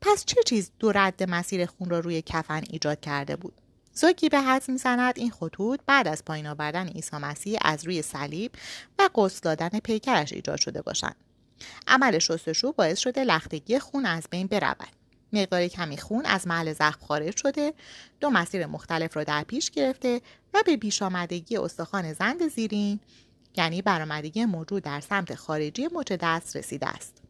پس 0.00 0.24
چه 0.24 0.42
چیز 0.46 0.70
دو 0.78 0.92
رد 0.92 1.30
مسیر 1.30 1.66
خون 1.66 1.90
را 1.90 2.00
روی 2.00 2.22
کفن 2.22 2.62
ایجاد 2.70 3.00
کرده 3.00 3.36
بود؟ 3.36 3.54
زوگی 3.92 4.28
به 4.28 4.40
حد 4.40 4.68
می‌زند 4.68 5.18
این 5.18 5.30
خطوط 5.30 5.80
بعد 5.86 6.08
از 6.08 6.24
پایین 6.24 6.46
آوردن 6.46 6.88
عیسی 6.88 7.16
مسیح 7.16 7.58
از 7.62 7.84
روی 7.84 8.02
صلیب 8.02 8.52
و 8.98 9.08
قسل 9.14 9.40
دادن 9.42 9.78
پیکرش 9.78 10.32
ایجاد 10.32 10.58
شده 10.58 10.82
باشند 10.82 11.16
عمل 11.86 12.18
شستشو 12.18 12.72
باعث 12.72 12.98
شده 12.98 13.24
لختگی 13.24 13.78
خون 13.78 14.06
از 14.06 14.28
بین 14.30 14.46
برود. 14.46 14.88
مقدار 15.32 15.68
کمی 15.68 15.96
خون 15.96 16.26
از 16.26 16.46
محل 16.46 16.72
زخم 16.72 17.06
خارج 17.06 17.36
شده 17.36 17.74
دو 18.20 18.30
مسیر 18.30 18.66
مختلف 18.66 19.16
را 19.16 19.24
در 19.24 19.44
پیش 19.44 19.70
گرفته 19.70 20.20
و 20.54 20.62
به 20.66 20.76
پیش 20.76 21.02
آمدگی 21.02 21.56
استخوان 21.56 22.12
زند 22.12 22.48
زیرین 22.48 23.00
یعنی 23.56 23.82
برآمدگی 23.82 24.44
موجود 24.44 24.82
در 24.82 25.00
سمت 25.00 25.34
خارجی 25.34 25.88
مچ 25.92 26.12
دست 26.12 26.56
رسیده 26.56 26.86
است. 26.88 27.22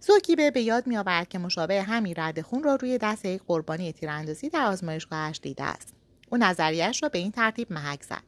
زوکیبه 0.00 0.50
به 0.50 0.60
یاد 0.60 0.86
میآورد 0.86 1.28
که 1.28 1.38
مشابه 1.38 1.82
همین 1.82 2.14
رد 2.16 2.40
خون 2.40 2.62
را 2.62 2.74
روی 2.74 2.98
دست 2.98 3.24
یک 3.24 3.42
قربانی 3.46 3.92
تیراندازی 3.92 4.48
در 4.48 4.64
آزمایشگاهش 4.64 5.40
دیده 5.42 5.64
است. 5.64 5.94
او 6.30 6.38
نظریهاش 6.38 7.02
را 7.02 7.08
به 7.08 7.18
این 7.18 7.32
ترتیب 7.32 7.72
محک 7.72 8.02
زد. 8.02 8.22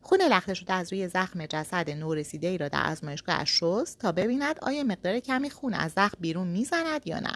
خون 0.00 0.22
لخته 0.22 0.54
شده 0.54 0.72
از 0.72 0.92
روی 0.92 1.08
زخم 1.08 1.46
جسد 1.46 1.90
نورسیده 1.90 2.46
ای 2.46 2.58
را 2.58 2.68
در 2.68 2.90
آزمایشگاهش 2.90 3.60
شست 3.60 3.98
تا 3.98 4.12
ببیند 4.12 4.58
آیا 4.62 4.84
مقدار 4.84 5.20
کمی 5.20 5.50
خون 5.50 5.74
از 5.74 5.92
زخم 5.92 6.18
بیرون 6.20 6.48
می‌زند 6.48 7.06
یا 7.06 7.20
نه. 7.20 7.32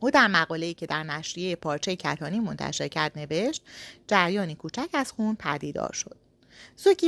او 0.00 0.10
در 0.10 0.26
مقاله‌ای 0.26 0.74
که 0.74 0.86
در 0.86 1.02
نشریه 1.02 1.56
پارچه 1.56 1.96
کتانی 1.96 2.40
منتشر 2.40 2.88
کرد 2.88 3.18
نوشت 3.18 3.62
جریانی 4.06 4.54
کوچک 4.54 4.88
از 4.92 5.12
خون 5.12 5.34
پدیدار 5.34 5.92
شد. 5.92 6.16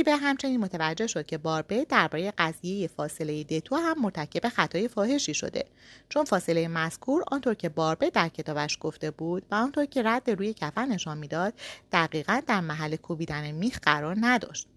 به 0.05 0.15
همچنین 0.15 0.59
متوجه 0.59 1.07
شد 1.07 1.25
که 1.25 1.37
باربه 1.37 1.85
درباره 1.85 2.33
قضیه 2.37 2.87
فاصله 2.87 3.43
دتو 3.43 3.75
هم 3.75 4.01
مرتکب 4.01 4.49
خطای 4.49 4.87
فاحشی 4.87 5.33
شده. 5.33 5.65
چون 6.09 6.25
فاصله 6.25 6.67
مذکور 6.67 7.23
آنطور 7.27 7.53
که 7.53 7.69
باربه 7.69 8.09
در 8.09 8.29
کتابش 8.29 8.77
گفته 8.81 9.11
بود 9.11 9.43
و 9.51 9.55
آنطور 9.55 9.85
که 9.85 10.03
رد 10.03 10.29
روی 10.29 10.53
کفن 10.53 10.87
نشان 10.87 11.17
می‌داد 11.17 11.53
دقیقا 11.91 12.41
در 12.47 12.61
محل 12.61 12.95
کوبیدن 12.95 13.51
میخ 13.51 13.79
قرار 13.79 14.15
نداشت. 14.19 14.67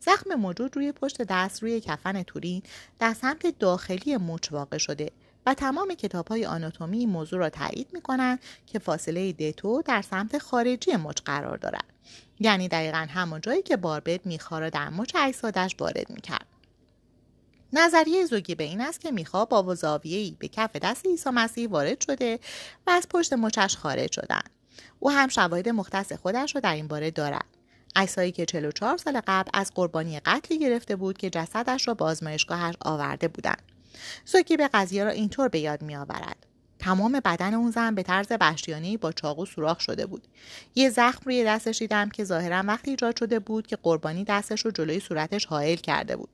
زخم 0.00 0.34
موجود 0.34 0.76
روی 0.76 0.92
پشت 0.92 1.22
دست 1.22 1.62
روی 1.62 1.80
کفن 1.80 2.22
تورین 2.22 2.62
در 2.98 3.14
سمت 3.14 3.58
داخلی 3.58 4.16
مچ 4.16 4.52
واقع 4.52 4.78
شده. 4.78 5.10
و 5.46 5.54
تمام 5.54 5.94
کتاب 5.94 6.28
های 6.28 6.46
آناتومی 6.46 6.98
این 6.98 7.10
موضوع 7.10 7.38
را 7.38 7.50
تایید 7.50 7.88
می 7.92 8.00
کنند 8.00 8.38
که 8.66 8.78
فاصله 8.78 9.32
دتو 9.32 9.82
در 9.82 10.02
سمت 10.02 10.38
خارجی 10.38 10.96
مچ 10.96 11.20
قرار 11.24 11.56
دارد. 11.56 11.84
یعنی 12.40 12.68
دقیقا 12.68 13.06
همون 13.10 13.40
جایی 13.40 13.62
که 13.62 13.76
باربت 13.76 14.26
میخا 14.26 14.58
را 14.58 14.70
در 14.70 14.88
مچ 14.88 15.16
اجسادش 15.18 15.76
وارد 15.78 16.10
می‌کرد. 16.10 16.46
نظریه 17.72 18.26
زوگی 18.26 18.54
به 18.54 18.64
این 18.64 18.80
است 18.80 19.00
که 19.00 19.10
میخا 19.10 19.44
با 19.44 19.76
ای 20.02 20.36
به 20.38 20.48
کف 20.48 20.76
دست 20.76 21.06
عیسی 21.06 21.30
مسیح 21.30 21.68
وارد 21.68 22.00
شده 22.00 22.38
و 22.86 22.90
از 22.90 23.08
پشت 23.08 23.32
مچش 23.32 23.76
خارج 23.76 24.12
شدند. 24.12 24.50
او 25.00 25.10
هم 25.10 25.28
شواهد 25.28 25.68
مختص 25.68 26.12
خودش 26.12 26.54
را 26.54 26.60
در 26.60 26.74
این 26.74 26.88
باره 26.88 27.10
دارد. 27.10 27.44
عکسهایی 27.96 28.32
که 28.32 28.46
44 28.46 28.96
سال 28.96 29.20
قبل 29.26 29.50
از 29.54 29.72
قربانی 29.74 30.20
قتلی 30.20 30.58
گرفته 30.58 30.96
بود 30.96 31.18
که 31.18 31.30
جسدش 31.30 31.88
را 31.88 31.94
به 31.94 32.04
آزمایشگاهش 32.04 32.74
آورده 32.80 33.28
بودند. 33.28 33.73
زوگی 34.24 34.56
به 34.56 34.68
قضیه 34.74 35.04
را 35.04 35.10
اینطور 35.10 35.48
به 35.48 35.58
یاد 35.58 35.82
میآورد. 35.82 36.46
تمام 36.78 37.12
بدن 37.12 37.54
اون 37.54 37.70
زن 37.70 37.94
به 37.94 38.02
طرز 38.02 38.26
وحشیانه 38.40 38.96
با 38.96 39.12
چاقو 39.12 39.46
سوراخ 39.46 39.80
شده 39.80 40.06
بود. 40.06 40.28
یه 40.74 40.90
زخم 40.90 41.20
روی 41.24 41.44
دستش 41.44 41.78
دیدم 41.78 42.08
که 42.08 42.24
ظاهرا 42.24 42.62
وقتی 42.66 42.90
ایجاد 42.90 43.16
شده 43.16 43.38
بود 43.38 43.66
که 43.66 43.76
قربانی 43.76 44.24
دستش 44.24 44.64
رو 44.64 44.70
جلوی 44.70 45.00
صورتش 45.00 45.46
حائل 45.46 45.76
کرده 45.76 46.16
بود. 46.16 46.28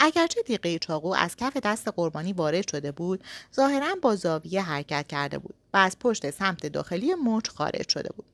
اگرچه 0.00 0.42
تیغه 0.42 0.78
چاقو 0.78 1.14
از 1.14 1.36
کف 1.36 1.56
دست 1.56 1.88
قربانی 1.88 2.32
وارد 2.32 2.68
شده 2.70 2.92
بود 2.92 3.24
ظاهرا 3.56 3.94
با 4.02 4.16
زاویه 4.16 4.62
حرکت 4.62 5.06
کرده 5.08 5.38
بود 5.38 5.54
و 5.74 5.76
از 5.76 5.98
پشت 5.98 6.30
سمت 6.30 6.66
داخلی 6.66 7.14
مچ 7.14 7.48
خارج 7.48 7.88
شده 7.88 8.08
بود. 8.16 8.26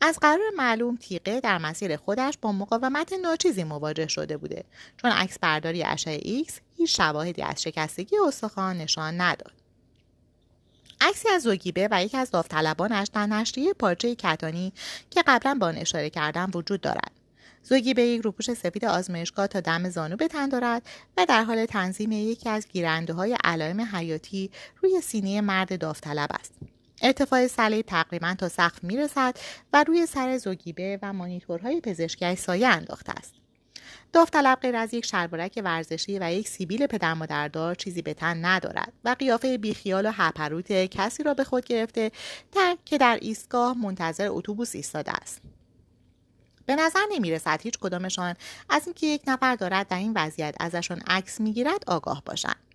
از 0.00 0.18
قرار 0.18 0.50
معلوم 0.56 0.96
تیغه 0.96 1.40
در 1.40 1.58
مسیر 1.58 1.96
خودش 1.96 2.38
با 2.42 2.52
مقاومت 2.52 3.12
ناچیزی 3.12 3.64
مواجه 3.64 4.06
شده 4.06 4.36
بوده 4.36 4.64
چون 4.96 5.10
عکس 5.10 5.38
برداری 5.38 5.82
اشعه 5.84 6.20
ایکس 6.22 6.60
هیچ 6.76 6.96
شواهدی 6.96 7.42
از 7.42 7.62
شکستگی 7.62 8.16
استخوان 8.26 8.76
نشان 8.76 9.20
نداد. 9.20 9.52
عکسی 11.00 11.28
از 11.28 11.42
زوگیبه 11.42 11.88
و 11.90 12.04
یکی 12.04 12.16
از 12.16 12.30
داوطلبانش 12.30 13.08
در 13.12 13.26
نشریه 13.26 13.72
پارچه 13.72 14.14
کتانی 14.14 14.72
که 15.10 15.22
قبلا 15.26 15.54
به 15.60 15.66
آن 15.66 15.76
اشاره 15.76 16.10
کردم 16.10 16.50
وجود 16.54 16.80
دارد. 16.80 17.10
زوگیبه 17.62 18.02
یک 18.02 18.22
روپوش 18.22 18.52
سفید 18.52 18.84
آزمایشگاه 18.84 19.46
تا 19.46 19.60
دم 19.60 19.90
زانو 19.90 20.16
به 20.16 20.28
تن 20.28 20.48
دارد 20.48 20.82
و 21.16 21.26
در 21.26 21.44
حال 21.44 21.66
تنظیم 21.66 22.12
یکی 22.12 22.48
از 22.48 22.68
گیرنده 22.68 23.12
های 23.12 23.36
علائم 23.44 23.80
حیاتی 23.80 24.50
روی 24.82 25.00
سینه 25.00 25.40
مرد 25.40 25.80
داوطلب 25.80 26.28
است. 26.40 26.54
ارتفاع 27.00 27.46
صلیب 27.46 27.86
تقریبا 27.86 28.34
تا 28.38 28.48
سقف 28.48 28.84
می‌رسد 28.84 29.36
و 29.72 29.84
روی 29.84 30.06
سر 30.06 30.38
زوگیبه 30.38 30.98
و 31.02 31.12
مانیتورهای 31.12 31.80
پزشکی 31.80 32.36
سایه 32.36 32.68
انداخته 32.68 33.12
است. 33.12 33.34
داوطلب 34.12 34.58
غیر 34.60 34.76
از 34.76 34.94
یک 34.94 35.06
شلوارک 35.06 35.60
ورزشی 35.64 36.18
و 36.18 36.32
یک 36.32 36.48
سیبیل 36.48 36.86
پدر 36.86 37.14
مادردار 37.14 37.74
چیزی 37.74 38.02
به 38.02 38.14
تن 38.14 38.44
ندارد 38.44 38.92
و 39.04 39.16
قیافه 39.18 39.58
بیخیال 39.58 40.06
و 40.06 40.10
هپروت 40.14 40.72
کسی 40.72 41.22
را 41.22 41.34
به 41.34 41.44
خود 41.44 41.64
گرفته 41.64 42.10
در 42.52 42.76
که 42.84 42.98
در 42.98 43.18
ایستگاه 43.22 43.78
منتظر 43.78 44.28
اتوبوس 44.30 44.74
ایستاده 44.74 45.12
است. 45.12 45.40
به 46.66 46.76
نظر 46.76 47.00
نمی 47.12 47.30
رسد 47.30 47.60
هیچ 47.62 47.78
کدامشان 47.78 48.34
از 48.68 48.86
اینکه 48.86 49.06
یک 49.06 49.22
نفر 49.26 49.54
دارد 49.54 49.88
در 49.88 49.96
این 49.96 50.12
وضعیت 50.16 50.54
ازشان 50.60 51.02
عکس 51.06 51.40
می‌گیرد 51.40 51.84
آگاه 51.86 52.22
باشند. 52.26 52.69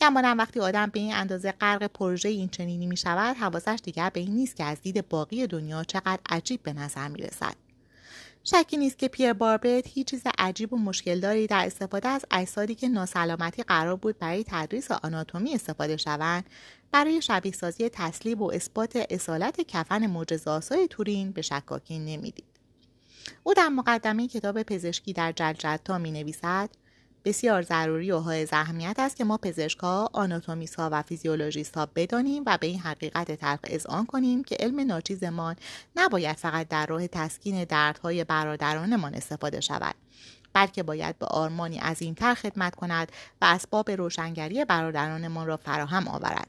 کمانا 0.00 0.34
وقتی 0.38 0.60
آدم 0.60 0.86
به 0.86 1.00
این 1.00 1.14
اندازه 1.14 1.52
غرق 1.52 1.86
پروژه 1.86 2.28
این 2.28 2.48
چنینی 2.48 2.86
می 2.86 2.96
شود 2.96 3.36
حواسش 3.36 3.78
دیگر 3.82 4.10
به 4.10 4.20
این 4.20 4.34
نیست 4.34 4.56
که 4.56 4.64
از 4.64 4.80
دید 4.82 5.08
باقی 5.08 5.46
دنیا 5.46 5.84
چقدر 5.84 6.18
عجیب 6.30 6.62
به 6.62 6.72
نظر 6.72 7.08
می 7.08 7.18
رسد. 7.18 7.54
شکی 8.44 8.76
نیست 8.76 8.98
که 8.98 9.08
پیر 9.08 9.32
باربرت 9.32 9.88
هیچ 9.88 10.06
چیز 10.06 10.22
عجیب 10.38 10.72
و 10.72 10.78
مشکلداری 10.78 11.46
در 11.46 11.66
استفاده 11.66 12.08
از 12.08 12.24
اجسادی 12.30 12.74
که 12.74 12.88
ناسلامتی 12.88 13.62
قرار 13.62 13.96
بود 13.96 14.18
برای 14.18 14.44
تدریس 14.48 14.90
آناتومی 14.90 15.54
استفاده 15.54 15.96
شوند 15.96 16.44
برای 16.92 17.22
شبیه 17.22 17.52
سازی 17.52 17.88
تسلیب 17.88 18.40
و 18.40 18.50
اثبات 18.52 19.06
اصالت 19.10 19.60
کفن 19.60 20.06
معجزه‌آسای 20.06 20.88
تورین 20.88 21.32
به 21.32 21.42
شکاکی 21.42 21.98
نمی‌دید 21.98 22.44
او 23.42 23.54
در 23.54 23.68
مقدمه 23.68 24.28
کتاب 24.28 24.62
پزشکی 24.62 25.12
در 25.12 25.32
جلجتا 25.32 25.98
می 25.98 26.10
نویسد 26.10 26.70
بسیار 27.24 27.62
ضروری 27.62 28.10
و 28.10 28.18
های 28.18 28.46
اهمیت 28.52 28.94
است 28.98 29.16
که 29.16 29.24
ما 29.24 29.36
پزشکها 29.36 30.10
آناتومیست 30.12 30.74
ها 30.74 30.88
و 30.92 31.02
فیزیولوژیست 31.02 31.76
ها 31.76 31.86
بدانیم 31.94 32.42
و 32.46 32.58
به 32.60 32.66
این 32.66 32.78
حقیقت 32.78 33.32
تلخ 33.32 33.60
اذعان 33.64 34.06
کنیم 34.06 34.44
که 34.44 34.56
علم 34.60 34.80
ناچیزمان 34.80 35.56
نباید 35.96 36.36
فقط 36.36 36.68
در 36.68 36.86
راه 36.86 37.06
تسکین 37.06 37.64
دردهای 37.64 38.24
برادرانمان 38.24 39.14
استفاده 39.14 39.60
شود 39.60 39.94
بلکه 40.52 40.82
باید 40.82 41.18
به 41.18 41.26
آرمانی 41.26 41.78
عظیمتر 41.78 42.34
خدمت 42.34 42.74
کند 42.74 43.12
و 43.40 43.44
اسباب 43.44 43.90
روشنگری 43.90 44.64
برادرانمان 44.64 45.46
را 45.46 45.56
فراهم 45.56 46.08
آورد. 46.08 46.48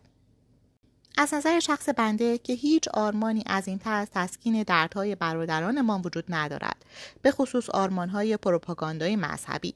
از 1.18 1.34
نظر 1.34 1.60
شخص 1.60 1.90
بنده 1.90 2.38
که 2.38 2.54
هیچ 2.54 2.88
آرمانی 2.88 3.41
عظیمتر 3.41 3.94
از 3.94 4.08
تسکین 4.14 4.64
دردهای 4.64 5.16
برادرانمان 5.16 6.02
وجود 6.06 6.26
ندارد 6.30 6.86
به 7.22 7.32
خصوص 7.32 7.70
آرمانهای 7.70 8.38
پروپاگاندای 8.38 9.16
مذهبی. 9.16 9.74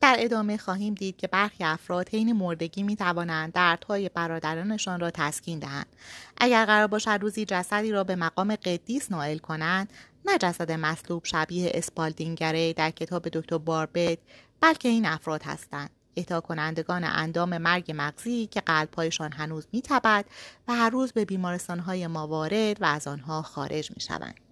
در 0.00 0.16
ادامه 0.18 0.56
خواهیم 0.56 0.94
دید 0.94 1.16
که 1.16 1.26
برخی 1.26 1.64
افراد 1.64 2.08
حین 2.08 2.32
مردگی 2.32 2.82
می 2.82 2.96
توانند 2.96 3.52
دردهای 3.52 4.08
برادرانشان 4.08 5.00
را 5.00 5.10
تسکین 5.10 5.58
دهند 5.58 5.86
اگر 6.36 6.64
قرار 6.64 6.86
باشد 6.86 7.18
روزی 7.20 7.44
جسدی 7.44 7.92
را 7.92 8.04
به 8.04 8.16
مقام 8.16 8.56
قدیس 8.56 9.10
نائل 9.10 9.38
کنند 9.38 9.92
نه 10.24 10.38
جسد 10.38 10.72
مصلوب 10.72 11.24
شبیه 11.24 11.70
اسپالدینگره 11.74 12.72
در 12.72 12.90
کتاب 12.90 13.28
دکتر 13.28 13.58
باربت 13.58 14.18
بلکه 14.60 14.88
این 14.88 15.06
افراد 15.06 15.42
هستند 15.42 15.90
اهدا 16.16 16.40
کنندگان 16.40 17.04
اندام 17.04 17.58
مرگ 17.58 17.92
مغزی 17.96 18.46
که 18.46 18.60
قلبهایشان 18.60 19.32
هنوز 19.32 19.66
می 19.72 19.82
و 20.68 20.74
هر 20.74 20.90
روز 20.90 21.12
به 21.12 21.24
بیمارستانهای 21.24 22.06
ما 22.06 22.26
وارد 22.26 22.82
و 22.82 22.84
از 22.84 23.06
آنها 23.06 23.42
خارج 23.42 23.90
می 23.90 24.00
شوند. 24.00 24.45